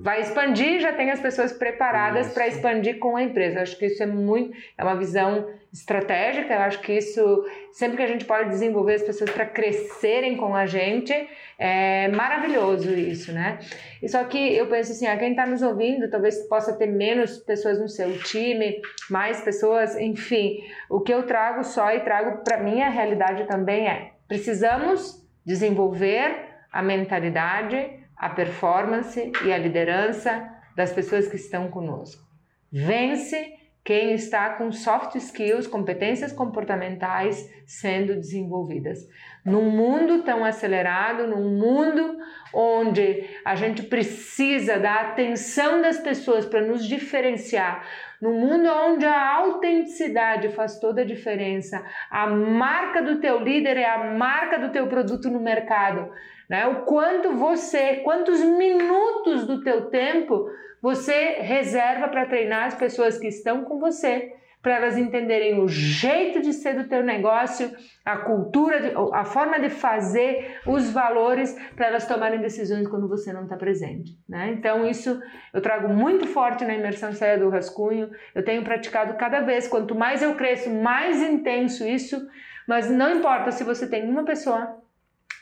Vai 0.00 0.20
expandir, 0.20 0.80
já 0.80 0.92
tem 0.92 1.10
as 1.10 1.20
pessoas 1.20 1.52
preparadas 1.52 2.32
para 2.32 2.46
expandir 2.46 2.98
com 2.98 3.16
a 3.16 3.22
empresa. 3.22 3.60
Acho 3.60 3.76
que 3.76 3.86
isso 3.86 4.02
é 4.02 4.06
muito, 4.06 4.56
é 4.76 4.84
uma 4.84 4.94
visão 4.94 5.48
estratégica. 5.72 6.54
Eu 6.54 6.60
acho 6.60 6.80
que 6.80 6.92
isso, 6.92 7.44
sempre 7.72 7.96
que 7.96 8.02
a 8.04 8.06
gente 8.06 8.24
pode 8.24 8.48
desenvolver 8.48 8.94
as 8.94 9.02
pessoas 9.02 9.30
para 9.30 9.44
crescerem 9.44 10.36
com 10.36 10.54
a 10.54 10.66
gente, 10.66 11.12
é 11.58 12.08
maravilhoso 12.08 12.94
isso, 12.94 13.32
né? 13.32 13.58
E 14.00 14.08
só 14.08 14.22
que 14.24 14.38
eu 14.38 14.68
penso 14.68 14.92
assim, 14.92 15.06
a 15.06 15.16
quem 15.16 15.30
está 15.30 15.44
nos 15.44 15.62
ouvindo, 15.62 16.08
talvez 16.08 16.46
possa 16.48 16.72
ter 16.76 16.86
menos 16.86 17.38
pessoas 17.38 17.80
no 17.80 17.88
seu 17.88 18.16
time, 18.18 18.80
mais 19.10 19.40
pessoas, 19.40 19.98
enfim. 19.98 20.58
O 20.88 21.00
que 21.00 21.12
eu 21.12 21.24
trago 21.24 21.64
só 21.64 21.92
e 21.92 22.00
trago 22.00 22.44
para 22.44 22.62
mim 22.62 22.82
a 22.82 22.88
realidade 22.88 23.48
também 23.48 23.88
é: 23.88 24.12
precisamos 24.28 25.26
desenvolver 25.44 26.46
a 26.70 26.82
mentalidade 26.82 27.97
a 28.18 28.28
performance 28.28 29.32
e 29.44 29.52
a 29.52 29.58
liderança 29.58 30.48
das 30.76 30.92
pessoas 30.92 31.28
que 31.28 31.36
estão 31.36 31.68
conosco. 31.68 32.22
Vence 32.70 33.58
quem 33.88 34.12
está 34.12 34.50
com 34.50 34.70
soft 34.70 35.14
skills, 35.14 35.66
competências 35.66 36.30
comportamentais 36.30 37.50
sendo 37.64 38.16
desenvolvidas. 38.16 38.98
Num 39.42 39.70
mundo 39.70 40.22
tão 40.24 40.44
acelerado, 40.44 41.26
num 41.26 41.58
mundo 41.58 42.18
onde 42.52 43.24
a 43.42 43.54
gente 43.54 43.84
precisa 43.84 44.78
da 44.78 44.96
atenção 44.96 45.80
das 45.80 45.98
pessoas 45.98 46.44
para 46.44 46.60
nos 46.60 46.86
diferenciar, 46.86 47.82
num 48.20 48.38
mundo 48.38 48.68
onde 48.68 49.06
a 49.06 49.36
autenticidade 49.36 50.50
faz 50.50 50.78
toda 50.78 51.00
a 51.00 51.06
diferença, 51.06 51.82
a 52.10 52.26
marca 52.26 53.00
do 53.00 53.20
teu 53.20 53.38
líder 53.42 53.78
é 53.78 53.88
a 53.88 54.12
marca 54.12 54.58
do 54.58 54.70
teu 54.70 54.86
produto 54.86 55.30
no 55.30 55.40
mercado 55.40 56.10
né? 56.48 56.66
O 56.66 56.84
quanto 56.84 57.32
você, 57.36 57.96
quantos 57.96 58.40
minutos 58.40 59.46
do 59.46 59.62
teu 59.62 59.90
tempo 59.90 60.48
você 60.80 61.38
reserva 61.40 62.08
para 62.08 62.26
treinar 62.26 62.66
as 62.66 62.74
pessoas 62.74 63.18
que 63.18 63.26
estão 63.26 63.64
com 63.64 63.78
você, 63.78 64.32
para 64.62 64.76
elas 64.76 64.98
entenderem 64.98 65.60
o 65.60 65.68
jeito 65.68 66.40
de 66.40 66.52
ser 66.52 66.74
do 66.74 66.88
teu 66.88 67.02
negócio, 67.02 67.70
a 68.04 68.16
cultura, 68.18 68.92
a 69.12 69.24
forma 69.24 69.58
de 69.60 69.70
fazer, 69.70 70.60
os 70.66 70.90
valores, 70.90 71.56
para 71.76 71.86
elas 71.86 72.06
tomarem 72.06 72.40
decisões 72.40 72.88
quando 72.88 73.08
você 73.08 73.32
não 73.32 73.44
está 73.44 73.56
presente. 73.56 74.18
Né? 74.28 74.50
Então, 74.52 74.86
isso 74.86 75.20
eu 75.54 75.60
trago 75.60 75.88
muito 75.88 76.26
forte 76.26 76.64
na 76.64 76.74
imersão 76.74 77.12
Saia 77.12 77.38
do 77.38 77.48
Rascunho. 77.48 78.10
Eu 78.34 78.44
tenho 78.44 78.64
praticado 78.64 79.14
cada 79.14 79.40
vez, 79.40 79.68
quanto 79.68 79.94
mais 79.94 80.22
eu 80.22 80.34
cresço, 80.34 80.70
mais 80.70 81.22
intenso 81.22 81.86
isso. 81.86 82.20
Mas 82.66 82.90
não 82.90 83.16
importa 83.16 83.52
se 83.52 83.64
você 83.64 83.88
tem 83.88 84.08
uma 84.08 84.24
pessoa 84.24 84.76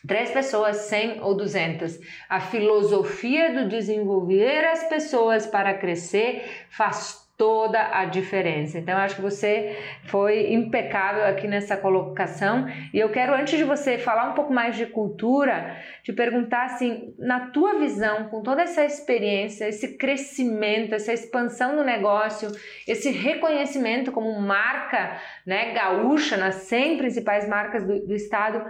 Três 0.07 0.31
pessoas, 0.31 0.77
100 0.77 1.21
ou 1.23 1.37
200. 1.37 1.99
A 2.29 2.41
filosofia 2.41 3.53
do 3.53 3.69
desenvolver 3.69 4.65
as 4.67 4.85
pessoas 4.85 5.47
para 5.47 5.75
crescer 5.75 6.67
faz 6.71 7.27
toda 7.37 7.91
a 7.93 8.07
diferença. 8.07 8.79
Então, 8.79 8.97
acho 8.97 9.17
que 9.17 9.23
você 9.23 9.77
foi 10.07 10.55
impecável 10.55 11.25
aqui 11.27 11.47
nessa 11.47 11.77
colocação. 11.77 12.67
E 12.95 12.99
eu 12.99 13.11
quero, 13.11 13.35
antes 13.35 13.59
de 13.59 13.65
você 13.65 13.99
falar 13.99 14.31
um 14.31 14.35
pouco 14.35 14.53
mais 14.53 14.75
de 14.75 14.87
cultura, 14.87 15.77
te 16.03 16.13
perguntar 16.13 16.65
assim, 16.65 17.15
na 17.19 17.51
tua 17.51 17.79
visão, 17.79 18.29
com 18.29 18.43
toda 18.43 18.63
essa 18.63 18.85
experiência, 18.85 19.69
esse 19.69 19.99
crescimento, 19.99 20.95
essa 20.95 21.13
expansão 21.13 21.77
do 21.77 21.85
negócio, 21.85 22.51
esse 22.89 23.11
reconhecimento 23.11 24.11
como 24.11 24.41
marca 24.41 25.21
né, 25.45 25.73
gaúcha 25.75 26.39
nas 26.39 26.55
100 26.55 26.97
principais 26.97 27.47
marcas 27.47 27.85
do, 27.85 28.07
do 28.07 28.15
estado, 28.15 28.65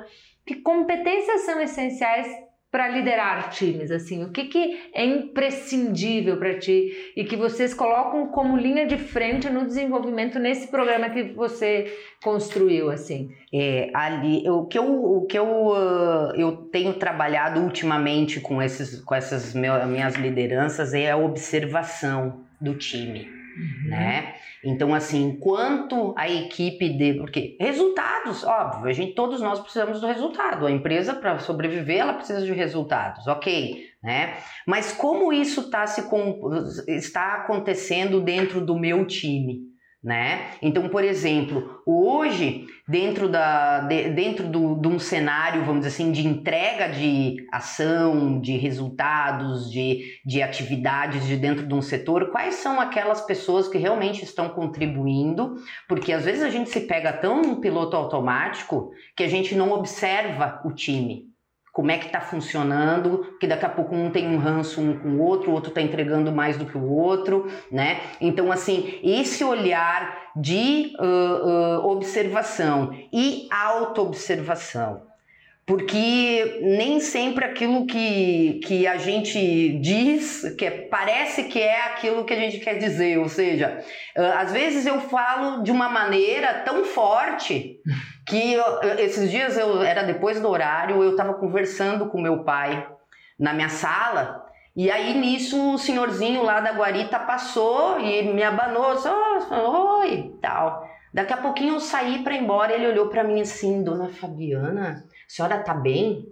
que 0.47 0.55
competências 0.57 1.43
são 1.43 1.61
essenciais 1.61 2.29
para 2.71 2.89
liderar 2.89 3.51
times? 3.51 3.91
Assim, 3.91 4.25
o 4.25 4.31
que, 4.31 4.45
que 4.45 4.91
é 4.95 5.05
imprescindível 5.05 6.37
para 6.37 6.59
ti 6.59 7.13
e 7.17 7.25
que 7.25 7.37
vocês 7.37 7.75
colocam 7.75 8.29
como 8.29 8.57
linha 8.57 8.87
de 8.87 8.97
frente 8.97 9.51
no 9.51 9.67
desenvolvimento 9.67 10.39
nesse 10.39 10.69
programa 10.69 11.11
que 11.11 11.25
você 11.25 11.93
construiu? 12.23 12.91
Assim, 12.91 13.31
é, 13.53 13.91
ali, 13.93 14.49
o 14.49 14.67
que 14.67 14.79
eu, 14.79 14.85
o 14.85 15.27
que 15.27 15.39
eu, 15.39 15.47
uh, 15.47 16.33
eu 16.37 16.57
tenho 16.71 16.95
trabalhado 16.95 17.61
ultimamente 17.61 18.41
com 18.41 18.63
esses, 18.63 19.01
com 19.01 19.15
essas 19.15 19.53
minhas 19.53 20.15
lideranças 20.15 20.95
é 20.95 21.11
a 21.11 21.17
observação 21.17 22.45
do 22.61 22.75
time 22.75 23.36
uhum. 23.57 23.91
né? 23.91 24.35
Então, 24.65 24.95
assim, 24.95 25.23
enquanto 25.23 26.13
a 26.17 26.29
equipe 26.29 26.89
de. 26.89 27.15
Porque 27.15 27.57
resultados, 27.61 28.43
óbvio, 28.43 28.89
a 28.89 28.93
gente, 28.93 29.15
todos 29.15 29.41
nós 29.41 29.61
precisamos 29.61 30.01
do 30.01 30.07
resultado. 30.07 30.67
A 30.67 30.71
empresa, 30.71 31.15
para 31.15 31.39
sobreviver, 31.39 31.99
ela 31.99 32.15
precisa 32.15 32.45
de 32.45 32.53
resultados, 32.53 33.27
ok, 33.27 33.85
né? 34.03 34.37
Mas 34.67 34.93
como 34.93 35.33
isso 35.33 35.71
tá 35.71 35.87
se, 35.87 36.03
está 36.89 37.35
acontecendo 37.35 38.21
dentro 38.21 38.61
do 38.65 38.79
meu 38.79 39.07
time? 39.07 39.76
Né? 40.07 40.53
Então, 40.63 40.89
por 40.89 41.03
exemplo, 41.03 41.83
hoje, 41.85 42.65
dentro, 42.87 43.29
da, 43.29 43.81
de, 43.81 44.11
dentro 44.11 44.47
do, 44.47 44.77
de 44.77 44.87
um 44.87 45.01
cenário, 45.01 45.65
vamos 45.65 45.85
dizer 45.85 45.89
assim, 45.89 46.13
de 46.13 46.25
entrega 46.25 46.87
de 46.89 47.45
ação, 47.51 48.41
de 48.41 48.57
resultados, 48.57 49.69
de, 49.69 50.21
de 50.25 50.41
atividades 50.41 51.27
de 51.27 51.37
dentro 51.37 51.67
de 51.67 51.75
um 51.75 51.83
setor, 51.83 52.31
quais 52.31 52.55
são 52.55 52.81
aquelas 52.81 53.21
pessoas 53.23 53.67
que 53.67 53.79
realmente 53.79 54.23
estão 54.23 54.49
contribuindo? 54.49 55.57
Porque 55.89 56.13
às 56.13 56.25
vezes 56.25 56.45
a 56.45 56.51
gente 56.51 56.71
se 56.71 56.83
pega 56.83 57.13
tão 57.13 57.43
no 57.43 57.57
piloto 57.57 57.97
automático 57.97 58.93
que 59.17 59.25
a 59.25 59.29
gente 59.29 59.57
não 59.57 59.73
observa 59.73 60.61
o 60.65 60.71
time 60.71 61.36
como 61.77 61.91
é 61.91 61.99
que 61.99 62.07
está 62.07 62.23
funcionando, 62.23 63.37
que 63.39 63.47
daqui 63.47 63.67
a 63.67 63.69
pouco 63.69 63.95
um 63.95 64.11
tem 64.11 64.27
um 64.27 64.39
ranço 64.39 64.81
um 64.81 64.99
com 64.99 65.09
o 65.11 65.21
outro, 65.21 65.51
o 65.51 65.53
outro 65.53 65.69
está 65.69 65.83
entregando 65.83 66.33
mais 66.33 66.57
do 66.57 66.65
que 66.65 66.79
o 66.79 66.91
outro, 66.91 67.49
né? 67.71 68.01
Então, 68.19 68.51
assim, 68.51 68.99
esse 69.03 69.45
olhar 69.45 70.31
de 70.35 70.95
uh, 70.99 71.85
uh, 71.85 71.87
observação 71.87 72.97
e 73.13 73.47
auto-observação 73.53 75.03
porque 75.67 76.61
nem 76.63 77.01
sempre 77.01 77.45
aquilo 77.45 77.87
que, 77.87 78.61
que 78.65 78.87
a 78.87 78.99
gente 78.99 79.81
diz, 79.81 80.55
que 80.57 80.65
é, 80.65 80.71
parece 80.71 81.45
que 81.45 81.61
é 81.61 81.87
aquilo 81.87 82.25
que 82.25 82.33
a 82.33 82.37
gente 82.37 82.61
quer 82.61 82.75
dizer, 82.79 83.19
ou 83.19 83.29
seja, 83.29 83.83
às 84.39 84.53
vezes 84.53 84.87
eu 84.87 85.01
falo 85.01 85.65
de 85.65 85.73
uma 85.73 85.89
maneira 85.89 86.63
tão 86.65 86.85
forte 86.85 87.81
que 88.29 88.53
eu, 88.53 88.81
esses 88.99 89.29
dias 89.29 89.59
eu 89.59 89.83
era 89.83 90.05
depois 90.05 90.41
do 90.41 90.49
horário, 90.49 91.03
eu 91.03 91.11
estava 91.11 91.35
conversando 91.35 92.07
com 92.07 92.21
meu 92.21 92.45
pai 92.45 92.87
na 93.37 93.53
minha 93.53 93.69
sala 93.69 94.47
e 94.77 94.89
aí 94.89 95.19
nisso 95.19 95.75
o 95.75 95.79
senhorzinho 95.79 96.43
lá 96.43 96.61
da 96.61 96.73
guarita 96.73 97.19
passou 97.19 97.99
e 97.99 98.23
me 98.23 98.43
abanou, 98.43 98.95
disse, 98.95 99.09
oh, 99.09 100.01
oi, 100.01 100.33
tal. 100.41 100.87
Daqui 101.15 101.33
a 101.33 101.39
pouquinho 101.39 101.75
eu 101.75 101.81
saí 101.81 102.23
para 102.23 102.37
embora, 102.37 102.75
ele 102.75 102.89
olhou 102.89 103.09
para 103.09 103.25
mim 103.25 103.41
assim, 103.41 103.83
dona 103.83 104.11
Fabiana, 104.11 105.03
a 105.27 105.31
senhora 105.31 105.59
tá 105.59 105.75
bem? 105.75 106.27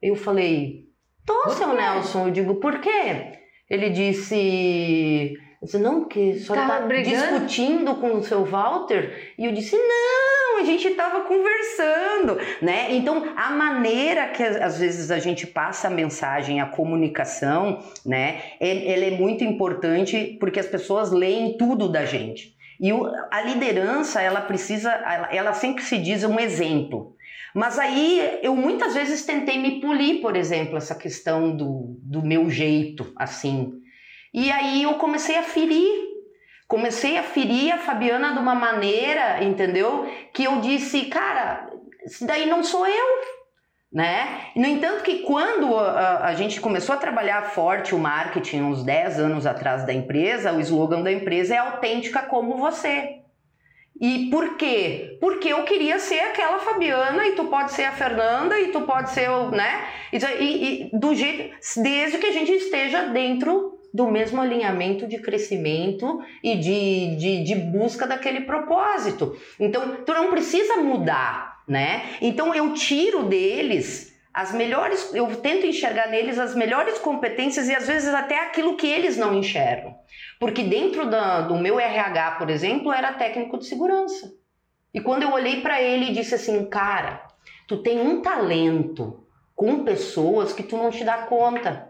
Eu 0.00 0.16
falei, 0.16 0.86
tô, 1.26 1.50
seu 1.50 1.74
Nelson. 1.74 2.28
Eu 2.28 2.32
digo, 2.32 2.54
por 2.56 2.80
quê? 2.80 3.38
Ele 3.68 3.90
disse, 3.90 5.34
eu 5.60 5.66
disse, 5.66 5.78
não, 5.78 6.06
que 6.06 6.32
a 6.32 6.38
senhora 6.38 6.66
tá, 6.66 6.80
tá 6.80 7.02
discutindo 7.02 7.94
com 7.96 8.14
o 8.14 8.24
seu 8.24 8.44
Walter? 8.44 9.34
E 9.38 9.44
eu 9.44 9.52
disse, 9.52 9.76
não, 9.76 10.58
a 10.58 10.64
gente 10.64 10.90
tava 10.90 11.20
conversando, 11.20 12.38
né? 12.60 12.92
Então, 12.92 13.32
a 13.36 13.50
maneira 13.50 14.28
que 14.28 14.42
às 14.42 14.78
vezes 14.78 15.10
a 15.10 15.18
gente 15.18 15.46
passa 15.46 15.88
a 15.88 15.90
mensagem, 15.90 16.60
a 16.60 16.66
comunicação, 16.66 17.78
né? 18.04 18.42
Ela 18.58 19.04
é 19.04 19.10
muito 19.12 19.44
importante 19.44 20.36
porque 20.40 20.58
as 20.58 20.66
pessoas 20.66 21.12
leem 21.12 21.56
tudo 21.56 21.88
da 21.88 22.04
gente. 22.04 22.56
E 22.80 22.90
a 23.30 23.42
liderança, 23.42 24.22
ela 24.22 24.40
precisa, 24.40 24.90
ela 25.30 25.52
sempre 25.52 25.84
se 25.84 25.98
diz 25.98 26.24
um 26.24 26.40
exemplo. 26.40 27.14
Mas 27.54 27.78
aí 27.78 28.38
eu 28.42 28.54
muitas 28.54 28.94
vezes 28.94 29.24
tentei 29.24 29.58
me 29.58 29.80
polir, 29.80 30.20
por 30.20 30.36
exemplo, 30.36 30.76
essa 30.76 30.94
questão 30.94 31.56
do, 31.56 31.96
do 32.02 32.22
meu 32.22 32.48
jeito, 32.48 33.12
assim. 33.16 33.72
E 34.32 34.50
aí 34.50 34.82
eu 34.82 34.94
comecei 34.94 35.36
a 35.36 35.42
ferir. 35.42 36.10
Comecei 36.68 37.18
a 37.18 37.22
ferir 37.24 37.72
a 37.72 37.78
Fabiana 37.78 38.32
de 38.32 38.38
uma 38.38 38.54
maneira, 38.54 39.42
entendeu? 39.42 40.08
Que 40.32 40.44
eu 40.44 40.60
disse, 40.60 41.06
cara, 41.06 41.68
isso 42.06 42.24
daí 42.24 42.46
não 42.46 42.62
sou 42.62 42.86
eu, 42.86 43.06
né? 43.92 44.52
No 44.54 44.66
entanto 44.66 45.02
que 45.02 45.20
quando 45.20 45.76
a, 45.76 46.26
a, 46.26 46.34
gente 46.34 46.60
começou 46.60 46.94
a 46.94 46.98
trabalhar 46.98 47.42
forte 47.50 47.92
o 47.92 47.98
marketing 47.98 48.62
uns 48.62 48.84
10 48.84 49.18
anos 49.18 49.46
atrás 49.46 49.84
da 49.84 49.92
empresa, 49.92 50.52
o 50.52 50.60
slogan 50.60 51.02
da 51.02 51.10
empresa 51.10 51.56
é 51.56 51.58
autêntica 51.58 52.22
como 52.22 52.56
você. 52.56 53.19
E 54.00 54.30
por 54.30 54.56
quê? 54.56 55.18
Porque 55.20 55.48
eu 55.48 55.62
queria 55.64 55.98
ser 55.98 56.20
aquela 56.20 56.58
Fabiana 56.58 57.26
e 57.26 57.32
tu 57.32 57.44
pode 57.44 57.72
ser 57.72 57.84
a 57.84 57.92
Fernanda 57.92 58.58
e 58.58 58.68
tu 58.68 58.80
pode 58.82 59.10
ser 59.10 59.28
o, 59.28 59.50
né? 59.50 59.84
E, 60.10 60.16
e, 60.86 60.90
do 60.98 61.14
jeito, 61.14 61.54
desde 61.82 62.16
que 62.16 62.26
a 62.26 62.32
gente 62.32 62.50
esteja 62.52 63.08
dentro 63.08 63.78
do 63.92 64.08
mesmo 64.08 64.40
alinhamento 64.40 65.06
de 65.06 65.18
crescimento 65.18 66.20
e 66.42 66.56
de, 66.56 67.16
de, 67.16 67.44
de 67.44 67.54
busca 67.54 68.06
daquele 68.06 68.42
propósito. 68.42 69.36
Então, 69.58 69.96
tu 70.06 70.14
não 70.14 70.30
precisa 70.30 70.76
mudar, 70.76 71.62
né? 71.68 72.04
Então 72.22 72.54
eu 72.54 72.72
tiro 72.72 73.24
deles 73.24 74.10
as 74.32 74.52
melhores, 74.52 75.12
eu 75.12 75.26
tento 75.36 75.66
enxergar 75.66 76.08
neles 76.08 76.38
as 76.38 76.54
melhores 76.54 76.98
competências 76.98 77.68
e 77.68 77.74
às 77.74 77.86
vezes 77.86 78.14
até 78.14 78.38
aquilo 78.38 78.76
que 78.76 78.86
eles 78.86 79.16
não 79.16 79.34
enxergam. 79.34 79.94
Porque 80.40 80.64
dentro 80.64 81.08
da, 81.08 81.42
do 81.42 81.56
meu 81.56 81.78
RH, 81.78 82.32
por 82.32 82.50
exemplo, 82.50 82.92
era 82.92 83.12
técnico 83.12 83.58
de 83.58 83.66
segurança. 83.66 84.34
E 84.92 85.00
quando 85.00 85.22
eu 85.22 85.32
olhei 85.32 85.60
para 85.60 85.80
ele 85.80 86.06
e 86.06 86.12
disse 86.12 86.34
assim, 86.34 86.64
cara, 86.64 87.22
tu 87.68 87.76
tem 87.76 88.00
um 88.00 88.20
talento 88.20 89.24
com 89.54 89.84
pessoas 89.84 90.52
que 90.52 90.64
tu 90.64 90.76
não 90.76 90.90
te 90.90 91.04
dá 91.04 91.18
conta. 91.18 91.88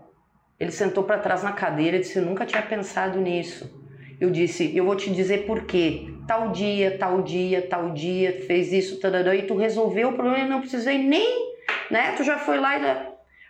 Ele 0.58 0.70
sentou 0.70 1.04
para 1.04 1.18
trás 1.18 1.42
na 1.42 1.52
cadeira 1.52 1.96
e 1.96 2.00
disse, 2.00 2.18
eu 2.18 2.26
nunca 2.26 2.44
tinha 2.44 2.60
pensado 2.60 3.18
nisso. 3.18 3.78
Eu 4.20 4.30
disse, 4.30 4.76
eu 4.76 4.84
vou 4.84 4.96
te 4.96 5.10
dizer 5.10 5.46
por 5.46 5.64
quê. 5.64 6.12
Tal 6.26 6.50
dia, 6.50 6.98
tal 6.98 7.22
dia, 7.22 7.66
tal 7.66 7.94
dia, 7.94 8.42
fez 8.46 8.70
isso, 8.70 9.00
tarará, 9.00 9.34
e 9.34 9.46
tu 9.46 9.56
resolveu 9.56 10.10
o 10.10 10.12
problema 10.12 10.44
e 10.44 10.50
não 10.50 10.60
precisei 10.60 10.98
nem 10.98 11.50
né? 11.90 12.12
Tu 12.12 12.24
já 12.24 12.38
foi 12.38 12.58
lá 12.58 12.78
e. 12.78 12.84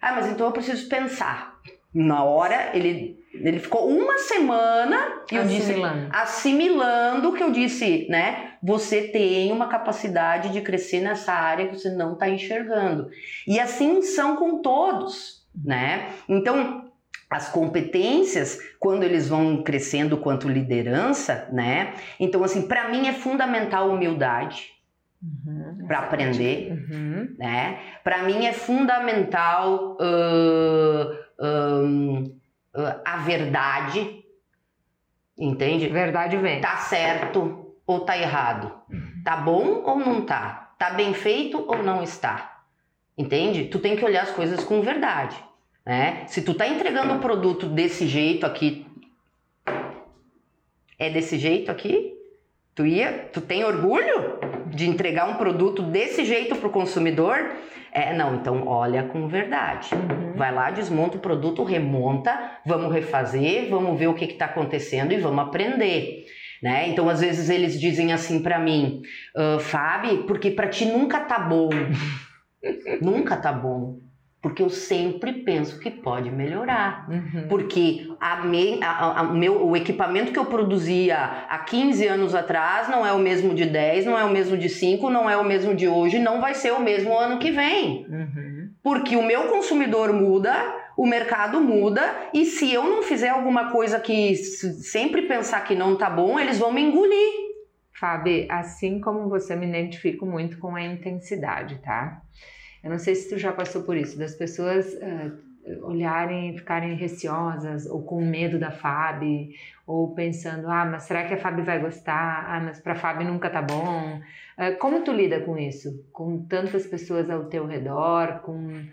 Ah, 0.01 0.13
mas 0.13 0.27
então 0.27 0.47
eu 0.47 0.53
preciso 0.53 0.89
pensar. 0.89 1.61
Na 1.93 2.25
hora, 2.25 2.71
ele, 2.75 3.20
ele 3.33 3.61
ficou 3.61 3.89
uma 3.89 4.19
semana 4.19 5.23
eu 5.31 5.43
assimilando. 5.43 6.01
disse, 6.01 6.11
assimilando 6.13 7.29
o 7.29 7.33
que 7.33 7.43
eu 7.43 7.53
disse, 7.53 8.07
né? 8.11 8.55
Você 8.63 9.03
tem 9.09 9.53
uma 9.53 9.69
capacidade 9.69 10.53
de 10.53 10.61
crescer 10.61 11.01
nessa 11.01 11.33
área 11.33 11.69
que 11.69 11.79
você 11.79 11.91
não 11.91 12.15
está 12.15 12.29
enxergando. 12.29 13.09
E 13.47 13.61
assim 13.61 14.03
são 14.03 14.37
com 14.37 14.61
todos, 14.61 15.47
né? 15.55 16.09
Então, 16.29 16.91
as 17.31 17.49
competências, 17.49 18.59
quando 18.81 19.05
eles 19.05 19.29
vão 19.29 19.63
crescendo 19.63 20.17
quanto 20.17 20.49
liderança, 20.49 21.49
né? 21.53 21.95
Então, 22.19 22.43
assim, 22.43 22.67
para 22.67 22.89
mim 22.89 23.07
é 23.07 23.13
fundamental 23.13 23.91
humildade, 23.91 24.69
Uhum, 25.23 25.87
para 25.87 25.99
aprender, 25.99 26.73
uhum. 26.73 27.35
né? 27.39 27.79
Para 28.03 28.23
mim 28.23 28.47
é 28.47 28.55
fundamental 28.55 29.99
uh, 30.01 31.13
uh, 31.45 32.40
a 33.05 33.17
verdade, 33.19 34.25
entende? 35.39 35.89
Verdade 35.89 36.37
vem. 36.37 36.61
Tá 36.61 36.77
certo 36.77 37.75
ou 37.87 38.01
tá 38.01 38.17
errado? 38.17 38.73
Uhum. 38.91 39.23
Tá 39.25 39.37
bom 39.37 39.83
ou 39.85 39.99
não 39.99 40.23
tá? 40.23 40.75
Tá 40.79 40.91
bem 40.91 41.13
feito 41.13 41.59
ou 41.67 41.83
não 41.83 42.03
está? 42.03 42.63
Entende? 43.19 43.65
Tu 43.67 43.79
tem 43.79 43.97
que 43.97 44.05
olhar 44.05 44.23
as 44.23 44.31
coisas 44.31 44.65
com 44.65 44.81
verdade, 44.81 45.37
né? 45.85 46.25
Se 46.27 46.41
tu 46.43 46.55
tá 46.55 46.67
entregando 46.67 47.13
o 47.13 47.17
um 47.17 47.21
produto 47.21 47.67
desse 47.67 48.07
jeito 48.07 48.47
aqui, 48.47 48.87
é 50.99 51.11
desse 51.11 51.39
jeito 51.39 51.71
aqui? 51.71 52.10
Tu 52.81 52.87
ia, 52.87 53.29
tu 53.31 53.43
tem 53.43 53.63
orgulho 53.63 54.39
de 54.69 54.89
entregar 54.89 55.29
um 55.29 55.35
produto 55.35 55.83
desse 55.83 56.25
jeito 56.25 56.57
para 56.57 56.67
o 56.67 56.73
consumidor? 56.73 57.37
É, 57.93 58.17
não, 58.17 58.37
então 58.37 58.67
olha 58.67 59.03
com 59.03 59.29
verdade. 59.29 59.91
Uhum. 59.95 60.33
Vai 60.33 60.51
lá, 60.51 60.71
desmonta 60.71 61.19
o 61.19 61.21
produto, 61.21 61.63
remonta, 61.63 62.53
vamos 62.65 62.91
refazer, 62.91 63.69
vamos 63.69 63.99
ver 63.99 64.07
o 64.07 64.15
que 64.15 64.25
está 64.25 64.47
acontecendo 64.47 65.13
e 65.13 65.19
vamos 65.19 65.45
aprender. 65.45 66.25
Né? 66.63 66.89
Então, 66.89 67.07
às 67.07 67.21
vezes 67.21 67.51
eles 67.51 67.79
dizem 67.79 68.15
assim 68.15 68.43
para 68.43 68.59
mim, 68.59 69.03
uh, 69.37 69.61
Fábio, 69.61 70.25
porque 70.25 70.51
para 70.51 70.69
ti 70.69 70.87
nunca 70.87 71.21
tá 71.21 71.39
bom. 71.39 71.69
nunca 73.03 73.37
tá 73.37 73.53
bom 73.53 73.99
porque 74.43 74.63
eu 74.63 74.71
sempre 74.71 75.33
penso 75.33 75.79
que 75.79 75.91
pode 75.91 76.31
melhorar. 76.31 77.07
Uhum. 77.11 77.47
Porque 77.49 78.11
a 78.19 78.43
me, 78.45 78.83
a, 78.83 79.21
a, 79.21 79.25
meu, 79.25 79.67
o 79.67 79.77
equipamento 79.77 80.33
que 80.33 80.39
eu 80.39 80.47
produzia 80.47 81.45
há 81.49 81.59
15 81.59 82.07
anos 82.07 82.35
atrás 82.35 82.89
não 82.89 83.07
é 83.07 83.13
o 83.13 83.19
mesmo 83.19 83.55
de 83.55 83.67
10, 83.67 84.07
não 84.07 84.19
é 84.19 84.25
o 84.25 84.31
mesmo 84.31 84.57
de 84.57 84.69
5, 84.69 85.11
não 85.11 85.29
é 85.29 85.37
o 85.37 85.45
mesmo 85.45 85.75
de 85.75 85.87
hoje, 85.87 86.19
não 86.19 86.41
vai 86.41 86.55
ser 86.55 86.73
o 86.73 86.81
mesmo 86.81 87.17
ano 87.17 87.39
que 87.39 87.51
vem. 87.51 88.07
Uhum. 88.09 88.71
Porque 88.83 89.15
o 89.15 89.23
meu 89.23 89.49
consumidor 89.49 90.11
muda, 90.11 90.55
o 90.97 91.07
mercado 91.07 91.61
muda, 91.61 92.03
e 92.33 92.47
se 92.47 92.73
eu 92.73 92.85
não 92.85 93.03
fizer 93.03 93.29
alguma 93.29 93.71
coisa 93.71 94.01
que 94.01 94.35
sempre 94.37 95.23
pensar 95.23 95.65
que 95.65 95.75
não 95.75 95.97
tá 95.97 96.09
bom, 96.09 96.41
eles 96.41 96.59
vão 96.59 96.73
me 96.73 96.81
engolir. 96.81 97.51
Fábio, 97.93 98.47
assim 98.49 99.03
como 99.03 99.29
você 99.29 99.55
me 99.55 99.67
identifico 99.67 100.25
muito 100.25 100.57
com 100.57 100.75
a 100.75 100.83
intensidade, 100.83 101.79
tá? 101.83 102.23
Eu 102.83 102.91
não 102.91 102.99
sei 102.99 103.15
se 103.15 103.29
tu 103.29 103.39
já 103.39 103.53
passou 103.53 103.83
por 103.83 103.97
isso, 103.97 104.19
das 104.19 104.35
pessoas 104.35 104.95
uh, 104.95 105.87
olharem 105.87 106.51
e 106.55 106.59
ficarem 106.59 106.95
receosas 106.95 107.87
ou 107.87 108.03
com 108.03 108.25
medo 108.25 108.59
da 108.59 108.71
FAB, 108.71 109.51
ou 109.87 110.15
pensando, 110.15 110.69
ah, 110.69 110.85
mas 110.85 111.03
será 111.03 111.25
que 111.27 111.35
a 111.35 111.39
FAB 111.39 111.61
vai 111.61 111.81
gostar? 111.81 112.45
Ah, 112.49 112.61
mas 112.61 112.81
para 112.81 112.93
a 112.93 112.97
FAB 112.97 113.25
nunca 113.25 113.51
tá 113.51 113.61
bom. 113.61 114.21
Uh, 114.59 114.79
como 114.79 115.03
tu 115.03 115.13
lida 115.13 115.41
com 115.41 115.59
isso? 115.59 116.05
Com 116.13 116.45
tantas 116.47 116.87
pessoas 116.87 117.29
ao 117.29 117.45
teu 117.45 117.67
redor, 117.67 118.41
com 118.41 118.85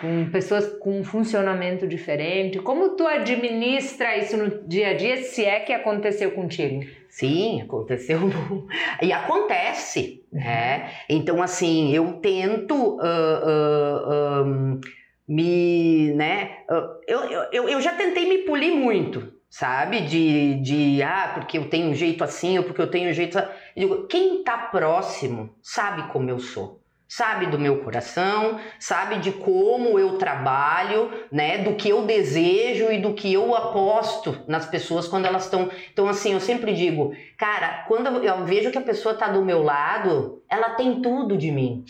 com 0.00 0.30
pessoas 0.30 0.66
com 0.78 1.00
um 1.00 1.04
funcionamento 1.04 1.86
diferente. 1.86 2.58
Como 2.58 2.96
tu 2.96 3.06
administra 3.06 4.16
isso 4.16 4.36
no 4.36 4.66
dia 4.66 4.88
a 4.88 4.94
dia, 4.94 5.22
se 5.22 5.44
é 5.44 5.60
que 5.60 5.72
aconteceu 5.72 6.32
contigo? 6.32 6.84
Sim, 7.08 7.62
aconteceu 7.62 8.18
e 9.00 9.12
acontece, 9.12 10.24
né? 10.32 10.90
Então 11.08 11.42
assim, 11.42 11.94
eu 11.94 12.14
tento 12.14 12.74
uh, 12.74 13.00
uh, 13.00 14.44
um, 14.44 14.80
me, 15.28 16.12
né? 16.14 16.58
Eu, 17.06 17.48
eu, 17.52 17.68
eu 17.68 17.80
já 17.80 17.92
tentei 17.92 18.28
me 18.28 18.38
polir 18.38 18.74
muito, 18.74 19.32
sabe? 19.48 20.00
De, 20.00 20.60
de 20.60 21.02
ah, 21.02 21.32
porque 21.34 21.56
eu 21.56 21.70
tenho 21.70 21.88
um 21.88 21.94
jeito 21.94 22.24
assim 22.24 22.58
ou 22.58 22.64
porque 22.64 22.82
eu 22.82 22.90
tenho 22.90 23.10
um 23.10 23.14
jeito. 23.14 23.38
Eu 23.38 23.48
digo, 23.76 24.06
quem 24.08 24.42
tá 24.42 24.58
próximo 24.58 25.54
sabe 25.62 26.12
como 26.12 26.28
eu 26.28 26.40
sou 26.40 26.83
sabe 27.08 27.46
do 27.46 27.58
meu 27.58 27.82
coração, 27.84 28.58
sabe 28.78 29.18
de 29.18 29.30
como 29.30 29.98
eu 29.98 30.18
trabalho, 30.18 31.10
né, 31.30 31.58
do 31.58 31.74
que 31.74 31.88
eu 31.88 32.02
desejo 32.02 32.90
e 32.90 33.00
do 33.00 33.14
que 33.14 33.32
eu 33.32 33.54
aposto 33.54 34.42
nas 34.48 34.66
pessoas 34.66 35.06
quando 35.06 35.26
elas 35.26 35.44
estão. 35.44 35.70
Então 35.92 36.08
assim, 36.08 36.32
eu 36.32 36.40
sempre 36.40 36.74
digo, 36.74 37.14
cara, 37.38 37.84
quando 37.86 38.24
eu 38.24 38.44
vejo 38.44 38.70
que 38.70 38.78
a 38.78 38.82
pessoa 38.82 39.14
tá 39.14 39.28
do 39.28 39.44
meu 39.44 39.62
lado, 39.62 40.42
ela 40.48 40.70
tem 40.70 41.00
tudo 41.00 41.36
de 41.36 41.50
mim. 41.50 41.84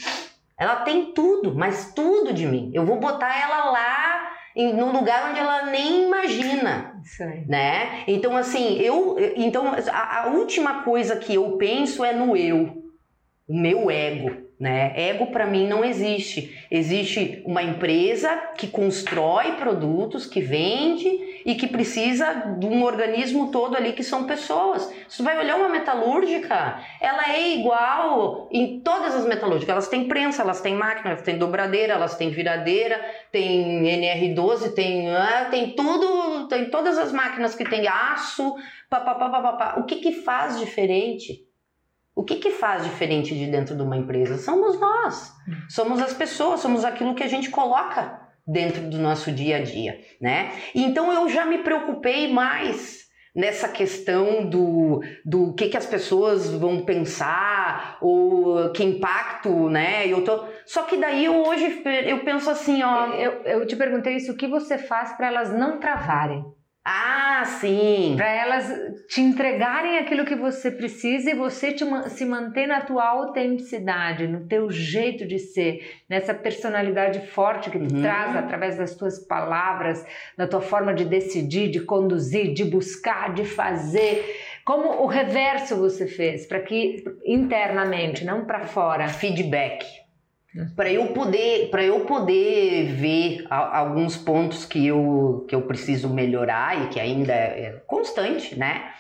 Ela 0.59 0.77
tem 0.77 1.13
tudo, 1.13 1.55
mas 1.55 1.93
tudo 1.95 2.33
de 2.33 2.47
mim. 2.47 2.71
Eu 2.73 2.85
vou 2.85 3.01
botar 3.01 3.37
ela 3.41 3.71
lá 3.71 4.31
em, 4.55 4.73
num 4.73 4.93
lugar 4.93 5.31
onde 5.31 5.41
ela 5.41 5.67
nem 5.67 6.05
imagina, 6.07 7.01
né? 7.49 8.05
Então 8.07 8.37
assim, 8.37 8.79
eu, 8.79 9.17
então 9.37 9.73
a, 9.91 10.23
a 10.23 10.27
última 10.29 10.83
coisa 10.83 11.17
que 11.17 11.35
eu 11.35 11.57
penso 11.57 12.05
é 12.05 12.13
no 12.13 12.37
eu, 12.37 12.85
o 13.49 13.61
meu 13.61 13.91
ego. 13.91 14.44
Né? 14.65 14.95
Ego 14.97 15.27
para 15.27 15.45
mim 15.45 15.69
não 15.69 15.85
existe. 15.85 16.59
Existe 16.71 17.43
uma 17.45 17.63
empresa 17.63 18.35
que 18.57 18.67
constrói 18.67 19.57
produtos, 19.57 20.25
que 20.25 20.41
vende 20.41 21.43
e 21.45 21.55
que 21.55 21.67
precisa 21.67 22.57
de 22.59 22.65
um 22.65 22.83
organismo 22.83 23.51
todo 23.51 23.77
ali 23.77 23.93
que 23.93 24.03
são 24.03 24.25
pessoas. 24.25 24.91
Você 25.07 25.23
vai 25.23 25.39
olhar 25.39 25.57
uma 25.57 25.69
metalúrgica, 25.69 26.81
ela 26.99 27.31
é 27.31 27.59
igual 27.59 28.49
em 28.51 28.81
todas 28.81 29.15
as 29.15 29.27
metalúrgicas. 29.27 29.69
Elas 29.69 29.89
têm 29.89 30.09
prensa, 30.09 30.41
elas 30.41 30.63
têm 30.63 30.75
máquina, 30.75 31.11
elas 31.11 31.21
têm 31.21 31.37
dobradeira, 31.37 31.93
elas 31.93 32.17
têm 32.17 32.31
viradeira, 32.31 32.99
tem 33.31 33.83
NR12, 33.83 34.73
tem, 34.73 35.11
ah, 35.15 35.49
tem 35.51 35.73
tudo, 35.73 36.49
tem 36.49 36.71
todas 36.71 36.97
as 36.97 37.13
máquinas 37.13 37.55
que 37.55 37.69
tem 37.69 37.87
aço, 37.87 38.57
papapá, 38.89 39.29
papapá. 39.29 39.75
O 39.79 39.85
que 39.85 39.97
que 39.97 40.13
faz 40.13 40.59
diferente? 40.59 41.53
O 42.15 42.23
que, 42.23 42.37
que 42.37 42.51
faz 42.51 42.85
diferente 42.85 43.35
de 43.35 43.47
dentro 43.47 43.75
de 43.75 43.83
uma 43.83 43.97
empresa? 43.97 44.39
Somos 44.39 44.79
nós, 44.79 45.33
somos 45.69 46.01
as 46.01 46.13
pessoas, 46.13 46.61
somos 46.61 46.85
aquilo 46.85 47.15
que 47.15 47.25
a 47.25 47.29
gente 47.29 47.51
coloca 47.51 48.21
dentro 48.47 48.83
do 48.89 48.99
nosso 48.99 49.33
dia 49.33 49.57
a 49.57 49.63
dia, 49.63 50.01
né? 50.21 50.53
Então 50.75 51.13
eu 51.13 51.29
já 51.29 51.45
me 51.45 51.59
preocupei 51.59 52.33
mais 52.33 53.05
nessa 53.35 53.69
questão 53.69 54.49
do, 54.49 55.03
do 55.25 55.53
que, 55.55 55.69
que 55.69 55.77
as 55.77 55.87
pessoas 55.87 56.49
vão 56.51 56.85
pensar 56.85 57.99
ou 58.01 58.71
que 58.71 58.85
impacto, 58.85 59.69
né? 59.69 60.07
Eu 60.07 60.23
tô 60.23 60.45
só 60.65 60.85
que 60.85 60.97
daí 60.97 61.25
eu 61.25 61.43
hoje 61.43 61.83
eu 62.07 62.21
penso 62.21 62.49
assim, 62.49 62.83
ó, 62.83 63.09
eu, 63.15 63.33
eu 63.43 63.67
te 63.67 63.75
perguntei 63.75 64.17
isso, 64.17 64.33
o 64.33 64.37
que 64.37 64.47
você 64.47 64.79
faz 64.79 65.17
para 65.17 65.27
elas 65.27 65.53
não 65.53 65.81
travarem? 65.81 66.45
Ah, 66.87 67.43
sim! 67.47 68.13
Para 68.15 68.29
elas 68.29 68.71
te 69.09 69.23
entregarem 69.23 69.97
aquilo 69.97 70.27
que 70.27 70.35
você 70.35 70.71
precisa 70.71 71.31
e 71.31 71.35
você 71.35 71.73
te, 71.73 71.83
se 72.11 72.27
manter 72.27 72.67
na 72.67 72.83
tua 72.83 73.09
autenticidade, 73.09 74.29
no 74.29 74.47
teu 74.47 74.71
jeito 74.71 75.27
de 75.27 75.39
ser, 75.39 75.81
nessa 76.07 76.35
personalidade 76.35 77.27
forte 77.29 77.71
que 77.71 77.79
tu 77.79 77.95
uhum. 77.95 78.03
traz 78.03 78.37
através 78.37 78.77
das 78.77 78.95
tuas 78.95 79.19
palavras, 79.19 80.05
da 80.37 80.47
tua 80.47 80.61
forma 80.61 80.93
de 80.93 81.07
decidir, 81.07 81.71
de 81.71 81.81
conduzir, 81.81 82.53
de 82.53 82.65
buscar, 82.65 83.33
de 83.33 83.47
fazer. 83.47 84.23
Como 84.63 85.03
o 85.03 85.07
reverso 85.07 85.77
você 85.77 86.07
fez, 86.07 86.45
para 86.45 86.61
que 86.61 87.03
internamente, 87.25 88.27
não 88.27 88.45
para 88.45 88.67
fora. 88.67 89.09
Feedback 89.09 90.04
para 90.77 90.91
eu 90.91 91.09
poder 91.09 91.69
para 91.71 91.83
eu 91.83 92.01
poder 92.01 92.93
ver 92.93 93.47
a, 93.51 93.79
alguns 93.79 94.17
pontos 94.17 94.65
que 94.65 94.87
eu 94.87 95.45
que 95.49 95.55
eu 95.55 95.63
preciso 95.63 96.09
melhorar 96.09 96.85
e 96.85 96.89
que 96.89 97.01
ainda 97.01 97.33
é, 97.33 97.83
constante 97.87 98.57
né? 98.59 98.93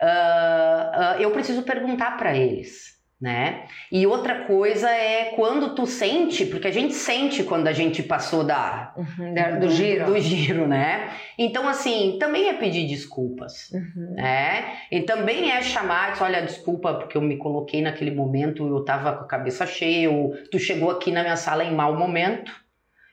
Uh, 0.00 1.18
uh, 1.18 1.20
eu 1.20 1.30
preciso 1.30 1.62
perguntar 1.62 2.16
para 2.16 2.34
eles 2.36 2.99
né? 3.20 3.64
E 3.92 4.06
outra 4.06 4.44
coisa 4.44 4.88
é 4.88 5.32
quando 5.36 5.74
tu 5.74 5.86
sente, 5.86 6.46
porque 6.46 6.68
a 6.68 6.72
gente 6.72 6.94
sente 6.94 7.42
quando 7.42 7.68
a 7.68 7.72
gente 7.72 8.02
passou 8.02 8.42
da, 8.42 8.94
uhum, 8.96 9.34
do, 9.34 9.66
do, 9.66 9.70
giro, 9.70 10.06
do 10.06 10.18
giro, 10.18 10.66
né? 10.66 11.10
Então 11.36 11.68
assim, 11.68 12.16
também 12.18 12.48
é 12.48 12.54
pedir 12.54 12.86
desculpas, 12.86 13.70
uhum. 13.72 14.14
né? 14.14 14.76
E 14.90 15.02
também 15.02 15.50
é 15.50 15.60
chamar, 15.60 16.16
olha, 16.22 16.40
desculpa 16.40 16.94
porque 16.94 17.16
eu 17.16 17.22
me 17.22 17.36
coloquei 17.36 17.82
naquele 17.82 18.10
momento, 18.10 18.66
eu 18.66 18.84
tava 18.84 19.12
com 19.12 19.24
a 19.24 19.28
cabeça 19.28 19.66
cheia, 19.66 20.10
ou 20.10 20.34
tu 20.50 20.58
chegou 20.58 20.90
aqui 20.90 21.12
na 21.12 21.22
minha 21.22 21.36
sala 21.36 21.62
em 21.62 21.74
mau 21.74 21.94
momento, 21.96 22.50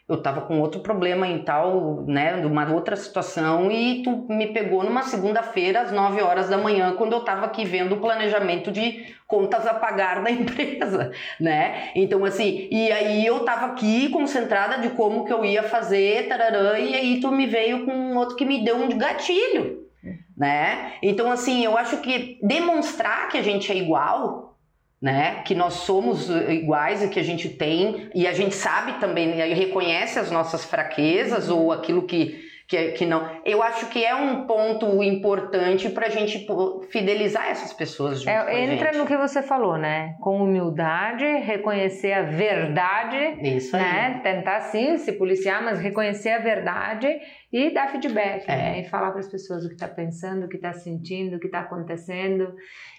eu 0.07 0.15
estava 0.15 0.41
com 0.41 0.61
outro 0.61 0.79
problema 0.79 1.27
em 1.27 1.39
tal, 1.39 2.05
né, 2.07 2.35
uma 2.45 2.71
outra 2.71 2.95
situação 2.95 3.69
e 3.69 4.03
tu 4.03 4.25
me 4.29 4.47
pegou 4.47 4.81
numa 4.81 5.03
segunda-feira 5.03 5.81
às 5.81 5.91
9 5.91 6.21
horas 6.21 6.47
da 6.47 6.57
manhã 6.57 6.93
quando 6.95 7.11
eu 7.11 7.19
estava 7.19 7.45
aqui 7.45 7.65
vendo 7.65 7.95
o 7.95 7.99
planejamento 7.99 8.71
de 8.71 9.13
contas 9.27 9.67
a 9.67 9.73
pagar 9.73 10.23
da 10.23 10.31
empresa, 10.31 11.11
né? 11.41 11.91
Então 11.93 12.23
assim, 12.23 12.69
e 12.71 12.89
aí 12.89 13.25
eu 13.25 13.39
estava 13.39 13.65
aqui 13.65 14.07
concentrada 14.07 14.77
de 14.77 14.91
como 14.91 15.25
que 15.25 15.33
eu 15.33 15.43
ia 15.43 15.63
fazer, 15.63 16.29
tararã, 16.29 16.77
e 16.77 16.95
aí 16.95 17.19
tu 17.19 17.29
me 17.29 17.45
veio 17.45 17.85
com 17.85 18.15
outro 18.15 18.37
que 18.37 18.45
me 18.45 18.63
deu 18.63 18.77
um 18.77 18.97
gatilho, 18.97 19.89
né? 20.37 20.93
Então 21.01 21.29
assim, 21.29 21.65
eu 21.65 21.77
acho 21.77 21.97
que 21.97 22.39
demonstrar 22.41 23.27
que 23.27 23.37
a 23.37 23.43
gente 23.43 23.69
é 23.69 23.75
igual 23.75 24.56
né? 25.01 25.41
Que 25.43 25.53
nós 25.53 25.73
somos 25.73 26.29
iguais 26.29 27.03
e 27.03 27.09
que 27.09 27.19
a 27.19 27.23
gente 27.23 27.49
tem 27.49 28.09
e 28.15 28.27
a 28.27 28.33
gente 28.33 28.55
sabe 28.55 28.93
também 28.93 29.39
e 29.39 29.53
reconhece 29.53 30.17
as 30.17 30.31
nossas 30.31 30.65
fraquezas 30.65 31.49
ou 31.49 31.71
aquilo 31.71 32.03
que 32.03 32.47
que, 32.67 32.91
que 32.91 33.05
não. 33.05 33.25
Eu 33.45 33.63
acho 33.63 33.87
que 33.87 34.03
é 34.03 34.13
um 34.13 34.45
ponto 34.45 35.01
importante 35.01 35.89
para 35.89 36.07
a 36.07 36.09
gente 36.09 36.45
fidelizar 36.89 37.47
essas 37.47 37.71
pessoas. 37.71 38.19
Junto 38.19 38.29
é, 38.29 38.65
entra 38.65 38.91
no 38.91 39.05
que 39.05 39.15
você 39.15 39.41
falou, 39.41 39.77
né? 39.77 40.15
Com 40.19 40.43
humildade, 40.43 41.23
reconhecer 41.23 42.11
a 42.11 42.23
verdade, 42.23 43.37
Isso 43.41 43.77
né? 43.77 44.19
Tentar 44.21 44.59
sim 44.61 44.97
se 44.97 45.13
policiar, 45.13 45.63
mas 45.63 45.79
reconhecer 45.79 46.31
a 46.31 46.39
verdade 46.39 47.07
e 47.53 47.69
dar 47.69 47.87
feedback, 47.89 48.43
é. 48.49 48.55
né? 48.55 48.79
E 48.81 48.83
falar 48.89 49.11
para 49.11 49.21
as 49.21 49.29
pessoas 49.29 49.63
o 49.63 49.69
que 49.69 49.75
está 49.75 49.87
pensando, 49.87 50.45
o 50.45 50.49
que 50.49 50.57
está 50.57 50.73
sentindo, 50.73 51.37
o 51.37 51.39
que 51.39 51.45
está 51.45 51.61
acontecendo. 51.61 52.53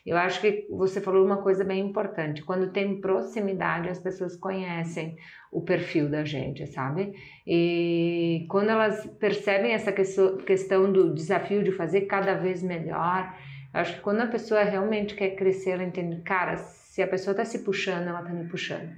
Eu 0.07 0.17
acho 0.17 0.41
que 0.41 0.67
você 0.71 1.01
falou 1.01 1.25
uma 1.25 1.43
coisa 1.43 1.65
bem 1.65 1.87
importante. 1.87 2.43
Quando 2.43 2.73
tem 2.73 3.01
proximidade, 3.01 3.89
as 3.89 3.99
pessoas 3.99 4.37
conhecem 4.37 5.17
o 5.53 5.63
perfil 5.63 6.09
da 6.11 6.25
gente, 6.25 6.67
sabe? 6.67 7.15
E 7.47 8.47
quando 8.49 8.71
elas 8.71 9.07
percebem 9.19 9.73
essa 9.73 9.93
questão 9.93 10.93
do 10.93 11.15
desafio 11.15 11.63
de 11.63 11.73
fazer 11.73 12.03
cada 12.03 12.35
vez 12.35 12.63
melhor, 12.63 13.35
acho 13.73 13.97
que 13.97 14.01
quando 14.01 14.21
a 14.21 14.27
pessoa 14.27 14.63
realmente 14.63 15.15
quer 15.15 15.37
crescer, 15.37 15.71
ela 15.71 15.85
entende, 15.85 16.23
cara, 16.23 16.57
se 16.57 17.03
a 17.03 17.07
pessoa 17.07 17.33
está 17.33 17.45
se 17.45 17.65
puxando, 17.65 18.09
ela 18.09 18.21
está 18.21 18.33
me 18.33 18.49
puxando, 18.49 18.91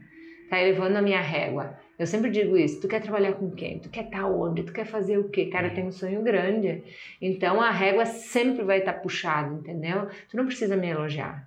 está 0.44 0.60
elevando 0.60 0.98
a 0.98 1.02
minha 1.02 1.20
régua. 1.20 1.78
Eu 2.00 2.06
sempre 2.06 2.30
digo 2.30 2.56
isso, 2.56 2.80
tu 2.80 2.88
quer 2.88 3.02
trabalhar 3.02 3.34
com 3.34 3.50
quem? 3.50 3.78
Tu 3.78 3.90
quer 3.90 4.04
estar 4.06 4.22
tá 4.22 4.26
onde? 4.26 4.62
Tu 4.62 4.72
quer 4.72 4.86
fazer 4.86 5.18
o 5.18 5.28
quê? 5.28 5.50
Cara, 5.52 5.68
tem 5.68 5.84
um 5.84 5.92
sonho 5.92 6.22
grande. 6.22 6.82
Então 7.20 7.60
a 7.60 7.70
régua 7.70 8.06
sempre 8.06 8.64
vai 8.64 8.78
estar 8.78 8.94
tá 8.94 9.00
puxada, 9.00 9.52
entendeu? 9.52 10.08
Tu 10.30 10.34
não 10.34 10.46
precisa 10.46 10.78
me 10.78 10.88
elogiar. 10.88 11.46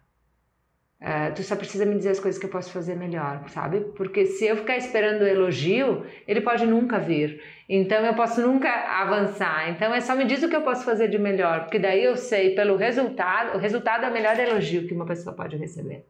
Uh, 1.02 1.34
tu 1.34 1.42
só 1.42 1.56
precisa 1.56 1.88
me 1.88 1.96
dizer 1.96 2.12
as 2.12 2.20
coisas 2.20 2.40
que 2.40 2.46
eu 2.46 2.52
posso 2.52 2.72
fazer 2.72 2.96
melhor, 2.96 3.50
sabe? 3.50 3.80
Porque 3.98 4.28
se 4.28 4.46
eu 4.46 4.56
ficar 4.56 4.78
esperando 4.78 5.24
o 5.24 5.28
elogio, 5.28 6.06
ele 6.28 6.42
pode 6.42 6.68
nunca 6.68 7.00
vir. 7.00 7.42
Então 7.68 8.06
eu 8.06 8.14
posso 8.14 8.40
nunca 8.40 8.70
avançar. 8.70 9.72
Então 9.72 9.92
é 9.92 10.02
só 10.02 10.16
me 10.16 10.24
diz 10.24 10.44
o 10.44 10.50
que 10.50 10.56
eu 10.56 10.62
posso 10.62 10.86
fazer 10.86 11.08
de 11.08 11.18
melhor, 11.18 11.62
porque 11.62 11.80
daí 11.80 12.04
eu 12.04 12.16
sei 12.16 12.54
pelo 12.54 12.76
resultado. 12.76 13.58
O 13.58 13.60
resultado 13.60 14.06
é 14.06 14.10
o 14.10 14.14
melhor 14.14 14.40
elogio 14.40 14.88
que 14.88 14.94
uma 14.94 15.08
pessoa 15.08 15.36
pode 15.36 15.58
receber. 15.58 16.06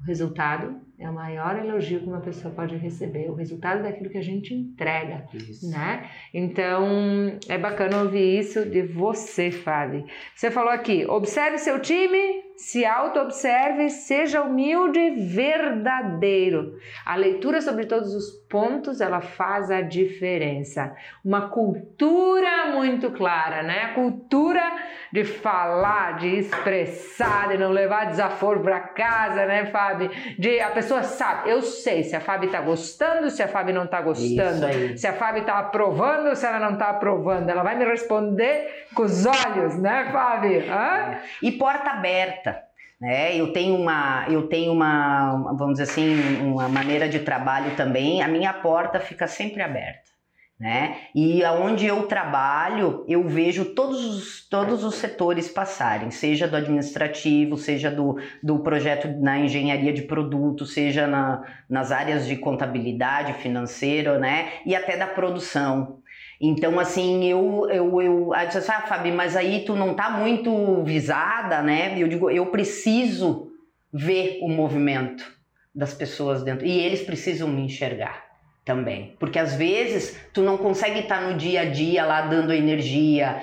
O 0.00 0.04
resultado 0.06 0.80
é 0.98 1.08
o 1.08 1.12
maior 1.12 1.56
elogio 1.58 2.00
que 2.00 2.06
uma 2.06 2.20
pessoa 2.20 2.52
pode 2.54 2.76
receber, 2.76 3.30
o 3.30 3.34
resultado 3.34 3.82
daquilo 3.82 4.10
que 4.10 4.18
a 4.18 4.22
gente 4.22 4.54
entrega, 4.54 5.26
isso. 5.32 5.70
né? 5.70 6.08
Então, 6.32 7.38
é 7.48 7.58
bacana 7.58 8.02
ouvir 8.02 8.38
isso 8.38 8.64
de 8.64 8.82
você, 8.82 9.50
Fábio. 9.50 10.04
Você 10.34 10.50
falou 10.50 10.70
aqui, 10.70 11.04
observe 11.06 11.58
seu 11.58 11.80
time, 11.80 12.42
se 12.56 12.84
auto-observe, 12.84 13.88
seja 13.90 14.42
humilde 14.42 14.98
e 14.98 15.26
verdadeiro. 15.26 16.76
A 17.04 17.14
leitura 17.14 17.60
sobre 17.60 17.86
todos 17.86 18.12
os 18.14 18.32
pontos, 18.48 19.00
ela 19.00 19.20
faz 19.20 19.70
a 19.70 19.80
diferença. 19.80 20.94
Uma 21.24 21.48
cultura 21.48 22.66
muito 22.72 23.10
clara, 23.10 23.62
né? 23.62 23.84
A 23.84 23.94
cultura 23.94 24.62
de 25.12 25.24
falar, 25.24 26.18
de 26.18 26.38
expressar, 26.38 27.48
de 27.48 27.58
não 27.58 27.70
levar 27.70 28.06
desaforo 28.06 28.60
para 28.60 28.80
casa, 28.80 29.46
né, 29.46 29.66
Fábio? 29.66 30.10
De 30.38 30.60
a 30.60 30.70
pessoa 30.70 31.02
sabe, 31.02 31.50
eu 31.50 31.62
sei 31.62 32.02
se 32.02 32.14
a 32.14 32.20
Fábio 32.20 32.50
tá 32.50 32.60
gostando, 32.60 33.30
se 33.30 33.42
a 33.42 33.48
Fábio 33.48 33.74
não 33.74 33.86
tá 33.86 34.00
gostando, 34.00 34.66
se 34.96 35.06
a 35.06 35.12
Fábio 35.12 35.44
tá 35.44 35.58
aprovando, 35.58 36.34
se 36.34 36.46
ela 36.46 36.58
não 36.58 36.76
tá 36.76 36.90
aprovando. 36.90 37.48
Ela 37.48 37.62
vai 37.62 37.76
me 37.76 37.84
responder 37.84 38.86
com 38.94 39.02
os 39.02 39.24
olhos, 39.26 39.78
né, 39.78 40.08
Fábio? 40.12 40.64
Hã? 40.70 41.18
E 41.42 41.52
porta 41.52 41.90
aberta. 41.90 42.67
Né? 43.00 43.36
Eu 43.36 43.52
tenho 43.52 43.76
uma, 43.76 44.26
eu 44.28 44.48
tenho 44.48 44.72
uma, 44.72 45.54
vamos 45.56 45.78
dizer 45.78 45.84
assim, 45.84 46.42
uma 46.42 46.68
maneira 46.68 47.08
de 47.08 47.20
trabalho 47.20 47.76
também. 47.76 48.22
A 48.22 48.28
minha 48.28 48.52
porta 48.52 48.98
fica 48.98 49.26
sempre 49.26 49.62
aberta. 49.62 50.08
Né? 50.58 50.96
E 51.14 51.44
aonde 51.44 51.86
eu 51.86 52.08
trabalho, 52.08 53.04
eu 53.06 53.28
vejo 53.28 53.64
todos 53.76 54.04
os, 54.04 54.48
todos 54.48 54.82
os 54.82 54.96
setores 54.96 55.48
passarem, 55.48 56.10
seja 56.10 56.48
do 56.48 56.56
administrativo, 56.56 57.56
seja 57.56 57.92
do, 57.92 58.18
do 58.42 58.58
projeto 58.58 59.06
na 59.20 59.38
engenharia 59.38 59.92
de 59.92 60.02
produto, 60.02 60.66
seja 60.66 61.06
na, 61.06 61.44
nas 61.70 61.92
áreas 61.92 62.26
de 62.26 62.36
contabilidade 62.36 63.34
financeira, 63.34 64.18
né? 64.18 64.48
E 64.66 64.74
até 64.74 64.96
da 64.96 65.06
produção. 65.06 66.00
Então, 66.40 66.78
assim, 66.78 67.24
eu, 67.24 67.68
eu, 67.68 68.00
eu, 68.00 68.34
aí 68.34 68.50
você 68.50 68.58
ah, 68.70 68.82
Fabi, 68.82 69.10
mas 69.10 69.34
aí 69.36 69.64
tu 69.64 69.74
não 69.74 69.94
tá 69.94 70.08
muito 70.10 70.82
visada, 70.84 71.60
né? 71.62 72.00
Eu 72.00 72.06
digo, 72.06 72.30
eu 72.30 72.46
preciso 72.46 73.50
ver 73.92 74.38
o 74.42 74.48
movimento 74.48 75.24
das 75.74 75.92
pessoas 75.92 76.44
dentro. 76.44 76.64
E 76.64 76.78
eles 76.78 77.02
precisam 77.02 77.48
me 77.48 77.62
enxergar 77.62 78.28
também, 78.64 79.16
porque 79.18 79.38
às 79.38 79.54
vezes 79.54 80.20
tu 80.34 80.42
não 80.42 80.58
consegue 80.58 81.00
estar 81.00 81.22
no 81.22 81.38
dia 81.38 81.62
a 81.62 81.64
dia 81.64 82.04
lá 82.04 82.20
dando 82.20 82.52
energia, 82.52 83.42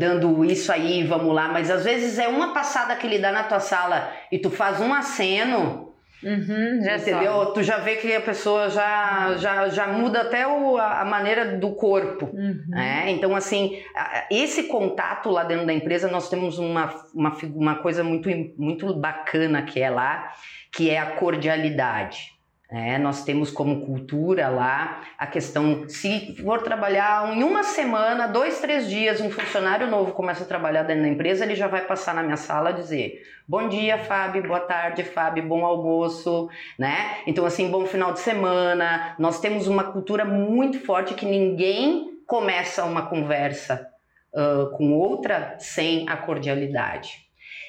dando 0.00 0.44
isso 0.44 0.72
aí, 0.72 1.04
vamos 1.04 1.32
lá, 1.32 1.46
mas 1.46 1.70
às 1.70 1.84
vezes 1.84 2.18
é 2.18 2.26
uma 2.26 2.52
passada 2.52 2.96
que 2.96 3.06
ele 3.06 3.20
dá 3.20 3.30
na 3.30 3.44
tua 3.44 3.60
sala 3.60 4.12
e 4.32 4.38
tu 4.38 4.50
faz 4.50 4.80
um 4.80 4.92
aceno, 4.92 5.83
Uhum, 6.24 6.80
já 6.82 6.96
entendeu? 6.96 7.32
Sabe. 7.32 7.54
Tu 7.54 7.62
já 7.62 7.78
vê 7.78 7.96
que 7.96 8.14
a 8.14 8.20
pessoa 8.20 8.70
já, 8.70 9.36
já, 9.36 9.68
já 9.68 9.86
muda 9.86 10.22
até 10.22 10.46
o, 10.46 10.78
a 10.78 11.04
maneira 11.04 11.56
do 11.56 11.74
corpo. 11.74 12.26
Uhum. 12.26 12.64
Né? 12.68 13.10
Então, 13.10 13.36
assim, 13.36 13.82
esse 14.30 14.64
contato 14.64 15.30
lá 15.30 15.44
dentro 15.44 15.66
da 15.66 15.72
empresa, 15.72 16.10
nós 16.10 16.28
temos 16.28 16.58
uma, 16.58 16.94
uma, 17.14 17.36
uma 17.54 17.74
coisa 17.76 18.02
muito, 18.02 18.28
muito 18.56 18.94
bacana 18.94 19.62
que 19.62 19.80
é 19.80 19.90
lá, 19.90 20.32
que 20.72 20.90
é 20.90 20.98
a 20.98 21.16
cordialidade. 21.16 22.34
É, 22.70 22.98
nós 22.98 23.24
temos 23.24 23.50
como 23.50 23.84
cultura 23.84 24.48
lá 24.48 25.02
a 25.18 25.26
questão, 25.26 25.86
se 25.88 26.34
for 26.42 26.62
trabalhar 26.62 27.36
em 27.36 27.42
uma 27.42 27.62
semana, 27.62 28.26
dois, 28.26 28.58
três 28.58 28.88
dias, 28.88 29.20
um 29.20 29.30
funcionário 29.30 29.86
novo 29.86 30.12
começa 30.12 30.44
a 30.44 30.46
trabalhar 30.46 30.82
dentro 30.82 31.02
da 31.02 31.08
empresa, 31.08 31.44
ele 31.44 31.54
já 31.54 31.68
vai 31.68 31.82
passar 31.82 32.14
na 32.14 32.22
minha 32.22 32.38
sala 32.38 32.72
dizer 32.72 33.22
bom 33.46 33.68
dia, 33.68 33.98
Fábio, 33.98 34.46
boa 34.46 34.60
tarde, 34.60 35.04
Fábio, 35.04 35.46
bom 35.46 35.64
almoço, 35.64 36.48
né? 36.78 37.18
Então, 37.26 37.44
assim, 37.44 37.70
bom 37.70 37.84
final 37.84 38.12
de 38.12 38.20
semana. 38.20 39.14
Nós 39.18 39.40
temos 39.40 39.66
uma 39.66 39.84
cultura 39.84 40.24
muito 40.24 40.80
forte 40.80 41.14
que 41.14 41.26
ninguém 41.26 42.22
começa 42.26 42.84
uma 42.84 43.06
conversa 43.06 43.86
uh, 44.32 44.70
com 44.76 44.92
outra 44.92 45.56
sem 45.58 46.08
a 46.08 46.16
cordialidade. 46.16 47.24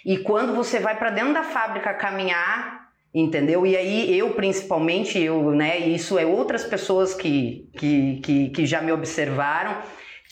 E 0.06 0.18
quando 0.20 0.56
você 0.56 0.80
vai 0.80 0.98
para 0.98 1.10
dentro 1.10 1.34
da 1.34 1.44
fábrica 1.44 1.94
caminhar, 1.94 2.85
entendeu? 3.16 3.66
E 3.66 3.78
aí 3.78 4.18
eu 4.18 4.32
principalmente 4.32 5.18
eu, 5.18 5.52
né? 5.52 5.78
Isso 5.80 6.20
é 6.20 6.26
outras 6.26 6.66
pessoas 6.66 7.14
que, 7.14 7.70
que, 7.78 8.20
que, 8.22 8.50
que, 8.50 8.66
já 8.66 8.82
me 8.82 8.92
observaram. 8.92 9.78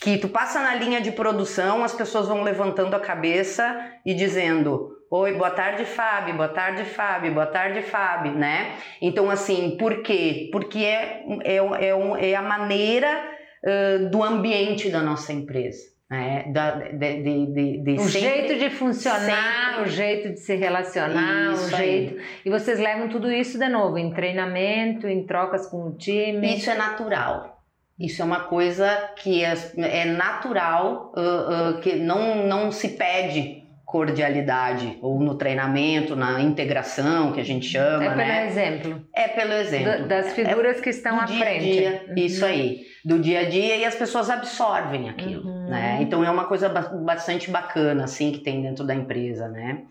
Que 0.02 0.18
tu 0.18 0.28
passa 0.28 0.60
na 0.60 0.74
linha 0.74 1.00
de 1.00 1.10
produção, 1.12 1.82
as 1.82 1.94
pessoas 1.94 2.28
vão 2.28 2.42
levantando 2.42 2.94
a 2.94 3.00
cabeça 3.00 3.64
e 4.04 4.12
dizendo: 4.12 4.90
Oi, 5.10 5.32
boa 5.32 5.50
tarde, 5.50 5.86
Fábio, 5.86 6.34
boa 6.34 6.48
tarde, 6.48 6.84
Fábio, 6.84 7.32
boa 7.32 7.46
tarde, 7.46 7.80
Fábio, 7.80 8.32
né? 8.32 8.76
Então, 9.00 9.30
assim, 9.30 9.76
por 9.78 10.02
quê? 10.02 10.50
Porque 10.52 10.80
é, 10.80 11.24
é, 11.44 11.56
é, 11.56 12.30
é 12.32 12.34
a 12.34 12.42
maneira 12.42 13.24
uh, 13.64 14.10
do 14.10 14.22
ambiente 14.22 14.90
da 14.90 15.00
nossa 15.00 15.32
empresa. 15.32 15.93
É, 16.12 16.44
de, 16.92 17.22
de, 17.22 17.82
de, 17.82 17.92
o 17.98 18.08
jeito 18.08 18.58
de 18.58 18.68
funcionar, 18.68 19.70
sempre. 19.70 19.82
o 19.82 19.86
jeito 19.88 20.28
de 20.34 20.40
se 20.40 20.54
relacionar, 20.54 21.54
isso 21.54 21.64
o 21.64 21.76
jeito. 21.76 22.18
Aí. 22.18 22.24
E 22.44 22.50
vocês 22.50 22.78
levam 22.78 23.08
tudo 23.08 23.32
isso 23.32 23.58
de 23.58 23.68
novo 23.68 23.96
em 23.96 24.12
treinamento, 24.12 25.08
em 25.08 25.26
trocas 25.26 25.66
com 25.66 25.88
o 25.88 25.96
time. 25.96 26.56
Isso 26.56 26.70
é 26.70 26.76
natural. 26.76 27.62
Isso 27.98 28.20
é 28.20 28.24
uma 28.24 28.40
coisa 28.44 29.12
que 29.16 29.42
é, 29.42 29.54
é 29.78 30.04
natural, 30.04 31.12
uh, 31.16 31.78
uh, 31.78 31.80
que 31.80 31.94
não, 31.96 32.46
não 32.46 32.70
se 32.70 32.90
pede 32.90 33.63
cordialidade 33.94 34.98
ou 35.00 35.20
no 35.20 35.36
treinamento, 35.36 36.16
na 36.16 36.40
integração 36.40 37.30
que 37.30 37.40
a 37.40 37.44
gente 37.44 37.64
chama, 37.64 38.02
é 38.02 38.08
pelo 38.08 38.16
né? 38.16 38.46
exemplo. 38.48 39.06
É 39.14 39.28
pelo 39.28 39.52
exemplo. 39.52 40.08
das 40.08 40.32
figuras 40.32 40.78
é, 40.78 40.80
que 40.80 40.90
estão 40.90 41.20
à 41.20 41.24
dia 41.24 41.38
frente. 41.38 41.64
Dia, 41.64 42.04
uhum. 42.08 42.14
Isso 42.16 42.44
aí, 42.44 42.80
do 43.04 43.20
dia 43.20 43.42
a 43.42 43.48
dia 43.48 43.76
e 43.76 43.84
as 43.84 43.94
pessoas 43.94 44.28
absorvem 44.30 45.08
aquilo, 45.08 45.48
uhum. 45.48 45.68
né? 45.68 45.98
Então 46.00 46.24
é 46.24 46.28
uma 46.28 46.46
coisa 46.46 46.68
bastante 46.68 47.48
bacana 47.52 48.02
assim 48.02 48.32
que 48.32 48.40
tem 48.40 48.62
dentro 48.62 48.84
da 48.84 48.96
empresa, 48.96 49.46
né? 49.46 49.82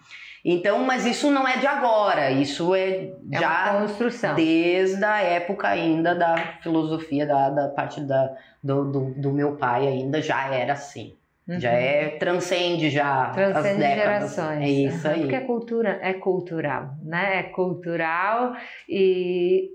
Então, 0.43 0.83
mas 0.83 1.05
isso 1.05 1.31
não 1.31 1.47
é 1.47 1.55
de 1.55 1.65
agora, 1.65 2.29
isso 2.29 2.75
é, 2.75 3.09
é 3.31 3.39
já 3.39 3.79
construção. 3.79 4.35
desde 4.35 5.01
a 5.01 5.21
época 5.21 5.69
ainda 5.69 6.13
da 6.13 6.35
filosofia, 6.61 7.25
da, 7.25 7.49
da 7.49 7.69
parte 7.69 8.01
da, 8.01 8.35
do, 8.61 8.83
do, 8.83 8.99
do 9.11 9.31
meu 9.31 9.55
pai 9.55 9.87
ainda 9.87 10.21
já 10.21 10.53
era 10.53 10.73
assim. 10.73 11.15
Uhum. 11.47 11.59
Já 11.59 11.71
é 11.71 12.17
transcende 12.17 12.89
já 12.89 13.31
transcende 13.31 13.67
as 13.69 13.77
décadas. 13.77 14.35
gerações. 14.35 14.61
É 14.61 14.69
isso 14.69 15.07
aí. 15.07 15.21
Porque 15.21 15.35
a 15.35 15.45
cultura 15.45 15.99
é 16.01 16.13
cultural, 16.13 16.95
né? 17.03 17.39
É 17.39 17.43
cultural 17.43 18.53
e 18.87 19.69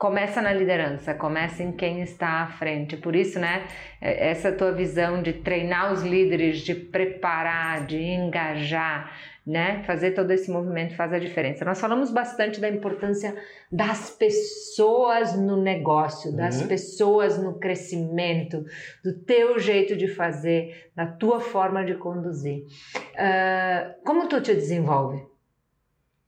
começa 0.00 0.40
na 0.40 0.50
liderança, 0.50 1.12
começa 1.12 1.62
em 1.62 1.72
quem 1.72 2.00
está 2.00 2.42
à 2.42 2.46
frente. 2.46 2.96
Por 2.96 3.14
isso, 3.14 3.38
né, 3.38 3.66
é, 4.00 4.30
essa 4.30 4.50
tua 4.50 4.72
visão 4.72 5.22
de 5.22 5.34
treinar 5.34 5.92
os 5.92 6.02
líderes, 6.02 6.60
de 6.60 6.74
preparar, 6.74 7.84
de 7.84 7.98
engajar, 8.02 9.12
né? 9.50 9.82
Fazer 9.84 10.12
todo 10.12 10.30
esse 10.30 10.48
movimento 10.48 10.94
faz 10.94 11.12
a 11.12 11.18
diferença. 11.18 11.64
Nós 11.64 11.80
falamos 11.80 12.12
bastante 12.12 12.60
da 12.60 12.68
importância 12.68 13.34
das 13.70 14.10
pessoas 14.10 15.36
no 15.36 15.60
negócio, 15.60 16.34
das 16.34 16.60
uhum. 16.60 16.68
pessoas 16.68 17.36
no 17.36 17.58
crescimento, 17.58 18.64
do 19.02 19.12
teu 19.24 19.58
jeito 19.58 19.96
de 19.96 20.06
fazer, 20.06 20.90
da 20.94 21.04
tua 21.04 21.40
forma 21.40 21.84
de 21.84 21.94
conduzir. 21.94 22.62
Uh, 22.94 24.04
como 24.04 24.28
tu 24.28 24.40
te 24.40 24.54
desenvolve? 24.54 25.29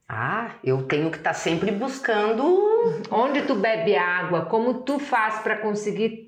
Ah, 0.08 0.56
eu 0.62 0.82
tenho 0.82 1.10
que 1.10 1.16
estar 1.16 1.30
tá 1.30 1.34
sempre 1.34 1.70
buscando 1.70 2.44
onde 3.10 3.42
tu 3.42 3.54
bebe 3.54 3.96
água, 3.96 4.44
como 4.44 4.82
tu 4.82 4.98
faz 4.98 5.38
para 5.38 5.56
conseguir, 5.56 6.26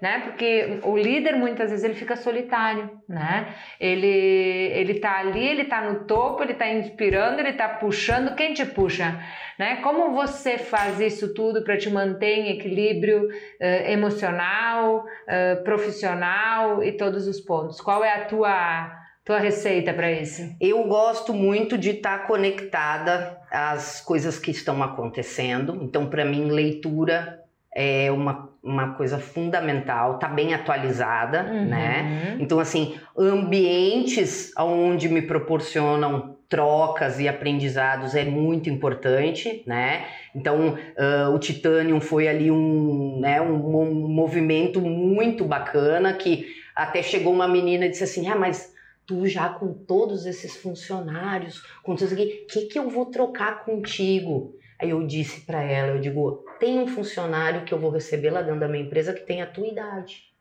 né? 0.00 0.20
Porque 0.20 0.80
o 0.82 0.96
líder 0.96 1.36
muitas 1.36 1.70
vezes 1.70 1.84
ele 1.84 1.94
fica 1.94 2.16
solitário, 2.16 2.98
né? 3.06 3.54
Ele 3.78 4.06
ele 4.06 5.00
tá 5.00 5.18
ali, 5.18 5.46
ele 5.46 5.64
tá 5.64 5.82
no 5.82 6.04
topo, 6.04 6.42
ele 6.42 6.54
tá 6.54 6.66
inspirando, 6.68 7.40
ele 7.40 7.52
tá 7.52 7.68
puxando, 7.68 8.34
quem 8.34 8.54
te 8.54 8.64
puxa, 8.64 9.20
né? 9.58 9.76
Como 9.82 10.12
você 10.12 10.56
faz 10.56 10.98
isso 11.00 11.34
tudo 11.34 11.62
para 11.62 11.76
te 11.76 11.90
manter 11.90 12.38
em 12.38 12.56
equilíbrio 12.56 13.28
uh, 13.28 13.90
emocional, 13.90 15.04
uh, 15.04 15.62
profissional 15.62 16.82
e 16.82 16.92
todos 16.92 17.26
os 17.26 17.40
pontos? 17.40 17.80
Qual 17.82 18.02
é 18.02 18.14
a 18.14 18.24
tua 18.24 19.05
tua 19.26 19.40
receita 19.40 19.92
para 19.92 20.12
isso? 20.12 20.54
Eu 20.60 20.84
gosto 20.84 21.34
muito 21.34 21.76
de 21.76 21.90
estar 21.90 22.20
tá 22.20 22.26
conectada 22.26 23.36
às 23.50 24.00
coisas 24.00 24.38
que 24.38 24.52
estão 24.52 24.80
acontecendo. 24.84 25.80
Então, 25.82 26.06
para 26.06 26.24
mim, 26.24 26.48
leitura 26.48 27.42
é 27.74 28.10
uma, 28.12 28.48
uma 28.62 28.94
coisa 28.94 29.18
fundamental, 29.18 30.20
tá 30.20 30.28
bem 30.28 30.54
atualizada, 30.54 31.42
uhum. 31.42 31.64
né? 31.66 32.36
Então, 32.38 32.60
assim, 32.60 32.94
ambientes 33.18 34.52
onde 34.56 35.08
me 35.08 35.20
proporcionam 35.20 36.36
trocas 36.48 37.18
e 37.18 37.26
aprendizados 37.26 38.14
é 38.14 38.24
muito 38.24 38.70
importante, 38.70 39.64
né? 39.66 40.04
Então, 40.36 40.74
uh, 40.78 41.34
o 41.34 41.38
Titanium 41.40 42.00
foi 42.00 42.28
ali 42.28 42.48
um, 42.48 43.18
né, 43.18 43.40
um, 43.40 43.76
um 43.76 44.08
movimento 44.08 44.80
muito 44.80 45.44
bacana 45.44 46.12
que 46.12 46.46
até 46.76 47.02
chegou 47.02 47.32
uma 47.32 47.48
menina 47.48 47.86
e 47.86 47.88
disse 47.88 48.04
assim, 48.04 48.28
ah, 48.28 48.36
mas 48.36 48.75
tu 49.06 49.26
já 49.26 49.48
com 49.48 49.72
todos 49.72 50.26
esses 50.26 50.56
funcionários, 50.56 51.62
com 51.82 51.94
tudo 51.94 52.06
isso 52.06 52.14
aqui, 52.14 52.44
o 52.44 52.46
que, 52.46 52.66
que 52.66 52.78
eu 52.78 52.90
vou 52.90 53.06
trocar 53.06 53.64
contigo? 53.64 54.56
Aí 54.78 54.90
eu 54.90 55.06
disse 55.06 55.42
para 55.42 55.62
ela, 55.62 55.92
eu 55.92 56.00
digo, 56.00 56.44
tem 56.58 56.78
um 56.78 56.86
funcionário 56.86 57.64
que 57.64 57.72
eu 57.72 57.78
vou 57.78 57.90
receber 57.90 58.30
lá 58.30 58.42
dentro 58.42 58.60
da 58.60 58.68
minha 58.68 58.84
empresa 58.84 59.14
que 59.14 59.24
tem 59.24 59.40
a 59.40 59.46
tua 59.46 59.66
idade. 59.66 60.34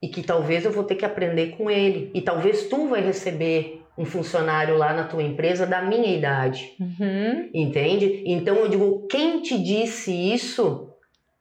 E 0.00 0.08
que 0.08 0.22
talvez 0.22 0.64
eu 0.64 0.70
vou 0.70 0.84
ter 0.84 0.94
que 0.94 1.04
aprender 1.04 1.56
com 1.56 1.70
ele. 1.70 2.10
E 2.14 2.22
talvez 2.22 2.68
tu 2.68 2.88
vai 2.88 3.00
receber 3.00 3.82
um 3.98 4.04
funcionário 4.04 4.76
lá 4.76 4.92
na 4.92 5.04
tua 5.04 5.22
empresa 5.22 5.66
da 5.66 5.82
minha 5.82 6.14
idade. 6.14 6.74
Uhum. 6.78 7.50
Entende? 7.52 8.22
Então 8.26 8.56
eu 8.56 8.68
digo, 8.68 9.06
quem 9.08 9.40
te 9.40 9.58
disse 9.58 10.12
isso 10.12 10.85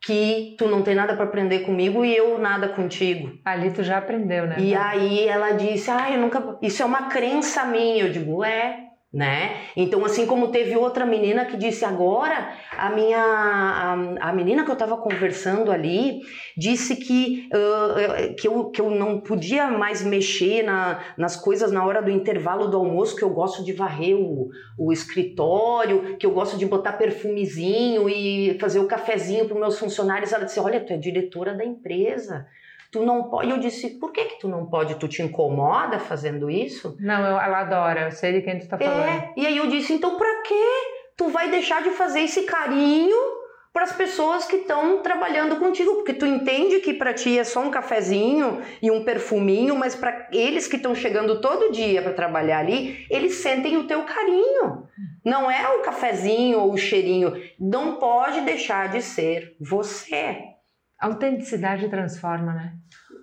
que 0.06 0.56
tu 0.58 0.68
não 0.68 0.84
tem 0.84 0.94
nada 0.94 1.16
para 1.16 1.26
aprender 1.26 1.62
comigo 1.62 2.06
e 2.06 2.16
eu 2.16 2.38
nada 2.38 2.70
contigo? 2.70 3.32
Ali 3.44 3.72
tu 3.72 3.82
já 3.84 3.98
aprendeu, 3.98 4.46
né? 4.46 4.56
E 4.60 4.76
aí 4.76 5.28
ela 5.28 5.52
disse: 5.52 5.90
"Ah, 5.90 6.12
eu 6.12 6.22
nunca, 6.22 6.58
isso 6.62 6.84
é 6.84 6.86
uma 6.86 7.08
crença 7.08 7.66
minha". 7.66 8.04
Eu 8.04 8.12
digo: 8.12 8.44
"É, 8.44 8.85
né? 9.16 9.62
Então, 9.78 10.04
assim 10.04 10.26
como 10.26 10.50
teve 10.50 10.76
outra 10.76 11.06
menina 11.06 11.46
que 11.46 11.56
disse 11.56 11.86
agora, 11.86 12.50
a 12.78 12.90
minha 12.90 13.18
a, 13.18 14.30
a 14.30 14.34
menina 14.34 14.66
que 14.66 14.70
eu 14.70 14.74
estava 14.74 14.98
conversando 14.98 15.72
ali 15.72 16.20
disse 16.58 16.98
que, 16.98 17.48
uh, 17.54 18.36
que, 18.36 18.46
eu, 18.46 18.66
que 18.72 18.82
eu 18.82 18.92
não 18.92 19.22
podia 19.22 19.72
mais 19.72 20.04
mexer 20.04 20.64
na, 20.64 21.00
nas 21.18 21.38
coisas 21.38 21.72
na 21.72 21.86
hora 21.86 22.02
do 22.02 22.12
intervalo 22.12 22.68
do 22.68 22.76
almoço, 22.76 23.16
que 23.16 23.24
eu 23.24 23.30
gosto 23.30 23.64
de 23.64 23.72
varrer 23.72 24.18
o, 24.18 24.50
o 24.78 24.92
escritório, 24.92 26.18
que 26.18 26.26
eu 26.26 26.32
gosto 26.32 26.58
de 26.58 26.66
botar 26.66 26.92
perfumezinho 26.94 28.10
e 28.10 28.58
fazer 28.60 28.80
o 28.80 28.88
cafezinho 28.88 29.48
para 29.48 29.58
meus 29.58 29.80
funcionários. 29.80 30.34
Ela 30.34 30.44
disse: 30.44 30.60
Olha, 30.60 30.82
tu 30.82 30.92
é 30.92 30.98
diretora 30.98 31.54
da 31.54 31.64
empresa 31.64 32.46
tu 32.96 33.06
não 33.06 33.24
pode. 33.24 33.50
Eu 33.50 33.58
disse, 33.58 33.90
por 34.00 34.14
que 34.14 34.24
que 34.24 34.40
tu 34.40 34.48
não 34.48 34.66
pode? 34.66 34.96
Tu 34.96 35.08
te 35.10 35.22
incomoda 35.22 36.00
fazendo 36.00 36.50
isso? 36.50 36.96
Não, 36.98 37.20
eu, 37.20 37.38
ela 37.38 37.60
adora, 37.60 38.04
eu 38.04 38.12
sei 38.12 38.32
de 38.32 38.42
quem 38.42 38.58
tu 38.58 38.70
tá 38.70 38.78
falando. 38.78 39.10
É, 39.10 39.34
e 39.36 39.46
aí 39.46 39.58
eu 39.58 39.68
disse, 39.68 39.92
então 39.92 40.18
pra 40.18 40.42
quê? 40.44 40.66
Tu 41.18 41.28
vai 41.28 41.50
deixar 41.50 41.84
de 41.84 41.90
fazer 41.90 42.22
esse 42.22 42.44
carinho 42.44 43.18
para 43.74 43.84
as 43.84 43.92
pessoas 43.92 44.46
que 44.46 44.56
estão 44.56 45.00
trabalhando 45.00 45.58
contigo, 45.58 45.96
porque 45.96 46.14
tu 46.14 46.26
entende 46.26 46.80
que 46.80 46.94
para 46.94 47.14
ti 47.14 47.38
é 47.38 47.44
só 47.44 47.60
um 47.60 47.70
cafezinho 47.70 48.62
e 48.82 48.90
um 48.90 49.04
perfuminho, 49.04 49.76
mas 49.76 49.94
para 49.94 50.30
eles 50.32 50.66
que 50.66 50.78
estão 50.78 50.96
chegando 50.96 51.42
todo 51.42 51.74
dia 51.74 52.02
para 52.02 52.14
trabalhar 52.14 52.60
ali, 52.60 53.06
eles 53.10 53.36
sentem 53.36 53.76
o 53.76 53.86
teu 53.86 54.04
carinho. 54.04 54.88
Não 55.26 55.52
é 55.52 55.68
o 55.76 55.82
cafezinho 55.82 56.60
ou 56.60 56.72
o 56.72 56.78
cheirinho, 56.78 57.34
não 57.60 57.96
pode 57.96 58.40
deixar 58.42 58.88
de 58.88 59.02
ser 59.02 59.58
você. 59.60 60.55
Autenticidade 61.06 61.88
transforma, 61.88 62.54
né? 62.54 62.74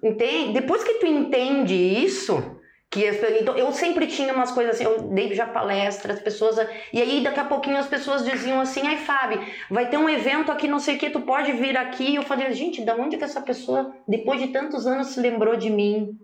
Entende? 0.02 0.52
Depois 0.52 0.84
que 0.84 0.94
tu 0.94 1.06
entende 1.06 1.74
isso, 1.74 2.60
que 2.90 3.08
então, 3.40 3.56
eu 3.56 3.72
sempre 3.72 4.06
tinha 4.06 4.32
umas 4.34 4.50
coisas 4.52 4.74
assim, 4.74 4.84
eu 4.84 5.08
dei 5.08 5.34
já 5.34 5.46
palestra, 5.46 6.12
as 6.12 6.20
pessoas. 6.20 6.56
E 6.92 7.00
aí 7.00 7.22
daqui 7.22 7.40
a 7.40 7.44
pouquinho 7.44 7.78
as 7.78 7.86
pessoas 7.86 8.24
diziam 8.24 8.60
assim: 8.60 8.86
ai, 8.86 8.98
Fábio, 8.98 9.40
vai 9.70 9.88
ter 9.88 9.96
um 9.96 10.08
evento 10.08 10.52
aqui, 10.52 10.68
não 10.68 10.78
sei 10.78 10.96
o 10.96 10.98
que, 10.98 11.10
tu 11.10 11.22
pode 11.22 11.52
vir 11.52 11.76
aqui. 11.76 12.14
Eu 12.14 12.22
falei, 12.22 12.52
gente, 12.52 12.84
da 12.84 12.94
onde 12.94 13.16
que 13.16 13.24
essa 13.24 13.40
pessoa, 13.40 13.94
depois 14.06 14.40
de 14.40 14.48
tantos 14.48 14.86
anos, 14.86 15.08
se 15.08 15.20
lembrou 15.20 15.56
de 15.56 15.70
mim? 15.70 16.18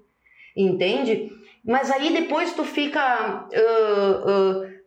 Entende? 0.56 1.30
Mas 1.64 1.90
aí 1.90 2.12
depois 2.12 2.52
tu 2.52 2.64
fica. 2.64 3.48
Uh, 3.52 4.64
uh, 4.64 4.77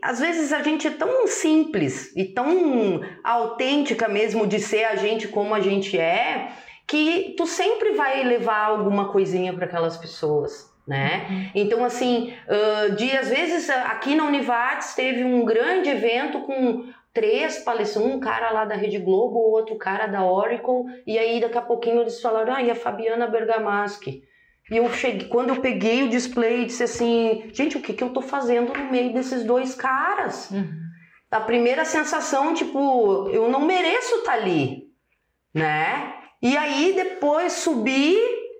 às 0.00 0.18
vezes 0.18 0.52
a 0.52 0.62
gente 0.62 0.86
é 0.86 0.90
tão 0.90 1.26
simples 1.26 2.14
e 2.16 2.24
tão 2.24 3.00
autêntica 3.22 4.08
mesmo 4.08 4.46
de 4.46 4.58
ser 4.58 4.84
a 4.84 4.96
gente 4.96 5.28
como 5.28 5.54
a 5.54 5.60
gente 5.60 5.98
é, 5.98 6.52
que 6.86 7.34
tu 7.36 7.46
sempre 7.46 7.92
vai 7.92 8.24
levar 8.24 8.66
alguma 8.66 9.10
coisinha 9.12 9.52
para 9.52 9.66
aquelas 9.66 9.96
pessoas. 9.96 10.70
Né? 10.86 11.26
Uhum. 11.30 11.50
Então, 11.54 11.84
assim, 11.84 12.34
uh, 12.48 12.96
de 12.96 13.16
às 13.16 13.28
vezes 13.28 13.70
aqui 13.70 14.16
na 14.16 14.24
Univates 14.24 14.94
teve 14.94 15.22
um 15.22 15.44
grande 15.44 15.88
evento 15.88 16.40
com 16.40 16.84
três 17.14 17.58
palestras, 17.58 18.04
um 18.04 18.18
cara 18.18 18.50
lá 18.50 18.64
da 18.64 18.74
Rede 18.74 18.98
Globo, 18.98 19.38
outro 19.38 19.76
cara 19.76 20.06
da 20.06 20.24
Oracle, 20.24 20.84
e 21.06 21.18
aí 21.18 21.40
daqui 21.40 21.58
a 21.58 21.62
pouquinho 21.62 22.00
eles 22.00 22.20
falaram, 22.20 22.54
ah, 22.54 22.62
e 22.62 22.70
a 22.70 22.74
Fabiana 22.74 23.28
Bergamaschi. 23.28 24.24
E 24.70 24.76
eu 24.76 24.90
cheguei, 24.92 25.28
quando 25.28 25.50
eu 25.50 25.60
peguei 25.60 26.02
o 26.04 26.08
display, 26.08 26.64
disse 26.64 26.84
assim, 26.84 27.50
gente, 27.52 27.76
o 27.76 27.80
que, 27.80 27.92
que 27.92 28.02
eu 28.02 28.10
tô 28.10 28.22
fazendo 28.22 28.72
no 28.72 28.90
meio 28.90 29.12
desses 29.12 29.44
dois 29.44 29.74
caras? 29.74 30.50
Uhum. 30.50 30.80
A 31.30 31.40
primeira 31.40 31.84
sensação, 31.84 32.54
tipo, 32.54 33.28
eu 33.30 33.48
não 33.48 33.64
mereço 33.64 34.16
estar 34.16 34.32
tá 34.32 34.38
ali, 34.38 34.84
né? 35.54 36.14
E 36.40 36.56
aí 36.56 36.92
depois 36.94 37.54
subi 37.54 38.16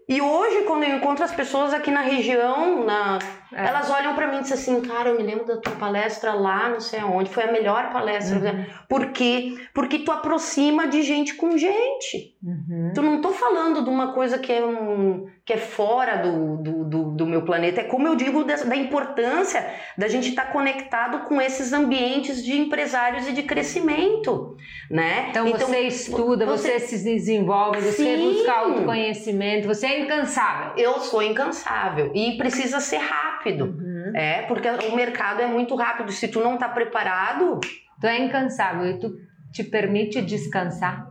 e 0.09 0.21
hoje 0.21 0.63
quando 0.63 0.85
eu 0.85 0.97
encontro 0.97 1.25
as 1.25 1.33
pessoas 1.33 1.75
aqui 1.75 1.91
na 1.91 2.01
região, 2.01 2.85
na, 2.85 3.19
é. 3.55 3.67
elas 3.67 3.91
olham 3.91 4.15
para 4.15 4.29
mim 4.29 4.39
e 4.39 4.43
dizem 4.43 4.55
assim, 4.55 4.81
cara, 4.89 5.11
eu 5.11 5.17
me 5.17 5.23
lembro 5.23 5.45
da 5.45 5.57
tua 5.57 5.75
palestra 5.77 6.33
lá, 6.35 6.69
não 6.69 6.81
sei 6.81 7.01
aonde, 7.01 7.31
foi 7.31 7.45
a 7.45 7.53
melhor 7.53 7.93
palestra. 7.93 8.39
Uhum. 8.39 8.67
Por 8.89 9.13
quê? 9.13 9.55
Porque 9.75 10.01
tu 10.01 10.13
aproxima 10.13 10.87
de 10.87 11.03
gente 11.03 11.35
com 11.35 11.57
gente. 11.57 12.37
Uhum. 12.43 12.93
Tu 12.95 13.03
não 13.03 13.21
tô 13.21 13.31
falando 13.31 13.83
de 13.83 13.91
uma 13.91 14.13
coisa 14.13 14.39
que 14.39 14.53
é, 14.53 14.65
um, 14.65 15.27
que 15.45 15.53
é 15.53 15.57
fora 15.57 16.17
do, 16.17 16.57
do, 16.57 16.85
do, 16.85 17.11
do 17.13 17.27
meu 17.27 17.43
planeta, 17.43 17.81
é 17.81 17.85
como 17.85 18.07
eu 18.07 18.15
digo 18.15 18.45
da, 18.45 18.57
da 18.57 18.77
importância 18.77 19.65
da 19.99 20.09
gente 20.09 20.31
estar 20.31 20.47
tá 20.47 20.53
conectado 20.53 21.27
com 21.27 21.41
esses 21.41 21.73
ambientes 21.73 22.45
de 22.45 22.57
empresários 22.57 23.27
e 23.29 23.33
de 23.33 23.43
crescimento, 23.43 24.57
né? 24.91 25.27
Então, 25.31 25.47
então 25.49 25.69
você 25.69 25.81
estuda, 25.81 26.47
você, 26.47 26.79
você, 26.79 26.99
se 26.99 27.05
desenvolve, 27.05 27.81
você 27.81 28.17
Sim. 28.17 28.35
busca 28.35 28.53
autoconhecimento, 28.53 29.67
você 29.67 29.87
é 29.87 30.01
incansável. 30.01 30.73
Eu 30.77 31.01
sou 31.01 31.23
incansável 31.23 32.11
e 32.15 32.37
precisa 32.37 32.81
ser 32.81 32.99
rápido, 32.99 33.42
uhum. 33.49 34.13
é, 34.15 34.43
porque 34.43 34.69
o 34.69 34.97
mercado 34.97 35.41
é 35.41 35.47
muito 35.47 35.75
rápido, 35.75 36.13
se 36.13 36.29
tu 36.29 36.41
não 36.41 36.57
tá 36.57 36.69
preparado... 36.69 37.61
Tu 38.03 38.09
é 38.09 38.19
incansável 38.19 38.91
e 38.91 38.99
tu 38.99 39.15
te 39.53 39.63
permite 39.63 40.21
descansar? 40.21 41.09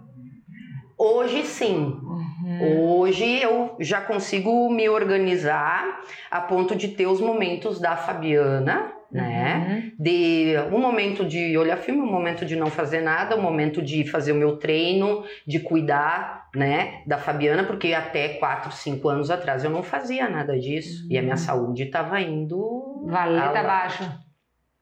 Hoje 0.97 1.45
sim. 1.45 1.97
Uhum. 2.03 2.99
Hoje 2.99 3.41
eu 3.41 3.77
já 3.79 4.01
consigo 4.01 4.69
me 4.69 4.89
organizar 4.89 6.01
a 6.29 6.41
ponto 6.41 6.75
de 6.75 6.89
ter 6.89 7.07
os 7.07 7.21
momentos 7.21 7.79
da 7.79 7.95
Fabiana, 7.95 8.91
né? 9.11 9.67
Uhum. 9.67 9.91
De 9.99 10.55
um 10.71 10.79
momento 10.79 11.25
de 11.25 11.57
olhar 11.57 11.77
filme, 11.77 12.01
um 12.01 12.11
momento 12.11 12.45
de 12.45 12.55
não 12.55 12.67
fazer 12.67 13.01
nada, 13.01 13.35
um 13.35 13.41
momento 13.41 13.81
de 13.81 14.09
fazer 14.09 14.31
o 14.31 14.35
meu 14.35 14.57
treino, 14.57 15.23
de 15.45 15.59
cuidar, 15.59 16.49
né, 16.55 17.01
da 17.05 17.17
Fabiana, 17.17 17.63
porque 17.63 17.93
até 17.93 18.29
4, 18.29 18.71
5 18.71 19.09
anos 19.09 19.29
atrás 19.29 19.63
eu 19.63 19.69
não 19.69 19.83
fazia 19.83 20.29
nada 20.29 20.57
disso 20.57 21.03
uhum. 21.03 21.11
e 21.11 21.17
a 21.17 21.21
minha 21.21 21.33
uhum. 21.33 21.37
saúde 21.37 21.83
estava 21.83 22.19
indo 22.21 23.05
valeta 23.07 23.59
abaixo. 23.59 24.09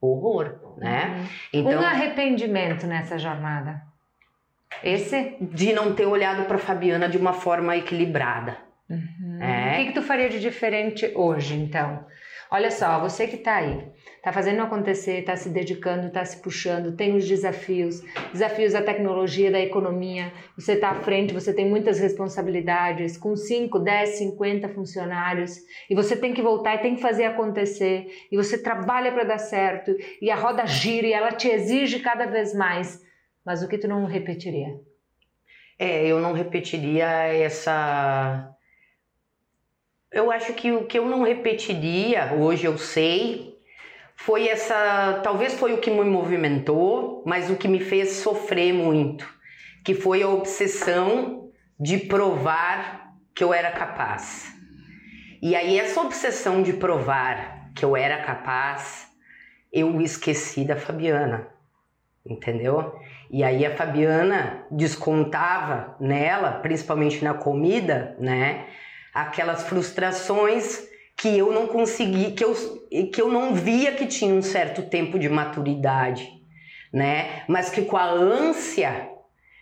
Horror, 0.02 0.78
né? 0.78 1.18
Uhum. 1.18 1.26
Então, 1.54 1.82
um 1.82 1.86
arrependimento 1.86 2.88
nessa 2.88 3.18
jornada. 3.18 3.82
Esse? 4.82 5.36
De 5.42 5.74
não 5.74 5.94
ter 5.94 6.06
olhado 6.06 6.46
para 6.46 6.58
Fabiana 6.58 7.10
de 7.10 7.18
uma 7.18 7.34
forma 7.34 7.76
equilibrada. 7.76 8.58
Uhum. 8.90 9.42
É. 9.42 9.74
O 9.74 9.76
que, 9.78 9.86
que 9.88 9.94
tu 9.94 10.02
faria 10.02 10.30
de 10.30 10.40
diferente 10.40 11.12
hoje, 11.16 11.56
então? 11.56 12.06
Olha 12.52 12.72
só, 12.72 13.00
você 13.00 13.28
que 13.28 13.36
está 13.36 13.58
aí, 13.58 13.88
está 14.18 14.34
fazendo 14.34 14.64
acontecer, 14.64 15.20
está 15.20 15.36
se 15.36 15.50
dedicando, 15.50 16.08
está 16.08 16.26
se 16.26 16.42
puxando, 16.42 16.96
tem 16.96 17.16
os 17.16 17.28
desafios, 17.28 18.02
desafios 18.34 18.74
da 18.74 18.82
tecnologia, 18.82 19.52
da 19.52 19.60
economia, 19.60 20.34
você 20.58 20.74
está 20.74 20.90
à 20.90 20.96
frente, 20.96 21.32
você 21.32 21.54
tem 21.54 21.70
muitas 21.70 22.00
responsabilidades, 22.00 23.18
com 23.18 23.36
5, 23.36 23.78
10, 23.78 24.10
50 24.18 24.70
funcionários, 24.70 25.58
e 25.88 25.94
você 25.94 26.18
tem 26.18 26.34
que 26.34 26.42
voltar 26.42 26.74
e 26.74 26.80
tem 26.80 26.96
que 26.96 27.02
fazer 27.04 27.26
acontecer, 27.26 28.08
e 28.32 28.36
você 28.36 28.58
trabalha 28.58 29.12
para 29.12 29.26
dar 29.26 29.38
certo, 29.38 29.96
e 30.20 30.32
a 30.32 30.36
roda 30.36 30.66
gira 30.66 31.06
e 31.06 31.14
ela 31.14 31.32
te 31.32 31.48
exige 31.48 32.00
cada 32.00 32.26
vez 32.26 32.56
mais. 32.56 33.00
Mas 33.46 33.62
o 33.62 33.68
que 33.68 33.78
tu 33.78 33.88
não 33.88 34.06
repetiria? 34.06 34.76
É, 35.78 36.08
eu 36.08 36.20
não 36.20 36.34
repetiria 36.34 37.08
essa. 37.08 38.54
Eu 40.12 40.32
acho 40.32 40.54
que 40.54 40.72
o 40.72 40.86
que 40.86 40.98
eu 40.98 41.06
não 41.06 41.22
repetiria, 41.22 42.34
hoje 42.34 42.66
eu 42.66 42.78
sei, 42.80 43.56
foi 44.16 44.48
essa. 44.48 45.22
Talvez 45.24 45.54
foi 45.54 45.74
o 45.74 45.78
que 45.78 45.92
me 45.92 46.04
movimentou, 46.04 47.22
mas 47.28 47.50
o 47.50 47.56
que 47.56 47.68
me 47.68 47.80
fez 47.80 48.14
sofrer 48.14 48.74
muito, 48.74 49.28
que 49.86 49.94
foi 49.94 50.24
a 50.24 50.28
obsessão 50.28 51.52
de 51.80 52.00
provar 52.00 53.14
que 53.36 53.44
eu 53.44 53.54
era 53.54 53.72
capaz. 53.72 54.52
E 55.42 55.56
aí, 55.56 55.80
essa 55.80 56.02
obsessão 56.02 56.64
de 56.64 56.74
provar 56.74 57.72
que 57.76 57.86
eu 57.86 57.96
era 57.96 58.18
capaz, 58.24 59.08
eu 59.72 60.02
esqueci 60.02 60.66
da 60.66 60.76
Fabiana, 60.76 61.48
entendeu? 62.26 63.00
E 63.30 63.44
aí 63.44 63.64
a 63.64 63.76
Fabiana 63.76 64.66
descontava 64.72 65.96
nela, 66.00 66.54
principalmente 66.54 67.24
na 67.24 67.36
comida, 67.36 68.16
né? 68.20 68.66
Aquelas 69.14 69.64
frustrações 69.64 70.88
que 71.16 71.38
eu 71.38 71.52
não 71.52 71.68
consegui, 71.68 72.32
que 72.32 72.44
eu, 72.44 72.56
que 73.12 73.22
eu 73.22 73.30
não 73.30 73.54
via 73.54 73.92
que 73.92 74.06
tinha 74.06 74.34
um 74.34 74.42
certo 74.42 74.84
tempo 74.84 75.20
de 75.20 75.28
maturidade, 75.28 76.30
né? 76.94 77.44
Mas 77.48 77.70
que 77.70 77.82
com 77.82 77.98
a 77.98 78.10
ânsia 78.10 79.10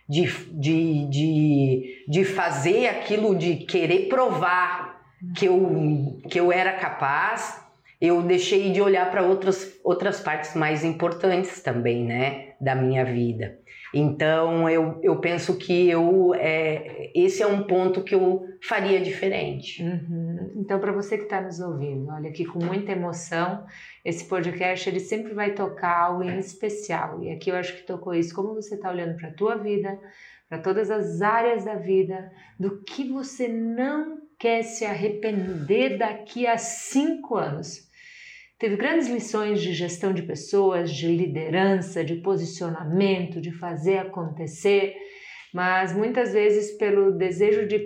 de, 0.08 0.26
de, 0.52 1.06
de, 1.06 2.04
de 2.08 2.24
fazer 2.24 2.88
aquilo, 2.88 3.36
de 3.36 3.56
querer 3.56 4.08
provar 4.08 5.02
que 5.36 5.46
eu, 5.46 6.20
que 6.30 6.38
eu 6.38 6.52
era 6.52 6.72
capaz, 6.74 7.60
eu 8.00 8.22
deixei 8.22 8.70
de 8.70 8.80
olhar 8.80 9.10
para 9.10 9.22
outras, 9.22 9.78
outras 9.82 10.20
partes 10.20 10.54
mais 10.54 10.84
importantes 10.84 11.60
também, 11.60 12.04
né, 12.04 12.52
da 12.60 12.74
minha 12.74 13.04
vida. 13.04 13.58
Então 13.92 14.68
eu, 14.68 15.00
eu 15.02 15.18
penso 15.20 15.56
que 15.56 15.88
eu 15.88 16.34
é, 16.34 17.10
esse 17.14 17.42
é 17.42 17.46
um 17.46 17.62
ponto 17.62 18.02
que 18.02 18.14
eu 18.14 18.46
faria 18.62 19.00
diferente. 19.00 19.82
Uhum. 19.82 20.52
Então 20.56 20.78
para 20.78 20.92
você 20.92 21.16
que 21.16 21.24
está 21.24 21.40
nos 21.40 21.58
ouvindo, 21.60 22.10
olha 22.10 22.28
aqui 22.28 22.44
com 22.44 22.62
muita 22.62 22.92
emoção, 22.92 23.64
esse 24.04 24.26
podcast 24.26 24.88
ele 24.88 25.00
sempre 25.00 25.32
vai 25.32 25.54
tocar 25.54 25.96
algo 25.96 26.22
em 26.22 26.38
especial 26.38 27.22
e 27.22 27.30
aqui 27.30 27.50
eu 27.50 27.56
acho 27.56 27.76
que 27.76 27.86
tocou 27.86 28.14
isso. 28.14 28.34
Como 28.34 28.54
você 28.54 28.74
está 28.74 28.90
olhando 28.90 29.16
para 29.16 29.28
a 29.28 29.34
tua 29.34 29.56
vida, 29.56 29.98
para 30.48 30.58
todas 30.58 30.90
as 30.90 31.22
áreas 31.22 31.64
da 31.64 31.74
vida, 31.74 32.30
do 32.58 32.82
que 32.82 33.08
você 33.08 33.48
não 33.48 34.18
quer 34.38 34.62
se 34.62 34.84
arrepender 34.84 35.98
daqui 35.98 36.46
a 36.46 36.56
cinco 36.56 37.36
anos 37.36 37.87
Teve 38.58 38.76
grandes 38.76 39.06
lições 39.06 39.62
de 39.62 39.72
gestão 39.72 40.12
de 40.12 40.22
pessoas, 40.22 40.90
de 40.90 41.06
liderança, 41.06 42.04
de 42.04 42.16
posicionamento, 42.16 43.40
de 43.40 43.52
fazer 43.52 43.98
acontecer, 43.98 44.96
mas 45.54 45.92
muitas 45.92 46.32
vezes, 46.32 46.76
pelo 46.76 47.12
desejo 47.12 47.68
de 47.68 47.76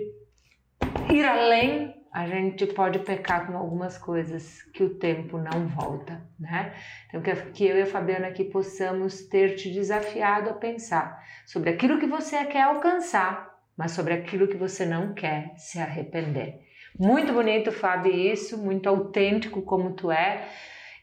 ir 1.11 1.25
além, 1.25 1.93
a 2.11 2.27
gente 2.27 2.65
pode 2.65 2.99
pecar 2.99 3.45
com 3.45 3.55
algumas 3.55 3.99
coisas 3.99 4.63
que 4.73 4.83
o 4.83 4.95
tempo 4.95 5.37
não 5.37 5.67
volta, 5.67 6.27
né? 6.39 6.73
Então, 7.07 7.21
que 7.21 7.65
eu 7.65 7.77
e 7.77 7.81
a 7.83 7.85
Fabiana 7.85 8.27
aqui 8.27 8.43
possamos 8.43 9.27
ter 9.27 9.55
te 9.55 9.71
desafiado 9.71 10.49
a 10.49 10.53
pensar 10.53 11.23
sobre 11.45 11.69
aquilo 11.69 11.99
que 11.99 12.07
você 12.07 12.45
quer 12.45 12.63
alcançar, 12.63 13.47
mas 13.77 13.91
sobre 13.91 14.13
aquilo 14.13 14.47
que 14.47 14.57
você 14.57 14.85
não 14.85 15.13
quer 15.13 15.53
se 15.55 15.77
arrepender. 15.79 16.61
Muito 16.99 17.33
bonito, 17.33 17.71
Fábio, 17.71 18.13
isso, 18.13 18.57
muito 18.57 18.87
autêntico 18.87 19.61
como 19.61 19.93
tu 19.93 20.11
é. 20.11 20.47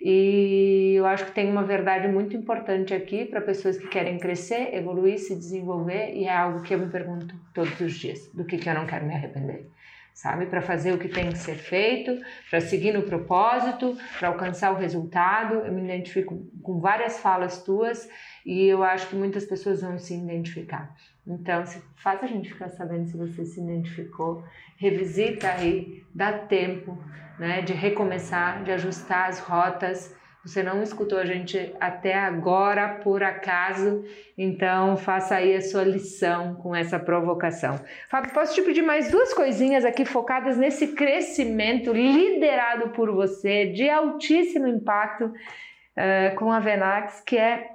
E 0.01 0.95
eu 0.97 1.05
acho 1.05 1.27
que 1.27 1.33
tem 1.33 1.51
uma 1.51 1.63
verdade 1.63 2.09
muito 2.09 2.35
importante 2.35 2.95
aqui 2.95 3.27
para 3.27 3.41
pessoas 3.41 3.77
que 3.77 3.87
querem 3.89 4.19
crescer, 4.19 4.75
evoluir, 4.75 5.19
se 5.19 5.37
desenvolver, 5.37 6.15
e 6.15 6.25
é 6.25 6.35
algo 6.35 6.63
que 6.63 6.75
eu 6.75 6.79
me 6.79 6.91
pergunto 6.91 7.35
todos 7.53 7.79
os 7.81 7.93
dias: 7.95 8.31
do 8.33 8.45
que, 8.45 8.57
que 8.57 8.69
eu 8.69 8.75
não 8.75 8.87
quero 8.87 9.05
me 9.05 9.15
arrepender? 9.15 9.71
Sabe? 10.15 10.47
Para 10.47 10.61
fazer 10.61 10.93
o 10.93 10.99
que 10.99 11.09
tem 11.09 11.31
que 11.31 11.39
ser 11.39 11.55
feito, 11.55 12.21
para 12.51 12.61
seguir 12.61 12.93
no 12.93 13.03
propósito, 13.03 13.97
para 14.19 14.29
alcançar 14.29 14.73
o 14.73 14.77
resultado. 14.77 15.55
Eu 15.55 15.73
me 15.73 15.83
identifico 15.83 16.47
com 16.63 16.79
várias 16.81 17.19
falas 17.19 17.63
tuas 17.63 18.09
e 18.45 18.67
eu 18.67 18.83
acho 18.83 19.09
que 19.09 19.17
muitas 19.17 19.45
pessoas 19.45 19.81
vão 19.81 19.99
se 19.99 20.15
identificar. 20.15 20.95
Então, 21.27 21.65
se, 21.65 21.83
faz 21.97 22.23
a 22.23 22.27
gente 22.27 22.53
ficar 22.53 22.69
sabendo 22.71 23.07
se 23.07 23.17
você 23.17 23.45
se 23.45 23.61
identificou, 23.61 24.45
revisita 24.77 25.49
aí, 25.49 26.05
dá 26.15 26.33
tempo 26.33 26.99
né, 27.39 27.63
de 27.63 27.73
recomeçar, 27.73 28.63
de 28.65 28.73
ajustar 28.73 29.29
as 29.29 29.39
rotas. 29.39 30.15
Você 30.45 30.63
não 30.63 30.83
escutou 30.83 31.19
a 31.19 31.27
gente 31.27 31.75
até 31.79 32.15
agora 32.15 33.01
por 33.03 33.23
acaso, 33.23 34.03
então 34.39 34.97
faça 34.97 35.35
aí 35.35 35.55
a 35.55 35.61
sua 35.61 35.85
lição 35.85 36.55
com 36.55 36.75
essa 36.75 36.99
provocação. 36.99 37.79
Fábio, 38.09 38.33
posso 38.33 38.55
te 38.55 38.63
pedir 38.63 38.81
mais 38.81 39.11
duas 39.11 39.35
coisinhas 39.35 39.85
aqui 39.85 40.07
focadas 40.07 40.57
nesse 40.57 40.95
crescimento 40.95 41.93
liderado 41.93 42.89
por 42.91 43.13
você, 43.13 43.67
de 43.67 43.91
altíssimo 43.91 44.67
impacto 44.67 45.27
uh, 45.27 46.35
com 46.37 46.51
a 46.51 46.59
Venax, 46.59 47.21
que 47.21 47.37
é 47.37 47.69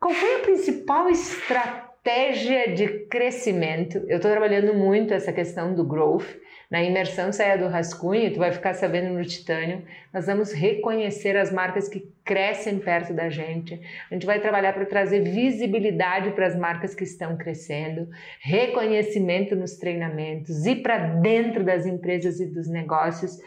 qual 0.00 0.12
foi 0.12 0.34
a 0.34 0.40
principal 0.40 1.08
estratégia 1.08 2.74
de 2.74 3.06
crescimento? 3.06 3.98
Eu 4.08 4.16
estou 4.16 4.30
trabalhando 4.30 4.74
muito 4.74 5.14
essa 5.14 5.32
questão 5.32 5.74
do 5.74 5.82
growth. 5.82 6.26
Na 6.74 6.82
imersão 6.82 7.32
saia 7.32 7.56
do 7.56 7.68
rascunho, 7.68 8.32
tu 8.32 8.40
vai 8.40 8.50
ficar 8.50 8.74
sabendo 8.74 9.14
no 9.14 9.24
titânio. 9.24 9.84
Nós 10.12 10.26
vamos 10.26 10.50
reconhecer 10.50 11.36
as 11.36 11.52
marcas 11.52 11.88
que 11.88 12.12
crescem 12.24 12.80
perto 12.80 13.12
da 13.14 13.30
gente. 13.30 13.80
A 14.10 14.14
gente 14.14 14.26
vai 14.26 14.40
trabalhar 14.40 14.72
para 14.72 14.84
trazer 14.84 15.20
visibilidade 15.22 16.32
para 16.32 16.48
as 16.48 16.56
marcas 16.56 16.92
que 16.92 17.04
estão 17.04 17.36
crescendo, 17.36 18.08
reconhecimento 18.40 19.54
nos 19.54 19.76
treinamentos 19.76 20.66
e 20.66 20.74
para 20.74 20.98
dentro 20.98 21.62
das 21.62 21.86
empresas 21.86 22.40
e 22.40 22.46
dos 22.46 22.68
negócios. 22.68 23.38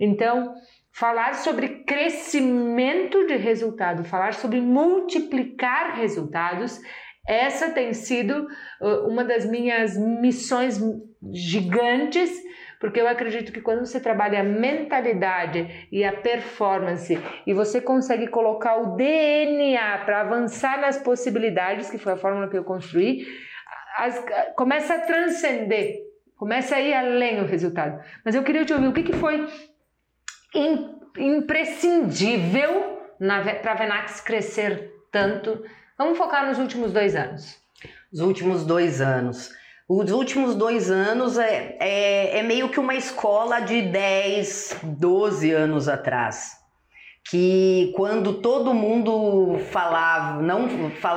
Então, 0.00 0.54
falar 0.90 1.34
sobre 1.34 1.84
crescimento 1.84 3.26
de 3.26 3.36
resultado, 3.36 4.04
falar 4.04 4.32
sobre 4.32 4.58
multiplicar 4.58 5.96
resultados, 5.96 6.80
essa 7.28 7.72
tem 7.72 7.92
sido 7.92 8.48
uh, 8.80 9.06
uma 9.06 9.22
das 9.22 9.44
minhas 9.44 9.98
missões 9.98 10.80
gigantes, 11.30 12.48
porque 12.80 12.98
eu 12.98 13.06
acredito 13.06 13.52
que 13.52 13.60
quando 13.60 13.84
você 13.84 14.00
trabalha 14.00 14.40
a 14.40 14.42
mentalidade 14.42 15.86
e 15.92 16.02
a 16.02 16.14
performance 16.14 17.16
e 17.46 17.52
você 17.52 17.78
consegue 17.78 18.26
colocar 18.26 18.76
o 18.76 18.96
DNA 18.96 19.98
para 20.06 20.22
avançar 20.22 20.80
nas 20.80 20.96
possibilidades, 20.96 21.90
que 21.90 21.98
foi 21.98 22.14
a 22.14 22.16
fórmula 22.16 22.48
que 22.48 22.56
eu 22.56 22.64
construí, 22.64 23.26
as, 23.98 24.24
começa 24.56 24.94
a 24.94 25.00
transcender, 25.00 25.98
começa 26.36 26.76
a 26.76 26.80
ir 26.80 26.94
além 26.94 27.42
o 27.42 27.46
resultado. 27.46 28.02
Mas 28.24 28.34
eu 28.34 28.42
queria 28.42 28.64
te 28.64 28.72
ouvir 28.72 28.88
o 28.88 28.94
que, 28.94 29.02
que 29.02 29.12
foi 29.12 29.46
imprescindível 31.18 32.98
para 33.60 33.72
a 33.72 33.74
Venax 33.74 34.22
crescer 34.22 34.90
tanto? 35.12 35.62
Vamos 35.98 36.16
focar 36.16 36.46
nos 36.46 36.58
últimos 36.58 36.94
dois 36.94 37.14
anos. 37.14 37.60
Os 38.10 38.20
últimos 38.20 38.64
dois 38.64 39.02
anos. 39.02 39.59
Os 39.92 40.12
últimos 40.12 40.54
dois 40.54 40.88
anos 40.88 41.36
é, 41.36 41.76
é, 41.80 42.38
é 42.38 42.42
meio 42.44 42.68
que 42.68 42.78
uma 42.78 42.94
escola 42.94 43.58
de 43.58 43.82
10, 43.82 44.82
12 44.84 45.50
anos 45.50 45.88
atrás 45.88 46.60
que 47.28 47.92
quando 47.96 48.34
todo 48.34 48.72
mundo 48.72 49.58
falava, 49.72 50.40
não, 50.40 50.68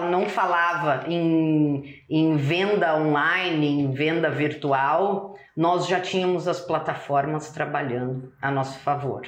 não 0.09 0.25
falava 0.25 1.07
em, 1.07 2.01
em 2.09 2.35
venda 2.35 2.95
online, 2.95 3.67
em 3.67 3.91
venda 3.91 4.31
virtual, 4.31 5.35
nós 5.55 5.87
já 5.87 5.99
tínhamos 5.99 6.47
as 6.47 6.59
plataformas 6.59 7.51
trabalhando 7.51 8.33
a 8.41 8.49
nosso 8.49 8.79
favor. 8.79 9.21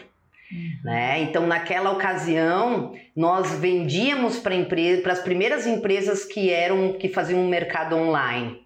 Uhum. 0.51 0.69
Né? 0.83 1.21
Então, 1.21 1.45
naquela 1.45 1.91
ocasião, 1.91 2.93
nós 3.15 3.51
vendíamos 3.59 4.39
para 4.39 4.55
empre 4.55 5.03
as 5.05 5.19
primeiras 5.19 5.67
empresas 5.67 6.25
que 6.25 6.51
eram 6.51 6.93
que 6.93 7.09
faziam 7.09 7.41
um 7.41 7.47
mercado 7.47 7.95
online. 7.95 8.64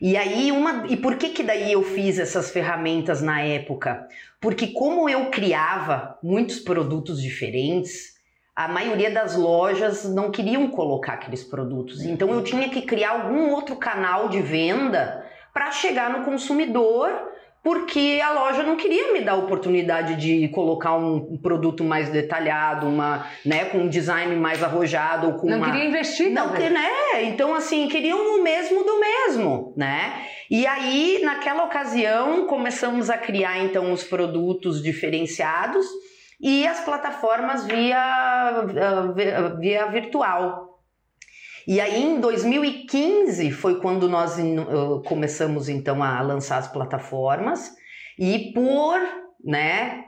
E 0.00 0.16
aí 0.16 0.50
uma 0.50 0.86
e 0.88 0.96
por 0.96 1.16
que 1.16 1.30
que 1.30 1.42
daí 1.42 1.72
eu 1.72 1.82
fiz 1.82 2.18
essas 2.18 2.50
ferramentas 2.50 3.22
na 3.22 3.40
época? 3.40 4.06
Porque 4.40 4.68
como 4.68 5.08
eu 5.08 5.30
criava 5.30 6.18
muitos 6.22 6.58
produtos 6.58 7.22
diferentes, 7.22 8.14
a 8.54 8.68
maioria 8.68 9.10
das 9.10 9.36
lojas 9.36 10.04
não 10.04 10.30
queriam 10.30 10.68
colocar 10.68 11.14
aqueles 11.14 11.42
produtos. 11.42 12.02
Então 12.02 12.30
eu 12.30 12.42
tinha 12.42 12.68
que 12.68 12.82
criar 12.82 13.10
algum 13.10 13.50
outro 13.50 13.76
canal 13.76 14.28
de 14.28 14.40
venda 14.40 15.24
para 15.52 15.70
chegar 15.70 16.10
no 16.10 16.24
consumidor 16.24 17.10
porque 17.64 18.20
a 18.22 18.30
loja 18.30 18.62
não 18.62 18.76
queria 18.76 19.10
me 19.14 19.22
dar 19.22 19.32
a 19.32 19.36
oportunidade 19.36 20.16
de 20.16 20.48
colocar 20.48 20.94
um 20.96 21.38
produto 21.38 21.82
mais 21.82 22.10
detalhado, 22.10 22.86
uma, 22.86 23.26
né, 23.42 23.64
com 23.64 23.78
um 23.78 23.88
design 23.88 24.36
mais 24.36 24.62
arrojado, 24.62 25.32
com 25.38 25.48
não 25.48 25.56
uma... 25.56 25.70
queria 25.70 25.88
investir, 25.88 26.30
não, 26.30 26.52
que, 26.52 26.68
né? 26.68 27.22
Então 27.22 27.54
assim 27.54 27.88
queriam 27.88 28.38
o 28.38 28.42
mesmo 28.42 28.84
do 28.84 29.00
mesmo, 29.00 29.72
né? 29.78 30.26
E 30.50 30.66
aí 30.66 31.22
naquela 31.24 31.64
ocasião 31.64 32.46
começamos 32.46 33.08
a 33.08 33.16
criar 33.16 33.58
então 33.64 33.90
os 33.92 34.04
produtos 34.04 34.82
diferenciados 34.82 35.86
e 36.38 36.66
as 36.66 36.80
plataformas 36.80 37.64
via 37.64 38.66
via 39.58 39.86
virtual, 39.86 40.73
e 41.66 41.80
aí 41.80 42.02
em 42.02 42.20
2015 42.20 43.50
foi 43.52 43.80
quando 43.80 44.08
nós 44.08 44.36
começamos 45.06 45.68
então 45.68 46.02
a 46.02 46.20
lançar 46.20 46.58
as 46.58 46.68
plataformas 46.68 47.74
e 48.18 48.52
por, 48.52 49.00
né, 49.44 50.04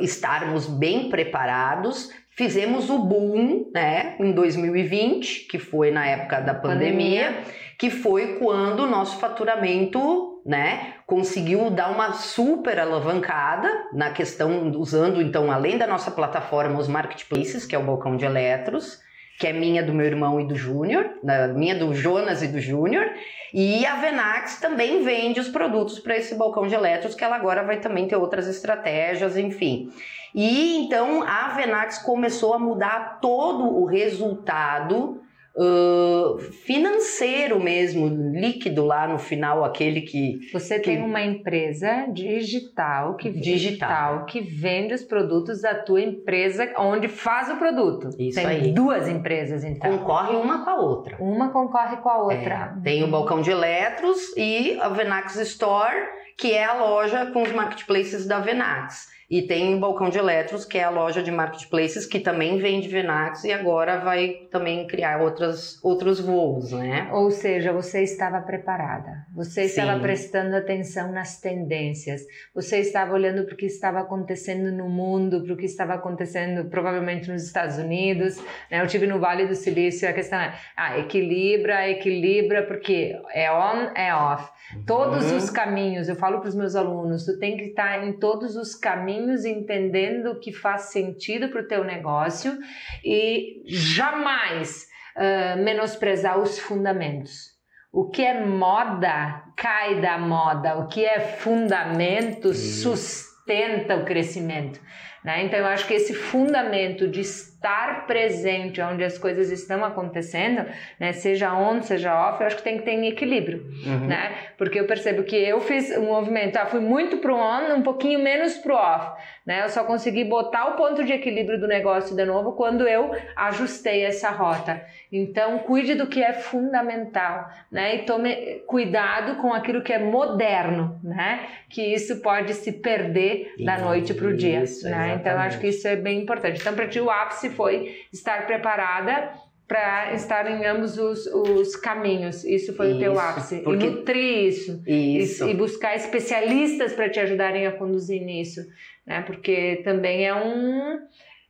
estarmos 0.00 0.66
bem 0.66 1.08
preparados, 1.08 2.10
fizemos 2.30 2.90
o 2.90 2.98
boom, 2.98 3.70
né, 3.72 4.16
em 4.20 4.32
2020, 4.32 5.46
que 5.48 5.58
foi 5.58 5.90
na 5.90 6.06
época 6.06 6.40
da 6.40 6.54
pandemia, 6.54 7.26
pandemia. 7.26 7.44
que 7.78 7.90
foi 7.90 8.38
quando 8.38 8.80
o 8.80 8.86
nosso 8.86 9.18
faturamento, 9.18 10.42
né, 10.44 10.94
conseguiu 11.06 11.70
dar 11.70 11.90
uma 11.90 12.12
super 12.12 12.78
alavancada 12.78 13.68
na 13.92 14.10
questão 14.10 14.70
usando 14.72 15.20
então 15.20 15.50
além 15.50 15.78
da 15.78 15.86
nossa 15.86 16.10
plataforma 16.10 16.78
os 16.78 16.88
marketplaces, 16.88 17.64
que 17.64 17.74
é 17.74 17.78
o 17.78 17.84
balcão 17.84 18.16
de 18.16 18.24
eletros, 18.24 19.00
que 19.38 19.46
é 19.46 19.52
minha, 19.52 19.82
do 19.82 19.92
meu 19.92 20.06
irmão 20.06 20.40
e 20.40 20.46
do 20.46 20.54
Júnior, 20.54 21.10
minha 21.54 21.74
do 21.74 21.94
Jonas 21.94 22.42
e 22.42 22.48
do 22.48 22.60
Júnior, 22.60 23.06
e 23.52 23.84
a 23.86 23.96
Venax 23.96 24.60
também 24.60 25.02
vende 25.02 25.40
os 25.40 25.48
produtos 25.48 25.98
para 25.98 26.16
esse 26.16 26.34
balcão 26.34 26.66
de 26.66 26.74
eletros, 26.74 27.14
que 27.14 27.22
ela 27.22 27.36
agora 27.36 27.62
vai 27.62 27.78
também 27.78 28.08
ter 28.08 28.16
outras 28.16 28.48
estratégias, 28.48 29.36
enfim. 29.36 29.90
E 30.34 30.76
então 30.78 31.22
a 31.22 31.48
Venax 31.48 31.98
começou 31.98 32.54
a 32.54 32.58
mudar 32.58 33.18
todo 33.20 33.64
o 33.64 33.84
resultado 33.84 35.22
uh, 35.56 36.38
financeiro 36.38 37.58
mesmo, 37.58 38.06
líquido 38.08 38.84
lá 38.84 39.08
no 39.08 39.18
final, 39.18 39.64
aquele 39.64 40.02
que. 40.02 40.38
Você 40.52 40.78
que... 40.78 40.90
tem 40.90 41.02
uma 41.02 41.22
empresa 41.22 42.06
digital 42.12 43.16
que, 43.16 43.30
digital. 43.30 44.26
que 44.26 44.40
vende 44.40 44.94
os 44.94 45.02
produtos 45.02 45.62
da 45.62 45.74
tua 45.74 46.02
empresa 46.02 46.72
onde 46.78 47.08
faz 47.08 47.50
o 47.50 47.56
produto. 47.56 48.10
Isso 48.18 48.38
tem 48.38 48.46
aí. 48.46 48.72
duas 48.72 49.08
empresas, 49.08 49.64
então. 49.64 49.98
Concorre 49.98 50.36
uma 50.36 50.64
com 50.64 50.70
a 50.70 50.80
outra. 50.80 51.16
Uma 51.18 51.50
concorre 51.50 51.96
com 51.96 52.08
a 52.08 52.18
outra. 52.18 52.76
É, 52.78 52.82
tem 52.82 53.02
o 53.02 53.08
balcão 53.08 53.40
de 53.40 53.50
eletros 53.50 54.36
e 54.36 54.78
a 54.80 54.88
Venax 54.88 55.36
Store, 55.36 55.96
que 56.36 56.52
é 56.52 56.64
a 56.64 56.74
loja 56.74 57.26
com 57.32 57.42
os 57.42 57.52
marketplaces 57.52 58.26
da 58.26 58.40
Venax. 58.40 59.15
E 59.28 59.42
tem 59.42 59.74
o 59.74 59.80
Balcão 59.80 60.08
de 60.08 60.18
Eletros, 60.18 60.64
que 60.64 60.78
é 60.78 60.84
a 60.84 60.88
loja 60.90 61.20
de 61.20 61.32
marketplaces 61.32 62.06
que 62.06 62.20
também 62.20 62.58
vende 62.58 62.86
Venax 62.86 63.42
e 63.42 63.52
agora 63.52 63.98
vai 63.98 64.46
também 64.52 64.86
criar 64.86 65.20
outras, 65.20 65.82
outros 65.82 66.20
voos, 66.20 66.70
né? 66.70 67.08
Ou 67.12 67.28
seja, 67.32 67.72
você 67.72 68.04
estava 68.04 68.40
preparada, 68.40 69.26
você 69.34 69.62
estava 69.62 69.94
Sim. 69.96 70.00
prestando 70.00 70.54
atenção 70.54 71.10
nas 71.10 71.40
tendências, 71.40 72.20
você 72.54 72.78
estava 72.78 73.14
olhando 73.14 73.44
para 73.44 73.54
o 73.54 73.56
que 73.56 73.66
estava 73.66 73.98
acontecendo 73.98 74.70
no 74.70 74.88
mundo, 74.88 75.42
para 75.42 75.54
o 75.54 75.56
que 75.56 75.66
estava 75.66 75.94
acontecendo 75.94 76.70
provavelmente 76.70 77.28
nos 77.28 77.42
Estados 77.42 77.78
Unidos. 77.78 78.36
Né? 78.70 78.80
Eu 78.80 78.86
tive 78.86 79.08
no 79.08 79.18
Vale 79.18 79.46
do 79.46 79.56
Silício, 79.56 80.08
a 80.08 80.12
questão 80.12 80.38
é, 80.38 80.54
ah, 80.76 81.00
equilibra, 81.00 81.88
equilibra, 81.90 82.62
porque 82.62 83.20
é 83.34 83.50
on, 83.50 83.90
é 83.96 84.14
off. 84.14 84.48
Todos 84.86 85.30
Uhum. 85.30 85.36
os 85.36 85.50
caminhos, 85.50 86.08
eu 86.08 86.14
falo 86.16 86.38
para 86.40 86.48
os 86.48 86.54
meus 86.54 86.76
alunos, 86.76 87.24
tu 87.24 87.38
tem 87.38 87.56
que 87.56 87.64
estar 87.64 88.06
em 88.06 88.12
todos 88.12 88.54
os 88.56 88.74
caminhos 88.74 89.15
entendendo 89.44 90.32
o 90.32 90.40
que 90.40 90.52
faz 90.52 90.92
sentido 90.92 91.48
para 91.48 91.62
o 91.62 91.68
teu 91.68 91.84
negócio 91.84 92.56
e 93.04 93.62
jamais 93.66 94.86
ah, 95.16 95.56
menosprezar 95.56 96.38
os 96.38 96.58
fundamentos. 96.58 97.56
O 97.90 98.10
que 98.10 98.22
é 98.22 98.44
moda 98.44 99.42
cai 99.56 100.00
da 100.02 100.18
moda, 100.18 100.76
o 100.76 100.88
que 100.88 101.02
é 101.04 101.18
fundamento 101.18 102.52
sustenta 102.52 103.96
o 103.96 104.04
crescimento. 104.04 104.78
Né? 105.24 105.44
Então 105.44 105.58
eu 105.58 105.66
acho 105.66 105.86
que 105.86 105.94
esse 105.94 106.12
fundamento 106.12 107.08
de 107.08 107.22
estar 107.56 108.06
presente 108.06 108.80
onde 108.80 109.02
as 109.02 109.18
coisas 109.18 109.50
estão 109.50 109.84
acontecendo, 109.84 110.64
né? 111.00 111.12
seja 111.12 111.52
on, 111.52 111.82
seja 111.82 112.14
off, 112.14 112.40
eu 112.40 112.46
acho 112.46 112.56
que 112.56 112.62
tem 112.62 112.78
que 112.78 112.84
ter 112.84 112.92
em 112.92 113.08
equilíbrio 113.08 113.66
Uhum. 113.84 114.06
né? 114.06 114.32
Porque 114.56 114.78
eu 114.78 114.86
percebo 114.86 115.22
que 115.22 115.36
eu 115.36 115.60
fiz 115.60 115.90
um 115.96 116.06
movimento, 116.06 116.56
ah, 116.56 116.66
fui 116.66 116.80
muito 116.80 117.18
pro 117.18 117.34
on, 117.34 117.74
um 117.74 117.82
pouquinho 117.82 118.18
menos 118.18 118.54
pro 118.58 118.74
off, 118.74 119.20
né? 119.44 119.62
Eu 119.64 119.68
só 119.68 119.84
consegui 119.84 120.24
botar 120.24 120.66
o 120.68 120.76
ponto 120.76 121.04
de 121.04 121.12
equilíbrio 121.12 121.58
do 121.58 121.66
negócio 121.66 122.14
de 122.14 122.24
novo 122.24 122.52
quando 122.52 122.86
eu 122.86 123.14
ajustei 123.34 124.04
essa 124.04 124.30
rota. 124.30 124.82
Então, 125.12 125.58
cuide 125.60 125.94
do 125.94 126.06
que 126.06 126.22
é 126.22 126.32
fundamental, 126.32 127.48
né? 127.70 127.96
E 127.96 127.98
tome 128.00 128.60
cuidado 128.66 129.36
com 129.36 129.52
aquilo 129.52 129.82
que 129.82 129.92
é 129.92 129.98
moderno, 129.98 131.00
né? 131.02 131.46
Que 131.68 131.82
isso 131.94 132.20
pode 132.20 132.54
se 132.54 132.72
perder 132.72 133.54
da 133.64 133.78
noite 133.78 134.14
pro 134.14 134.36
dia, 134.36 134.62
Isso, 134.62 134.88
né? 134.88 135.16
Então, 135.20 135.32
eu 135.32 135.38
acho 135.38 135.58
que 135.58 135.68
isso 135.68 135.86
é 135.86 135.96
bem 135.96 136.20
importante. 136.22 136.60
Então, 136.60 136.74
para 136.74 136.88
ti 136.88 137.00
o 137.00 137.10
ápice 137.10 137.45
foi 137.50 137.96
estar 138.12 138.46
preparada 138.46 139.30
para 139.68 140.12
estar 140.14 140.48
em 140.48 140.64
ambos 140.64 140.96
os, 140.96 141.26
os 141.26 141.74
caminhos. 141.74 142.44
Isso 142.44 142.72
foi 142.76 142.92
o 142.94 142.98
teu 143.00 143.12
Isso, 143.12 143.20
ápice. 143.20 143.56
porque- 143.64 143.86
E 143.86 143.90
nutrir 143.90 144.46
isso. 144.46 144.82
E- 144.86 145.18
Isso. 145.18 145.48
E, 145.48 145.54
buscar 145.54 145.96
especialistas 145.96 146.92
para 146.92 147.08
te 147.10 147.18
ajudarem 147.18 147.66
a 147.66 147.72
conduzir 147.72 148.22
nisso, 148.22 148.60
né? 149.04 149.22
Porque 149.26 149.80
também 149.84 150.24
é 150.26 150.34
um 150.34 150.98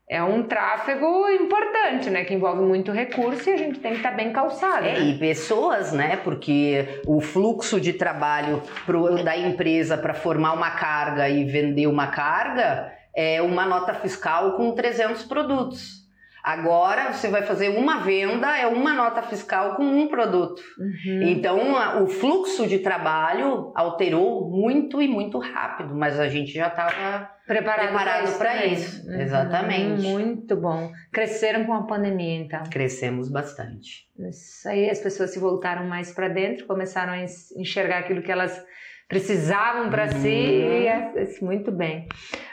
é 0.08 0.22
um 0.22 0.44
tráfego 0.44 1.28
importante, 1.30 2.08
né? 2.10 2.24
Que 2.24 2.32
envolve 2.32 2.62
muito 2.62 2.92
recurso 2.92 3.50
e 3.50 3.52
a 3.52 3.56
gente 3.56 3.80
tem 3.80 3.90
que 3.90 3.96
estar 3.96 4.12
bem 4.12 4.32
calçado. 4.32 4.86
É, 4.86 4.92
né? 4.92 5.00
e 5.00 5.18
pessoas, 5.18 5.92
né? 5.92 6.16
Porque 6.22 6.86
o 7.04 7.20
fluxo 7.20 7.80
de 7.80 7.92
trabalho 7.92 8.62
pro, 8.86 9.22
da 9.24 9.36
empresa 9.36 9.98
para 9.98 10.14
formar 10.14 10.52
uma 10.52 10.70
carga 10.70 11.28
e 11.28 11.44
vender 11.44 11.88
uma 11.88 12.06
carga 12.06 12.92
é 13.16 13.40
uma 13.40 13.64
nota 13.64 13.94
fiscal 13.94 14.52
com 14.56 14.72
300 14.72 15.24
produtos. 15.24 16.04
Agora 16.44 17.12
você 17.12 17.26
vai 17.26 17.42
fazer 17.42 17.70
uma 17.70 17.98
venda, 18.02 18.56
é 18.56 18.68
uma 18.68 18.94
nota 18.94 19.20
fiscal 19.22 19.74
com 19.74 19.82
um 19.82 20.06
produto. 20.06 20.62
Uhum. 20.78 21.22
Então 21.22 21.58
o 22.04 22.06
fluxo 22.06 22.68
de 22.68 22.78
trabalho 22.78 23.72
alterou 23.74 24.48
muito 24.48 25.02
e 25.02 25.08
muito 25.08 25.40
rápido, 25.40 25.92
mas 25.96 26.20
a 26.20 26.28
gente 26.28 26.52
já 26.52 26.68
estava 26.68 27.28
Preparado, 27.48 27.88
preparado 27.88 28.38
pra 28.38 28.52
também. 28.52 28.72
isso. 28.74 29.08
Uhum. 29.08 29.20
Exatamente. 29.20 30.02
Muito 30.02 30.56
bom. 30.56 30.92
Cresceram 31.12 31.64
com 31.64 31.72
a 31.72 31.82
pandemia, 31.82 32.38
então. 32.40 32.62
crescemos 32.70 33.28
bastante. 33.28 34.06
Isso 34.16 34.68
aí, 34.68 34.88
as 34.88 35.00
pessoas 35.00 35.32
se 35.32 35.40
voltaram 35.40 35.84
mais 35.88 36.12
para 36.12 36.28
dentro, 36.28 36.66
começaram 36.66 37.12
a 37.12 37.24
enxergar 37.56 37.98
aquilo 37.98 38.22
que 38.22 38.30
elas 38.30 38.64
precisavam 39.08 39.88
para 39.90 40.04
Uhum. 40.04 40.20
si. 40.20 40.28
E 40.28 40.86
é, 40.86 41.12
é 41.16 41.44
muito 41.44 41.70
bem. 41.70 42.06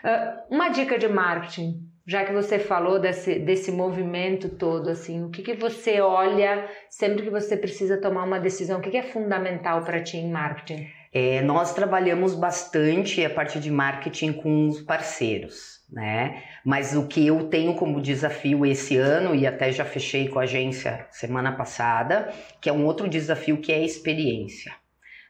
Ah, 0.04 0.44
uma 0.50 0.70
dica 0.70 0.98
de 0.98 1.08
marketing, 1.08 1.82
já 2.06 2.24
que 2.26 2.34
você 2.34 2.60
falou 2.60 3.00
desse, 3.00 3.40
desse 3.40 3.72
movimento 3.72 4.50
todo, 4.50 4.90
assim, 4.90 5.24
o 5.24 5.30
que, 5.30 5.42
que 5.42 5.54
você 5.54 6.02
olha 6.02 6.68
sempre 6.90 7.24
que 7.24 7.30
você 7.30 7.56
precisa 7.56 7.98
tomar 8.00 8.24
uma 8.26 8.40
decisão? 8.40 8.80
O 8.80 8.82
que, 8.82 8.92
que 8.92 8.98
é 8.98 9.04
fundamental 9.04 9.84
para 9.84 10.02
ti 10.02 10.18
em 10.18 10.30
marketing? 10.32 10.88
É, 11.16 11.42
nós 11.42 11.74
trabalhamos 11.76 12.34
bastante 12.34 13.24
a 13.24 13.30
parte 13.30 13.60
de 13.60 13.70
marketing 13.70 14.34
com 14.34 14.68
os 14.68 14.82
parceiros, 14.82 15.80
né? 15.92 16.42
Mas 16.66 16.96
o 16.96 17.08
que 17.08 17.28
eu 17.28 17.50
tenho 17.50 17.76
como 17.76 18.02
desafio 18.02 18.66
esse 18.66 18.98
ano, 18.98 19.36
e 19.36 19.46
até 19.46 19.72
já 19.72 19.86
fechei 19.86 20.28
com 20.28 20.40
a 20.40 20.44
agência 20.44 21.06
semana 21.12 21.52
passada, 21.52 22.34
que 22.60 22.68
é 22.68 22.74
um 22.74 22.84
outro 22.84 23.08
desafio 23.08 23.58
que 23.58 23.72
é 23.72 23.76
a 23.76 23.86
experiência. 23.86 24.74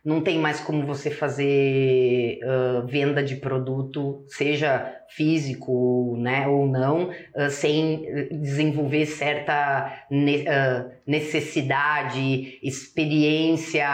Não 0.03 0.19
tem 0.21 0.37
mais 0.37 0.59
como 0.59 0.85
você 0.85 1.09
fazer 1.09 2.39
ah, 2.43 2.83
venda 2.85 3.23
de 3.23 3.37
produto, 3.37 4.25
seja 4.27 4.93
físico 5.09 6.17
né, 6.17 6.47
ou 6.47 6.67
não, 6.67 7.09
ah, 7.35 7.49
sem 7.49 8.03
desenvolver 8.31 9.05
certa 9.05 10.03
ne- 10.11 10.45
ah, 10.47 10.87
necessidade, 11.07 12.59
experiência, 12.61 13.87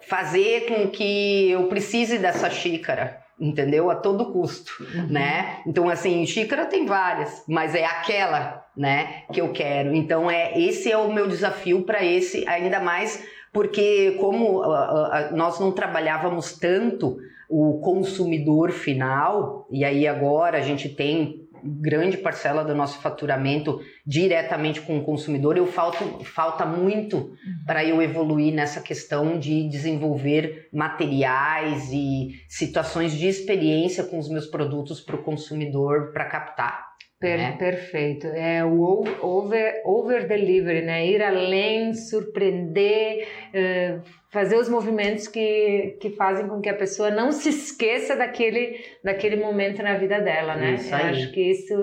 fazer 0.00 0.66
com 0.66 0.88
que 0.88 1.50
eu 1.50 1.68
precise 1.68 2.18
dessa 2.18 2.50
xícara. 2.50 3.22
Entendeu? 3.40 3.90
A 3.90 3.96
todo 3.96 4.32
custo, 4.32 4.72
né? 5.10 5.58
Então, 5.66 5.88
assim, 5.88 6.24
xícara 6.24 6.66
tem 6.66 6.86
várias, 6.86 7.42
mas 7.48 7.74
é 7.74 7.84
aquela, 7.84 8.64
né, 8.76 9.24
que 9.32 9.40
eu 9.40 9.52
quero. 9.52 9.92
Então, 9.92 10.30
é 10.30 10.56
esse 10.56 10.90
é 10.90 10.96
o 10.96 11.12
meu 11.12 11.26
desafio 11.26 11.82
para 11.82 12.04
esse, 12.04 12.46
ainda 12.46 12.78
mais 12.78 13.26
porque 13.54 14.16
como 14.20 14.62
ah, 14.64 15.10
ah, 15.12 15.30
nós 15.30 15.60
não 15.60 15.70
trabalhávamos 15.70 16.58
tanto 16.58 17.16
o 17.48 17.78
consumidor 17.78 18.72
final, 18.72 19.68
e 19.70 19.84
aí 19.84 20.08
agora 20.08 20.58
a 20.58 20.60
gente 20.60 20.88
tem 20.88 21.44
grande 21.64 22.18
parcela 22.18 22.64
do 22.64 22.74
nosso 22.74 23.00
faturamento 23.00 23.80
diretamente 24.04 24.82
com 24.82 24.98
o 24.98 25.04
consumidor, 25.04 25.56
eu 25.56 25.66
falto, 25.66 26.22
falta 26.24 26.66
muito 26.66 27.32
para 27.64 27.84
eu 27.84 28.02
evoluir 28.02 28.52
nessa 28.52 28.80
questão 28.80 29.38
de 29.38 29.68
desenvolver 29.68 30.68
materiais 30.72 31.90
e 31.92 32.42
situações 32.48 33.12
de 33.12 33.26
experiência 33.28 34.04
com 34.04 34.18
os 34.18 34.28
meus 34.28 34.46
produtos 34.46 35.00
para 35.00 35.16
o 35.16 35.22
consumidor 35.22 36.12
para 36.12 36.26
captar. 36.26 36.83
Per- 37.24 37.38
né? 37.38 37.56
Perfeito. 37.58 38.26
É 38.28 38.64
o 38.64 38.80
over, 39.22 39.82
over 39.84 40.26
delivery, 40.26 40.82
né? 40.82 41.06
Ir 41.06 41.22
além, 41.22 41.92
surpreender, 41.94 43.26
eh, 43.52 43.98
fazer 44.30 44.56
os 44.56 44.68
movimentos 44.68 45.28
que, 45.28 45.96
que 46.00 46.10
fazem 46.10 46.48
com 46.48 46.60
que 46.60 46.68
a 46.68 46.74
pessoa 46.74 47.10
não 47.10 47.30
se 47.32 47.48
esqueça 47.50 48.16
daquele, 48.16 48.78
daquele 49.02 49.36
momento 49.36 49.82
na 49.82 49.94
vida 49.96 50.20
dela, 50.20 50.54
né? 50.56 50.74
Isso 50.74 50.92
Eu 50.94 50.98
aí. 50.98 51.10
acho 51.10 51.32
que 51.32 51.40
isso 51.40 51.74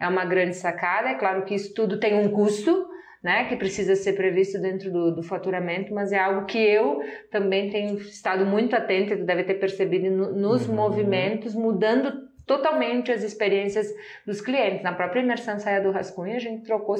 é 0.00 0.08
uma 0.08 0.24
grande 0.24 0.56
sacada. 0.56 1.10
É 1.10 1.14
claro 1.14 1.44
que 1.44 1.54
isso 1.54 1.74
tudo 1.74 1.98
tem 2.00 2.14
um 2.14 2.30
custo, 2.30 2.86
né? 3.22 3.44
Que 3.48 3.56
precisa 3.56 3.94
ser 3.96 4.14
previsto 4.14 4.60
dentro 4.60 4.90
do, 4.90 5.14
do 5.16 5.22
faturamento, 5.22 5.92
mas 5.92 6.12
é 6.12 6.18
algo 6.18 6.46
que 6.46 6.58
eu 6.58 7.00
também 7.30 7.68
tenho 7.70 7.96
estado 7.98 8.46
muito 8.46 8.74
atenta, 8.76 9.16
tu 9.16 9.24
deve 9.24 9.44
ter 9.44 9.54
percebido 9.54 10.10
no- 10.10 10.32
nos 10.34 10.68
Uhum. 10.68 10.74
movimentos, 10.76 11.54
mudando 11.54 12.27
totalmente 12.48 13.12
as 13.12 13.22
experiências 13.22 13.94
dos 14.26 14.40
clientes. 14.40 14.82
Na 14.82 14.92
própria 14.92 15.20
imersão 15.20 15.60
Saia 15.60 15.80
do 15.80 15.92
Rascunho, 15.92 16.34
a 16.34 16.40
gente 16.40 16.64
trocou, 16.64 16.96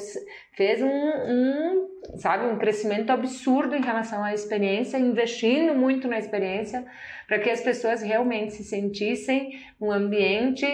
fez 0.53 0.81
um, 0.81 0.87
um, 0.87 1.89
sabe, 2.19 2.47
um 2.47 2.59
crescimento 2.59 3.11
absurdo 3.11 3.75
em 3.75 3.83
relação 3.83 4.23
à 4.23 4.33
experiência, 4.33 4.99
investindo 4.99 5.75
muito 5.75 6.07
na 6.07 6.19
experiência, 6.19 6.85
para 7.27 7.39
que 7.41 7.51
as 7.51 7.61
pessoas 7.63 8.03
realmente 8.03 8.53
se 8.53 8.63
sentissem 8.63 9.59
um 9.81 9.91
ambiente 9.91 10.67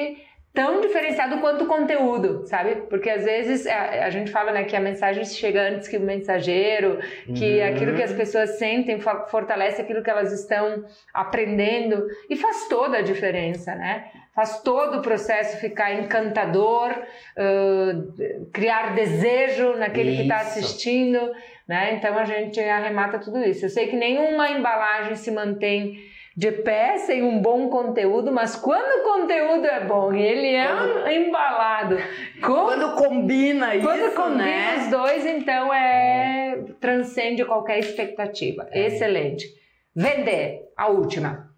tão 0.53 0.81
diferenciado 0.81 1.41
quanto 1.41 1.64
o 1.64 1.66
conteúdo, 1.66 2.47
sabe? 2.47 2.77
Porque 2.89 3.11
às 3.11 3.25
vezes 3.25 3.66
a, 3.66 4.05
a 4.07 4.11
gente 4.11 4.31
fala 4.31 4.53
né, 4.53 4.62
que 4.62 4.77
a 4.77 4.81
mensagem 4.81 5.25
chega 5.25 5.68
antes 5.68 5.89
que 5.89 5.97
o 5.97 6.01
mensageiro, 6.01 7.01
que 7.37 7.59
Uhum. 7.59 7.66
aquilo 7.66 7.95
que 7.97 8.03
as 8.03 8.12
pessoas 8.12 8.51
sentem 8.51 9.01
fortalece 9.29 9.83
aquilo 9.83 10.03
que 10.03 10.11
elas 10.11 10.33
estão 10.33 10.85
aprendendo 11.12 12.07
e 12.31 12.37
faz 12.37 12.68
toda 12.68 12.99
a 12.99 13.03
diferença, 13.03 13.75
né? 13.75 14.05
Faz 14.35 14.61
todo 14.62 14.99
o 14.99 15.03
processo 15.03 15.59
ficar 15.59 15.95
encantador, 15.95 16.91
ãh, 17.39 18.49
criar 18.53 18.95
desejo 18.95 19.76
naquele 19.76 20.16
que 20.16 20.22
está 20.22 20.43
Isso. 20.43 20.59
assistindo, 20.59 21.20
né? 21.68 21.95
Então 21.95 22.18
a 22.18 22.24
gente 22.24 22.59
arremata 22.61 23.18
tudo 23.18 23.39
isso. 23.45 23.64
Eu 23.64 23.70
sei 23.70 23.87
que 23.87 23.97
nenhuma 23.97 24.51
embalagem 24.51 25.14
se 25.14 25.30
mantém 25.30 25.99
de 26.37 26.51
pé 26.51 26.99
sem 26.99 27.22
um 27.22 27.41
bom 27.41 27.68
conteúdo, 27.68 28.32
mas 28.32 28.57
quando 28.57 29.03
o 29.03 29.05
conteúdo 29.05 29.66
é 29.66 29.85
bom 29.85 30.12
e 30.12 30.20
ele 30.20 30.53
é 30.53 30.66
quando, 30.66 31.09
embalado, 31.09 31.97
quando 32.41 32.97
combina 32.97 33.66
quando 33.66 33.76
isso, 33.76 33.87
quando 33.87 34.14
combina 34.14 34.45
né? 34.45 34.78
os 34.78 34.91
dois, 34.91 35.26
então 35.26 35.72
é, 35.72 36.59
é. 36.59 36.62
transcende 36.80 37.45
qualquer 37.45 37.78
expectativa. 37.78 38.66
É. 38.72 38.87
Excelente. 38.87 39.47
Vender, 39.95 40.72
a 40.76 40.89
última. 40.89 41.54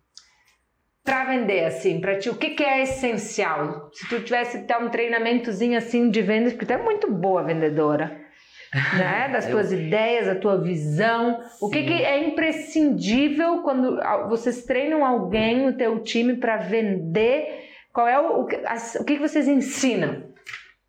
Para 1.07 1.25
vender 1.25 1.65
assim, 1.65 2.01
para 2.01 2.19
ti, 2.19 2.29
o 2.29 2.35
que, 2.35 2.51
que, 2.51 2.63
é 2.63 2.83
essencial? 2.83 3.89
Se 3.95 4.09
tu 4.09 4.21
tivesse 4.21 4.59
que 4.59 4.67
ter 4.67 4.77
um 4.77 4.91
treinamentozinho 4.91 5.79
assim 5.79 6.11
de 6.11 6.21
vendas, 6.21 6.53
porque 6.53 6.67
tu 6.67 6.73
é 6.73 6.83
muito 6.83 7.11
boa 7.11 7.43
vendedora 7.43 8.27
né? 8.99 9.29
Das 9.29 9.47
tuas 9.47 9.73
Eu... 9.73 9.81
ideias, 9.81 10.27
da 10.27 10.35
tua 10.35 10.61
visão. 10.61 11.41
Sim. 11.43 11.49
O 11.61 11.71
que, 11.71 11.83
que, 11.85 11.93
é 11.93 12.27
imprescindível 12.27 13.63
quando 13.63 13.99
vocês 14.29 14.65
treinam 14.65 15.05
alguém 15.05 15.65
no 15.65 15.77
teu 15.77 16.03
time 16.03 16.37
para 16.37 16.57
vender? 16.57 17.65
Qual 17.93 18.07
é 18.07 18.19
o, 18.21 18.41
o, 18.41 18.43
o 18.43 19.05
que, 19.05 19.15
que 19.15 19.19
vocês 19.19 19.49
ensinam? 19.49 20.25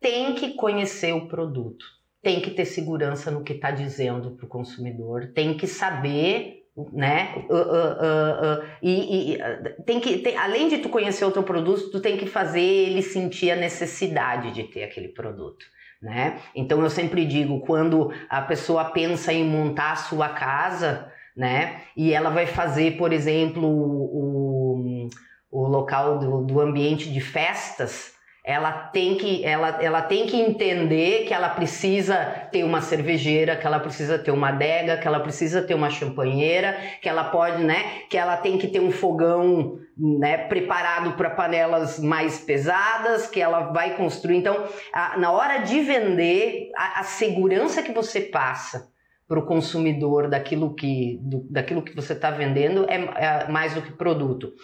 Tem 0.00 0.34
que 0.34 0.54
conhecer 0.54 1.12
o 1.12 1.26
produto, 1.26 1.84
tem 2.22 2.40
que 2.40 2.50
ter 2.50 2.64
segurança 2.64 3.30
no 3.30 3.42
que 3.42 3.54
está 3.54 3.70
dizendo 3.70 4.36
para 4.36 4.46
o 4.46 4.48
consumidor, 4.48 5.32
tem 5.34 5.56
que 5.56 5.66
saber 5.66 6.57
né? 6.92 7.44
Uh, 7.48 7.54
uh, 7.54 8.60
uh, 8.60 8.64
e, 8.82 9.34
e 9.34 9.38
tem 9.84 10.00
que, 10.00 10.18
tem, 10.18 10.36
além 10.36 10.68
de 10.68 10.78
tu 10.78 10.88
conhecer 10.88 11.24
o 11.24 11.30
teu 11.30 11.42
produto, 11.42 11.90
tu 11.90 12.00
tem 12.00 12.16
que 12.16 12.26
fazer 12.26 12.60
ele 12.60 13.02
sentir 13.02 13.50
a 13.50 13.56
necessidade 13.56 14.52
de 14.52 14.64
ter 14.64 14.84
aquele 14.84 15.08
produto 15.08 15.64
né? 16.00 16.38
Então 16.54 16.82
eu 16.82 16.90
sempre 16.90 17.24
digo, 17.24 17.60
quando 17.60 18.12
a 18.28 18.40
pessoa 18.40 18.84
pensa 18.86 19.32
em 19.32 19.44
montar 19.44 19.92
a 19.92 19.96
sua 19.96 20.28
casa, 20.28 21.12
né? 21.36 21.82
E 21.96 22.12
ela 22.12 22.30
vai 22.30 22.46
fazer, 22.46 22.96
por 22.96 23.12
exemplo, 23.12 23.66
o, 23.66 25.08
o 25.50 25.66
local 25.66 26.18
do, 26.18 26.44
do 26.44 26.60
ambiente 26.60 27.10
de 27.12 27.20
festas, 27.20 28.12
ela 28.48 28.72
tem 28.72 29.14
que 29.16 29.44
ela, 29.44 29.78
ela 29.82 30.00
tem 30.00 30.26
que 30.26 30.40
entender 30.40 31.26
que 31.26 31.34
ela 31.34 31.50
precisa 31.50 32.16
ter 32.50 32.64
uma 32.64 32.80
cervejeira, 32.80 33.54
que 33.54 33.66
ela 33.66 33.78
precisa 33.78 34.18
ter 34.18 34.30
uma 34.30 34.48
adega, 34.48 34.96
que 34.96 35.06
ela 35.06 35.20
precisa 35.20 35.60
ter 35.60 35.74
uma 35.74 35.90
champanheira, 35.90 36.74
que 37.02 37.10
ela 37.10 37.24
pode, 37.24 37.62
né, 37.62 38.04
que 38.08 38.16
ela 38.16 38.38
tem 38.38 38.56
que 38.56 38.66
ter 38.66 38.80
um 38.80 38.90
fogão, 38.90 39.78
né, 39.94 40.38
preparado 40.38 41.12
para 41.12 41.28
panelas 41.28 41.98
mais 41.98 42.40
pesadas, 42.40 43.26
que 43.26 43.38
ela 43.38 43.70
vai 43.70 43.96
construir. 43.96 44.38
Então, 44.38 44.64
a, 44.94 45.18
na 45.18 45.30
hora 45.30 45.58
de 45.58 45.80
vender, 45.80 46.70
a, 46.74 47.00
a 47.00 47.02
segurança 47.02 47.82
que 47.82 47.92
você 47.92 48.22
passa 48.22 48.88
para 49.28 49.38
o 49.38 49.44
consumidor 49.46 50.28
daquilo 50.28 50.74
que, 50.74 51.20
do, 51.22 51.46
daquilo 51.50 51.82
que 51.82 51.94
você 51.94 52.14
está 52.14 52.30
vendendo 52.30 52.86
é, 52.88 53.44
é 53.44 53.48
mais 53.48 53.74
do 53.74 53.82
que 53.82 53.92
produto. 53.92 54.54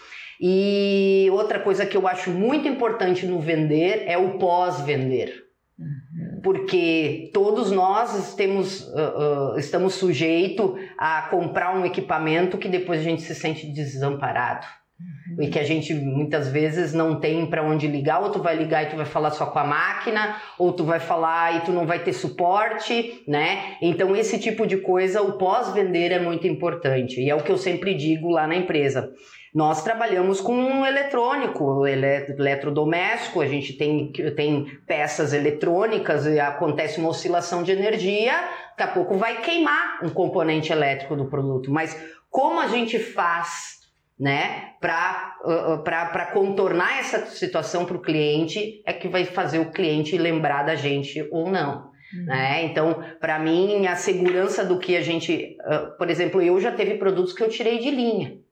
E 0.40 1.28
outra 1.30 1.60
coisa 1.60 1.84
que 1.84 1.96
eu 1.96 2.08
acho 2.08 2.30
muito 2.30 2.66
importante 2.66 3.26
no 3.26 3.38
vender 3.38 4.04
é 4.06 4.16
o 4.16 4.38
pós-vender. 4.38 5.44
Uhum. 5.78 6.40
Porque 6.42 7.30
todos 7.32 7.70
nós 7.70 8.34
temos, 8.34 8.88
uh, 8.88 9.52
uh, 9.54 9.58
estamos 9.58 9.94
sujeitos 9.94 10.72
a 10.98 11.22
comprar 11.30 11.76
um 11.76 11.84
equipamento 11.84 12.58
que 12.58 12.68
depois 12.68 13.00
a 13.00 13.04
gente 13.04 13.22
se 13.22 13.34
sente 13.34 13.66
desamparado. 13.66 14.66
Uhum. 15.00 15.42
E 15.42 15.48
que 15.48 15.58
a 15.58 15.64
gente 15.64 15.92
muitas 15.92 16.48
vezes 16.48 16.92
não 16.92 17.18
tem 17.18 17.44
para 17.46 17.64
onde 17.64 17.88
ligar, 17.88 18.22
ou 18.22 18.30
tu 18.30 18.40
vai 18.40 18.54
ligar 18.54 18.84
e 18.84 18.90
tu 18.90 18.96
vai 18.96 19.04
falar 19.04 19.30
só 19.30 19.46
com 19.46 19.58
a 19.58 19.64
máquina, 19.64 20.36
ou 20.58 20.72
tu 20.72 20.84
vai 20.84 21.00
falar 21.00 21.56
e 21.56 21.60
tu 21.60 21.72
não 21.72 21.84
vai 21.84 21.98
ter 21.98 22.12
suporte, 22.12 23.22
né? 23.26 23.76
Então 23.82 24.14
esse 24.14 24.38
tipo 24.38 24.66
de 24.66 24.76
coisa, 24.76 25.20
o 25.20 25.32
pós-vender 25.32 26.12
é 26.12 26.20
muito 26.20 26.46
importante. 26.46 27.20
E 27.20 27.28
é 27.28 27.34
o 27.34 27.42
que 27.42 27.50
eu 27.50 27.58
sempre 27.58 27.94
digo 27.94 28.30
lá 28.30 28.46
na 28.46 28.54
empresa. 28.54 29.12
Nós 29.52 29.84
trabalhamos 29.84 30.40
com 30.40 30.52
um 30.52 30.84
eletrônico, 30.84 31.86
eletrodoméstico, 31.86 33.40
a 33.40 33.46
gente 33.46 33.72
tem, 33.74 34.12
tem 34.34 34.66
peças 34.84 35.32
eletrônicas 35.32 36.26
e 36.26 36.40
acontece 36.40 36.98
uma 36.98 37.10
oscilação 37.10 37.62
de 37.62 37.70
energia, 37.70 38.32
daqui 38.76 38.82
a 38.82 38.88
pouco 38.88 39.16
vai 39.16 39.40
queimar 39.42 40.04
um 40.04 40.08
componente 40.08 40.72
elétrico 40.72 41.14
do 41.14 41.26
produto. 41.26 41.70
Mas 41.70 41.96
como 42.28 42.58
a 42.58 42.66
gente 42.66 42.98
faz 42.98 43.73
né, 44.18 44.74
para 44.80 45.36
uh, 45.44 46.32
contornar 46.32 46.98
essa 46.98 47.26
situação 47.26 47.84
para 47.84 47.96
o 47.96 48.02
cliente, 48.02 48.82
é 48.86 48.92
que 48.92 49.08
vai 49.08 49.24
fazer 49.24 49.58
o 49.58 49.70
cliente 49.70 50.16
lembrar 50.16 50.62
da 50.62 50.76
gente 50.76 51.26
ou 51.32 51.50
não. 51.50 51.90
Uhum. 52.14 52.26
Né? 52.26 52.64
Então, 52.64 53.02
para 53.20 53.38
mim, 53.38 53.86
a 53.86 53.96
segurança 53.96 54.64
do 54.64 54.78
que 54.78 54.96
a 54.96 55.00
gente. 55.00 55.56
Uh, 55.60 55.96
por 55.98 56.10
exemplo, 56.10 56.40
eu 56.40 56.60
já 56.60 56.70
teve 56.70 56.94
produtos 56.94 57.32
que 57.32 57.42
eu 57.42 57.48
tirei 57.48 57.78
de 57.78 57.90
linha 57.90 58.44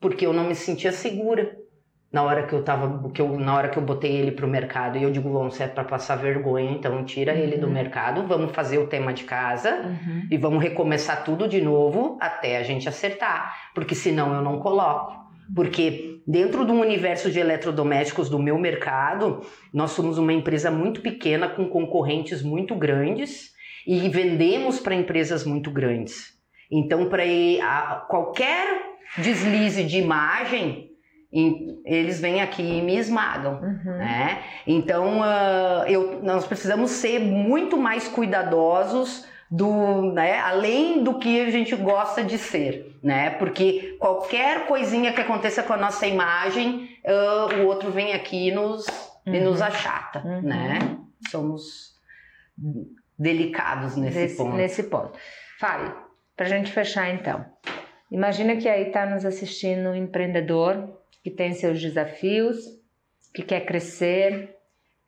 porque 0.00 0.26
eu 0.26 0.32
não 0.32 0.44
me 0.44 0.54
sentia 0.54 0.92
segura 0.92 1.56
na 2.16 2.22
hora 2.22 2.46
que 2.46 2.54
eu 2.54 2.62
tava, 2.62 3.10
que 3.10 3.20
eu, 3.20 3.38
na 3.38 3.54
hora 3.54 3.68
que 3.68 3.76
eu 3.76 3.82
botei 3.82 4.10
ele 4.10 4.30
pro 4.30 4.48
mercado. 4.48 4.96
E 4.96 5.02
eu 5.02 5.10
digo, 5.10 5.30
vamos, 5.30 5.60
é 5.60 5.68
para 5.68 5.84
passar 5.84 6.16
vergonha, 6.16 6.70
então 6.70 7.04
tira 7.04 7.34
uhum. 7.34 7.38
ele 7.38 7.58
do 7.58 7.68
mercado, 7.68 8.26
vamos 8.26 8.52
fazer 8.52 8.78
o 8.78 8.86
tema 8.86 9.12
de 9.12 9.24
casa 9.24 9.82
uhum. 9.84 10.26
e 10.30 10.38
vamos 10.38 10.62
recomeçar 10.62 11.24
tudo 11.24 11.46
de 11.46 11.60
novo 11.60 12.16
até 12.18 12.56
a 12.56 12.62
gente 12.62 12.88
acertar, 12.88 13.70
porque 13.74 13.94
senão 13.94 14.34
eu 14.34 14.40
não 14.40 14.58
coloco. 14.60 15.26
Porque 15.54 16.22
dentro 16.26 16.64
do 16.64 16.72
universo 16.72 17.30
de 17.30 17.38
eletrodomésticos 17.38 18.30
do 18.30 18.38
meu 18.38 18.56
mercado, 18.56 19.42
nós 19.70 19.90
somos 19.90 20.16
uma 20.16 20.32
empresa 20.32 20.70
muito 20.70 21.02
pequena 21.02 21.50
com 21.50 21.68
concorrentes 21.68 22.42
muito 22.42 22.74
grandes 22.74 23.50
e 23.86 24.08
vendemos 24.08 24.80
para 24.80 24.94
empresas 24.94 25.44
muito 25.44 25.70
grandes. 25.70 26.32
Então, 26.72 27.10
para 27.10 27.24
qualquer 28.08 28.96
deslize 29.18 29.84
de 29.84 29.98
imagem, 29.98 30.95
eles 31.32 32.20
vêm 32.20 32.40
aqui 32.40 32.62
e 32.62 32.82
me 32.82 32.96
esmagam, 32.96 33.60
uhum. 33.60 33.98
né? 33.98 34.42
Então, 34.66 35.20
uh, 35.20 35.86
eu, 35.86 36.22
nós 36.22 36.46
precisamos 36.46 36.90
ser 36.92 37.18
muito 37.18 37.76
mais 37.76 38.08
cuidadosos 38.08 39.26
do, 39.50 40.12
né, 40.12 40.40
além 40.40 41.04
do 41.04 41.18
que 41.18 41.40
a 41.40 41.50
gente 41.50 41.74
gosta 41.76 42.22
de 42.24 42.36
ser, 42.38 42.98
né? 43.02 43.30
Porque 43.30 43.96
qualquer 44.00 44.66
coisinha 44.66 45.12
que 45.12 45.20
aconteça 45.20 45.62
com 45.62 45.72
a 45.72 45.76
nossa 45.76 46.06
imagem, 46.06 46.88
uh, 47.04 47.60
o 47.60 47.66
outro 47.66 47.90
vem 47.90 48.12
aqui 48.12 48.48
e 48.48 48.52
nos, 48.52 48.86
uhum. 49.26 49.34
e 49.34 49.40
nos 49.40 49.60
achata, 49.60 50.22
uhum. 50.24 50.42
né? 50.42 50.78
Somos 51.30 51.94
delicados 53.18 53.96
nesse, 53.96 54.18
nesse 54.18 54.36
ponto. 54.36 54.56
Nesse 54.56 54.82
ponto. 54.84 55.18
Fale, 55.58 55.92
pra 56.36 56.46
gente 56.46 56.70
fechar 56.72 57.12
então. 57.12 57.44
Imagina 58.10 58.56
que 58.56 58.68
aí 58.68 58.88
está 58.88 59.06
nos 59.06 59.24
assistindo 59.24 59.90
um 59.90 59.94
empreendedor 59.94 60.95
que 61.26 61.30
tem 61.32 61.52
seus 61.54 61.82
desafios, 61.82 62.56
que 63.34 63.42
quer 63.42 63.66
crescer, 63.66 64.54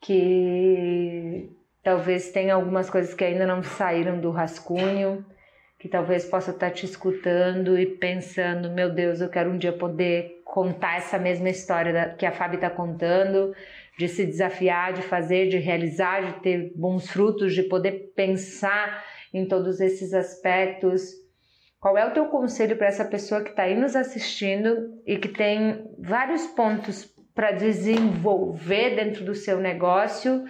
que 0.00 1.48
talvez 1.80 2.32
tenha 2.32 2.54
algumas 2.54 2.90
coisas 2.90 3.14
que 3.14 3.22
ainda 3.22 3.46
não 3.46 3.62
saíram 3.62 4.18
do 4.18 4.32
rascunho, 4.32 5.24
que 5.78 5.86
talvez 5.86 6.24
possa 6.24 6.50
estar 6.50 6.70
tá 6.70 6.74
te 6.74 6.84
escutando 6.84 7.78
e 7.78 7.86
pensando: 7.86 8.68
meu 8.68 8.92
Deus, 8.92 9.20
eu 9.20 9.28
quero 9.28 9.48
um 9.48 9.58
dia 9.58 9.72
poder 9.72 10.42
contar 10.44 10.96
essa 10.96 11.20
mesma 11.20 11.50
história 11.50 12.16
que 12.18 12.26
a 12.26 12.32
Fábio 12.32 12.56
está 12.56 12.68
contando, 12.68 13.54
de 13.96 14.08
se 14.08 14.26
desafiar, 14.26 14.94
de 14.94 15.02
fazer, 15.02 15.48
de 15.48 15.58
realizar, 15.58 16.24
de 16.24 16.40
ter 16.40 16.72
bons 16.74 17.08
frutos, 17.08 17.54
de 17.54 17.62
poder 17.62 18.10
pensar 18.16 19.04
em 19.32 19.46
todos 19.46 19.80
esses 19.80 20.12
aspectos 20.12 21.27
qual 21.80 21.96
é 21.96 22.06
o 22.06 22.12
teu 22.12 22.26
conselho 22.26 22.76
para 22.76 22.88
essa 22.88 23.04
pessoa 23.04 23.42
que 23.42 23.50
está 23.50 23.62
aí 23.62 23.76
nos 23.76 23.94
assistindo 23.94 25.00
e 25.06 25.16
que 25.16 25.28
tem 25.28 25.88
vários 25.98 26.46
pontos 26.48 27.04
para 27.34 27.52
desenvolver 27.52 28.96
dentro 28.96 29.24
do 29.24 29.34
seu 29.34 29.58
negócio 29.58 30.44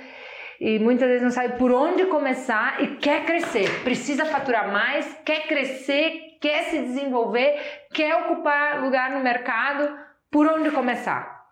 e 0.60 0.78
muitas 0.78 1.06
vezes 1.06 1.22
não 1.22 1.30
sabe 1.30 1.58
por 1.58 1.70
onde 1.70 2.06
começar 2.06 2.82
e 2.82 2.96
quer 2.96 3.24
crescer, 3.24 3.84
precisa 3.84 4.24
faturar 4.24 4.72
mais, 4.72 5.20
quer 5.24 5.46
crescer, 5.46 6.38
quer 6.40 6.64
se 6.64 6.78
desenvolver, 6.78 7.60
quer 7.92 8.14
ocupar 8.22 8.82
lugar 8.82 9.10
no 9.10 9.20
mercado, 9.20 9.96
por 10.30 10.46
onde 10.46 10.70
começar? 10.70 11.46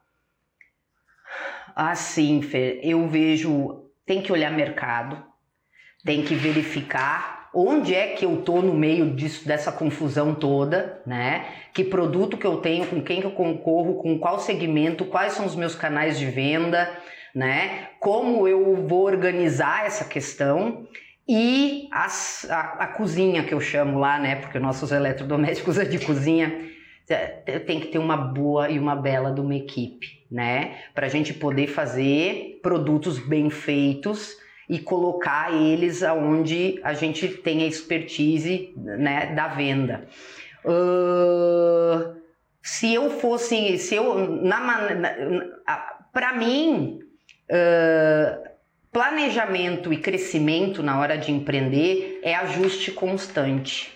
Assim, 1.74 2.40
Fê, 2.40 2.80
eu 2.82 3.06
vejo, 3.06 3.90
tem 4.06 4.22
que 4.22 4.32
olhar 4.32 4.50
mercado, 4.50 5.22
tem 6.04 6.24
que 6.24 6.34
verificar 6.34 7.35
onde 7.56 7.94
é 7.94 8.08
que 8.08 8.26
eu 8.26 8.42
tô 8.42 8.60
no 8.60 8.74
meio 8.74 9.10
disso, 9.14 9.48
dessa 9.48 9.72
confusão 9.72 10.34
toda, 10.34 11.00
né? 11.06 11.46
Que 11.72 11.82
produto 11.82 12.36
que 12.36 12.46
eu 12.46 12.58
tenho, 12.58 12.86
com 12.86 13.00
quem 13.00 13.20
que 13.20 13.26
eu 13.26 13.30
concorro, 13.30 13.94
com 13.94 14.18
qual 14.18 14.38
segmento, 14.38 15.06
quais 15.06 15.32
são 15.32 15.46
os 15.46 15.56
meus 15.56 15.74
canais 15.74 16.18
de 16.18 16.26
venda, 16.26 16.86
né? 17.34 17.88
Como 17.98 18.46
eu 18.46 18.86
vou 18.86 19.06
organizar 19.06 19.86
essa 19.86 20.04
questão 20.04 20.86
e 21.26 21.88
a, 21.90 22.06
a, 22.50 22.86
cozinha 22.88 23.42
que 23.42 23.54
eu 23.54 23.60
chamo 23.60 23.98
lá, 23.98 24.18
né? 24.18 24.36
Porque 24.36 24.58
nossos 24.58 24.92
eletrodomésticos 24.92 25.78
é 25.80 25.84
de 25.86 25.98
cozinha. 25.98 26.66
É, 27.08 27.58
tem 27.60 27.80
que 27.80 27.86
ter 27.86 27.98
uma 27.98 28.16
boa 28.16 28.68
e 28.68 28.78
uma 28.78 28.96
bela 28.96 29.32
de 29.32 29.40
uma 29.40 29.54
equipe, 29.54 30.26
né? 30.30 30.76
Para 30.94 31.06
a 31.06 31.08
gente 31.08 31.32
poder 31.32 31.68
fazer 31.68 32.58
produtos 32.62 33.18
bem 33.18 33.48
feitos 33.48 34.36
e 34.68 34.78
colocar 34.78 35.54
eles 35.54 36.02
aonde 36.02 36.80
a 36.82 36.92
gente 36.92 37.28
tem 37.28 37.62
a 37.62 37.66
expertise 37.66 38.72
né, 38.76 39.34
da 39.34 39.48
venda. 39.48 40.08
Uh, 40.64 42.16
se 42.62 42.92
eu 42.92 43.10
fosse, 43.10 43.78
se 43.78 43.94
eu 43.94 44.42
na, 44.42 44.60
na 44.94 45.96
para 46.12 46.32
mim 46.32 46.98
uh, 47.50 48.46
planejamento 48.90 49.92
e 49.92 49.98
crescimento 49.98 50.82
na 50.82 50.98
hora 50.98 51.16
de 51.16 51.30
empreender 51.30 52.20
é 52.22 52.34
ajuste 52.34 52.90
constante. 52.90 53.92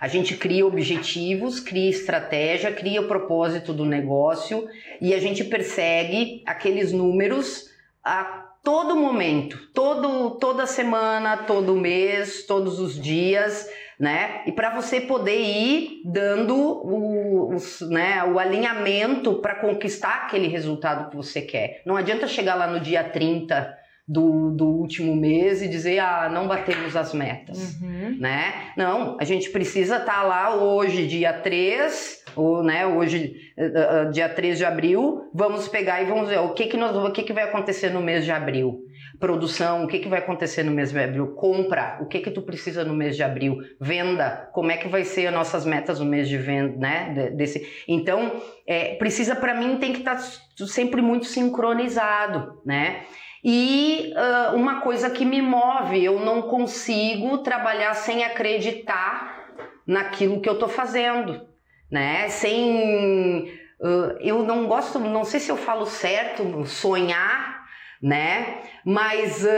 A 0.00 0.08
gente 0.08 0.36
cria 0.36 0.66
objetivos, 0.66 1.60
cria 1.60 1.88
estratégia, 1.88 2.72
cria 2.72 3.00
o 3.00 3.06
propósito 3.06 3.72
do 3.72 3.84
negócio 3.84 4.66
e 5.00 5.14
a 5.14 5.20
gente 5.20 5.44
persegue 5.44 6.42
aqueles 6.46 6.90
números 6.90 7.70
a 8.02 8.49
todo 8.62 8.96
momento, 8.96 9.58
todo, 9.72 10.38
toda 10.38 10.66
semana, 10.66 11.36
todo 11.38 11.76
mês, 11.76 12.44
todos 12.46 12.78
os 12.78 13.00
dias, 13.00 13.68
né? 13.98 14.42
E 14.46 14.52
para 14.52 14.74
você 14.74 15.00
poder 15.00 15.40
ir 15.40 16.02
dando 16.04 16.56
o, 16.56 17.54
os, 17.54 17.80
né, 17.82 18.24
o 18.24 18.38
alinhamento 18.38 19.34
para 19.34 19.56
conquistar 19.56 20.24
aquele 20.24 20.48
resultado 20.48 21.10
que 21.10 21.16
você 21.16 21.42
quer. 21.42 21.82
Não 21.84 21.96
adianta 21.96 22.26
chegar 22.26 22.54
lá 22.54 22.66
no 22.66 22.80
dia 22.80 23.04
30 23.04 23.79
do, 24.06 24.50
do 24.50 24.66
último 24.66 25.14
mês 25.14 25.62
e 25.62 25.68
dizer, 25.68 26.00
ah, 26.00 26.28
não 26.28 26.48
batemos 26.48 26.96
as 26.96 27.14
metas, 27.14 27.80
uhum. 27.80 28.16
né? 28.18 28.72
Não, 28.76 29.16
a 29.20 29.24
gente 29.24 29.50
precisa 29.50 29.96
estar 29.96 30.20
tá 30.20 30.22
lá 30.22 30.56
hoje, 30.56 31.06
dia 31.06 31.32
3, 31.32 32.24
ou, 32.34 32.62
né, 32.62 32.86
hoje, 32.86 33.36
uh, 33.56 34.10
dia 34.10 34.28
3 34.28 34.58
de 34.58 34.64
abril, 34.64 35.30
vamos 35.34 35.68
pegar 35.68 36.02
e 36.02 36.06
vamos 36.06 36.28
ver 36.28 36.38
o 36.38 36.54
que 36.54 36.66
que, 36.66 36.76
nós, 36.76 36.96
o 36.96 37.12
que 37.12 37.22
que 37.22 37.32
vai 37.32 37.44
acontecer 37.44 37.90
no 37.90 38.00
mês 38.00 38.24
de 38.24 38.32
abril. 38.32 38.84
Produção, 39.18 39.84
o 39.84 39.86
que 39.86 39.98
que 39.98 40.08
vai 40.08 40.20
acontecer 40.20 40.62
no 40.62 40.72
mês 40.72 40.90
de 40.90 40.98
abril? 40.98 41.34
Compra, 41.34 41.98
o 42.00 42.06
que 42.06 42.20
que 42.20 42.30
tu 42.30 42.42
precisa 42.42 42.84
no 42.84 42.94
mês 42.94 43.16
de 43.16 43.22
abril? 43.22 43.58
Venda, 43.80 44.48
como 44.52 44.70
é 44.70 44.76
que 44.76 44.88
vai 44.88 45.04
ser 45.04 45.26
as 45.26 45.34
nossas 45.34 45.64
metas 45.64 46.00
no 46.00 46.06
mês 46.06 46.28
de 46.28 46.38
venda, 46.38 46.76
né? 46.78 47.30
Desse. 47.36 47.66
Então, 47.86 48.40
é, 48.66 48.94
precisa, 48.94 49.36
para 49.36 49.54
mim, 49.54 49.76
tem 49.76 49.92
que 49.92 49.98
estar 49.98 50.16
tá 50.16 50.66
sempre 50.66 51.02
muito 51.02 51.26
sincronizado, 51.26 52.62
né? 52.64 53.02
E 53.42 54.12
uh, 54.14 54.54
uma 54.54 54.80
coisa 54.80 55.08
que 55.08 55.24
me 55.24 55.40
move, 55.40 56.02
eu 56.02 56.20
não 56.20 56.42
consigo 56.42 57.38
trabalhar 57.38 57.94
sem 57.94 58.22
acreditar 58.22 59.48
naquilo 59.86 60.40
que 60.40 60.48
eu 60.48 60.54
estou 60.54 60.68
fazendo, 60.68 61.46
né? 61.90 62.28
Sem. 62.28 63.50
Uh, 63.80 64.18
eu 64.20 64.42
não 64.42 64.66
gosto, 64.66 64.98
não 64.98 65.24
sei 65.24 65.40
se 65.40 65.50
eu 65.50 65.56
falo 65.56 65.86
certo, 65.86 66.66
sonhar, 66.66 67.64
né? 68.02 68.58
Mas 68.84 69.42
uh, 69.42 69.48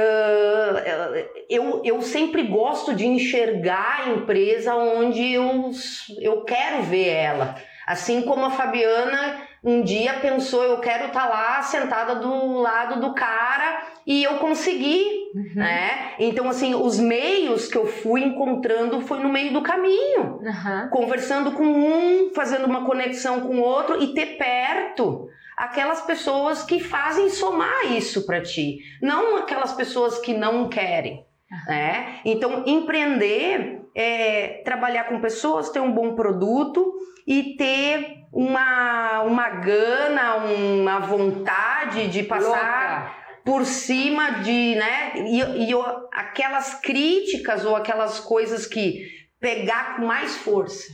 eu, 1.51 1.83
eu 1.85 2.01
sempre 2.03 2.45
gosto 2.45 2.95
de 2.95 3.05
enxergar 3.05 4.03
a 4.05 4.11
empresa 4.11 4.77
onde 4.77 5.33
eu, 5.33 5.73
eu 6.21 6.45
quero 6.45 6.83
ver 6.85 7.09
ela. 7.09 7.57
Assim 7.85 8.23
como 8.23 8.45
a 8.45 8.51
Fabiana 8.51 9.49
um 9.65 9.83
dia 9.83 10.15
pensou, 10.15 10.65
eu 10.65 10.79
quero 10.79 11.07
estar 11.07 11.23
tá 11.23 11.29
lá 11.29 11.63
sentada 11.63 12.17
do 12.17 12.61
lado 12.61 13.01
do 13.01 13.15
cara 13.15 13.87
e 14.05 14.25
eu 14.25 14.39
consegui, 14.39 15.31
uhum. 15.35 15.53
né? 15.55 16.15
Então, 16.19 16.49
assim, 16.49 16.75
os 16.75 16.99
meios 16.99 17.69
que 17.69 17.79
eu 17.79 17.87
fui 17.87 18.25
encontrando 18.25 19.01
foi 19.03 19.21
no 19.21 19.29
meio 19.29 19.53
do 19.53 19.63
caminho, 19.63 20.41
uhum. 20.41 20.89
conversando 20.91 21.53
com 21.53 21.65
um, 21.65 22.33
fazendo 22.35 22.67
uma 22.67 22.85
conexão 22.85 23.43
com 23.43 23.59
o 23.59 23.63
outro 23.63 24.03
e 24.03 24.13
ter 24.15 24.37
perto 24.37 25.29
aquelas 25.57 26.01
pessoas 26.01 26.65
que 26.65 26.81
fazem 26.81 27.29
somar 27.31 27.93
isso 27.93 28.27
para 28.27 28.43
ti, 28.43 28.81
não 29.01 29.37
aquelas 29.37 29.73
pessoas 29.73 30.19
que 30.19 30.35
não 30.35 30.69
querem. 30.69 31.25
Né? 31.69 32.21
Então, 32.25 32.65
empreender 32.67 33.83
é 33.95 34.63
trabalhar 34.65 35.05
com 35.05 35.21
pessoas, 35.21 35.69
ter 35.69 35.81
um 35.81 35.93
bom 35.93 36.15
produto 36.15 36.95
e 37.27 37.57
ter 37.57 38.22
uma, 38.33 39.21
uma 39.23 39.51
gana, 39.51 40.37
uma 40.37 40.99
vontade 41.01 42.09
de 42.09 42.23
passar 42.23 43.03
Louca. 43.03 43.15
por 43.45 43.67
cima 43.67 44.41
de, 44.41 44.75
né? 44.75 45.13
E, 45.17 45.71
e 45.71 45.75
aquelas 46.13 46.81
críticas 46.81 47.65
ou 47.65 47.77
aquelas 47.77 48.19
coisas 48.19 48.67
que 48.67 49.07
pegar 49.39 49.97
com 49.97 50.07
mais 50.07 50.37
força, 50.39 50.91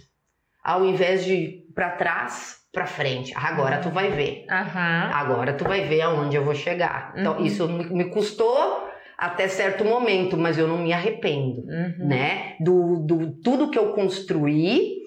ao 0.64 0.84
invés 0.84 1.24
de 1.24 1.34
ir 1.34 1.64
para 1.74 1.90
trás, 1.90 2.56
para 2.72 2.86
frente. 2.86 3.32
Agora 3.36 3.78
tu 3.78 3.90
vai 3.90 4.10
ver. 4.10 4.44
Uhum. 4.50 5.12
Agora 5.12 5.52
tu 5.52 5.64
vai 5.64 5.82
ver 5.86 6.00
aonde 6.00 6.36
eu 6.36 6.44
vou 6.44 6.54
chegar. 6.54 7.14
Então, 7.16 7.38
uhum. 7.38 7.44
isso 7.44 7.68
me 7.68 8.06
custou 8.06 8.88
até 9.16 9.48
certo 9.48 9.84
momento, 9.84 10.36
mas 10.36 10.58
eu 10.58 10.68
não 10.68 10.78
me 10.78 10.92
arrependo, 10.92 11.62
uhum. 11.62 12.06
né? 12.06 12.56
Do, 12.60 13.04
do 13.04 13.32
tudo 13.42 13.70
que 13.70 13.78
eu 13.78 13.92
construí, 13.92 14.97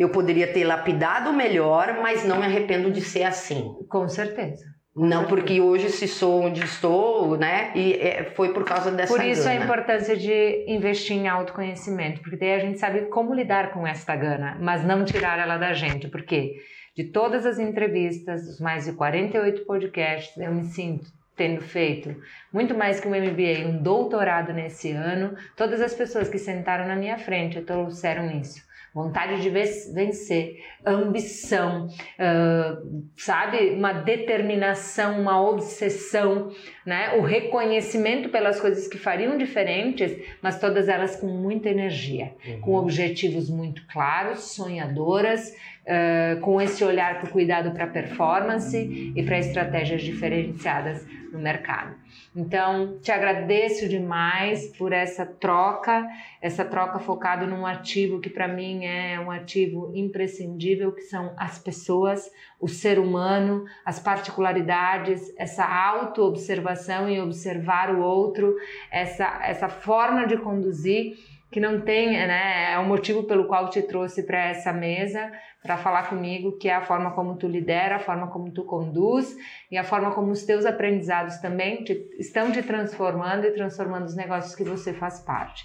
eu 0.00 0.08
poderia 0.08 0.50
ter 0.52 0.64
lapidado 0.64 1.32
melhor, 1.32 1.98
mas 2.00 2.24
não 2.24 2.38
me 2.38 2.46
arrependo 2.46 2.90
de 2.90 3.02
ser 3.02 3.24
assim. 3.24 3.74
Com 3.88 4.08
certeza. 4.08 4.64
Não, 4.96 5.26
porque 5.26 5.60
hoje 5.60 5.88
se 5.90 6.08
sou 6.08 6.42
onde 6.42 6.64
estou, 6.64 7.36
né? 7.36 7.70
E 7.74 7.92
é, 7.94 8.24
foi 8.34 8.52
por 8.52 8.64
causa 8.64 8.90
dessa 8.90 9.14
Por 9.14 9.24
isso 9.24 9.44
gana. 9.44 9.60
a 9.60 9.64
importância 9.64 10.16
de 10.16 10.64
investir 10.66 11.16
em 11.16 11.28
autoconhecimento, 11.28 12.20
porque 12.20 12.36
daí 12.36 12.54
a 12.54 12.58
gente 12.58 12.78
sabe 12.78 13.02
como 13.02 13.34
lidar 13.34 13.72
com 13.72 13.86
essa 13.86 14.16
gana, 14.16 14.56
mas 14.60 14.84
não 14.84 15.04
tirar 15.04 15.38
ela 15.38 15.58
da 15.58 15.72
gente, 15.74 16.08
porque 16.08 16.56
de 16.96 17.04
todas 17.04 17.46
as 17.46 17.58
entrevistas, 17.58 18.44
dos 18.44 18.60
mais 18.60 18.86
de 18.86 18.92
48 18.92 19.64
podcasts, 19.64 20.36
eu 20.36 20.52
me 20.52 20.64
sinto 20.64 21.06
tendo 21.36 21.62
feito 21.62 22.14
muito 22.52 22.74
mais 22.74 23.00
que 23.00 23.08
um 23.08 23.12
MBA, 23.12 23.66
um 23.66 23.82
doutorado 23.82 24.52
nesse 24.52 24.90
ano, 24.90 25.34
todas 25.56 25.80
as 25.80 25.94
pessoas 25.94 26.28
que 26.28 26.38
sentaram 26.38 26.86
na 26.86 26.96
minha 26.96 27.16
frente 27.16 27.60
trouxeram 27.62 28.30
isso. 28.30 28.60
Vontade 28.92 29.40
de 29.40 29.48
vencer, 29.48 30.56
ambição, 30.84 31.86
uh, 31.86 33.04
sabe? 33.16 33.70
Uma 33.70 33.92
determinação, 33.92 35.20
uma 35.20 35.40
obsessão, 35.40 36.50
né? 36.84 37.16
O 37.16 37.20
reconhecimento 37.20 38.30
pelas 38.30 38.60
coisas 38.60 38.88
que 38.88 38.98
fariam 38.98 39.38
diferentes, 39.38 40.16
mas 40.42 40.58
todas 40.58 40.88
elas 40.88 41.14
com 41.14 41.28
muita 41.28 41.68
energia, 41.68 42.34
uhum. 42.44 42.60
com 42.62 42.74
objetivos 42.74 43.48
muito 43.48 43.86
claros, 43.86 44.54
sonhadoras, 44.56 45.50
uh, 45.50 46.40
com 46.40 46.60
esse 46.60 46.82
olhar 46.82 47.20
para 47.20 47.28
o 47.28 47.32
cuidado 47.32 47.70
para 47.70 47.84
a 47.84 47.88
performance 47.88 48.76
e 49.14 49.22
para 49.22 49.38
estratégias 49.38 50.02
diferenciadas 50.02 51.06
no 51.32 51.38
mercado. 51.38 51.99
Então, 52.34 52.98
te 53.00 53.10
agradeço 53.10 53.88
demais 53.88 54.68
por 54.76 54.92
essa 54.92 55.26
troca, 55.26 56.06
essa 56.40 56.64
troca 56.64 57.00
focada 57.00 57.44
num 57.44 57.66
ativo 57.66 58.20
que 58.20 58.30
para 58.30 58.46
mim 58.46 58.84
é 58.84 59.18
um 59.18 59.32
ativo 59.32 59.90
imprescindível, 59.96 60.92
que 60.92 61.02
são 61.02 61.34
as 61.36 61.58
pessoas, 61.58 62.30
o 62.60 62.68
ser 62.68 63.00
humano, 63.00 63.64
as 63.84 63.98
particularidades, 63.98 65.34
essa 65.36 65.64
autoobservação 65.64 67.10
e 67.10 67.20
observar 67.20 67.92
o 67.92 68.00
outro, 68.00 68.54
essa, 68.92 69.40
essa 69.42 69.68
forma 69.68 70.24
de 70.24 70.36
conduzir 70.36 71.16
que 71.50 71.58
não 71.58 71.80
tem, 71.80 72.10
né, 72.12 72.72
é 72.72 72.78
o 72.78 72.84
motivo 72.84 73.24
pelo 73.24 73.46
qual 73.46 73.68
te 73.70 73.82
trouxe 73.82 74.22
para 74.22 74.50
essa 74.50 74.72
mesa, 74.72 75.32
para 75.62 75.76
falar 75.76 76.08
comigo, 76.08 76.56
que 76.56 76.68
é 76.68 76.74
a 76.74 76.82
forma 76.82 77.10
como 77.12 77.36
tu 77.36 77.48
lidera, 77.48 77.96
a 77.96 78.00
forma 78.00 78.28
como 78.28 78.52
tu 78.52 78.64
conduz 78.64 79.36
e 79.70 79.76
a 79.76 79.82
forma 79.82 80.12
como 80.12 80.30
os 80.30 80.44
teus 80.44 80.64
aprendizados 80.64 81.38
também 81.38 81.82
te, 81.82 82.08
estão 82.18 82.52
te 82.52 82.62
transformando 82.62 83.46
e 83.46 83.50
transformando 83.50 84.04
os 84.04 84.16
negócios 84.16 84.54
que 84.54 84.62
você 84.62 84.92
faz 84.92 85.20
parte. 85.20 85.64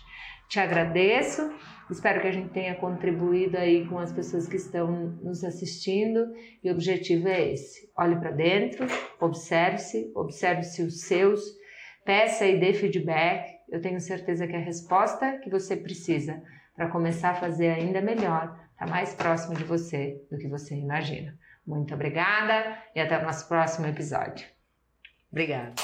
Te 0.49 0.59
agradeço, 0.59 1.51
espero 1.89 2.21
que 2.21 2.27
a 2.27 2.31
gente 2.31 2.49
tenha 2.49 2.75
contribuído 2.75 3.57
aí 3.57 3.85
com 3.87 3.99
as 3.99 4.11
pessoas 4.11 4.47
que 4.47 4.57
estão 4.57 4.91
nos 5.21 5.43
assistindo 5.43 6.33
e 6.63 6.69
o 6.69 6.73
objetivo 6.73 7.27
é 7.27 7.51
esse. 7.51 7.89
Olhe 7.97 8.15
para 8.15 8.31
dentro, 8.31 8.85
observe-se, 9.19 10.11
observe-se 10.15 10.83
os 10.83 11.01
seus, 11.01 11.41
peça 12.03 12.45
e 12.45 12.59
dê 12.59 12.73
feedback, 12.73 13.55
eu 13.69 13.81
tenho 13.81 13.99
certeza 13.99 14.47
que 14.47 14.55
a 14.55 14.59
resposta 14.59 15.37
que 15.39 15.49
você 15.49 15.75
precisa 15.75 16.41
para 16.75 16.89
começar 16.89 17.31
a 17.31 17.35
fazer 17.35 17.69
ainda 17.69 18.01
melhor 18.01 18.59
está 18.71 18.85
mais 18.87 19.13
próximo 19.13 19.55
de 19.55 19.63
você 19.63 20.21
do 20.29 20.37
que 20.37 20.47
você 20.47 20.75
imagina. 20.75 21.37
Muito 21.65 21.93
obrigada 21.93 22.77
e 22.93 22.99
até 22.99 23.17
o 23.17 23.23
nosso 23.23 23.47
próximo 23.47 23.87
episódio. 23.87 24.47
Obrigada. 25.31 25.75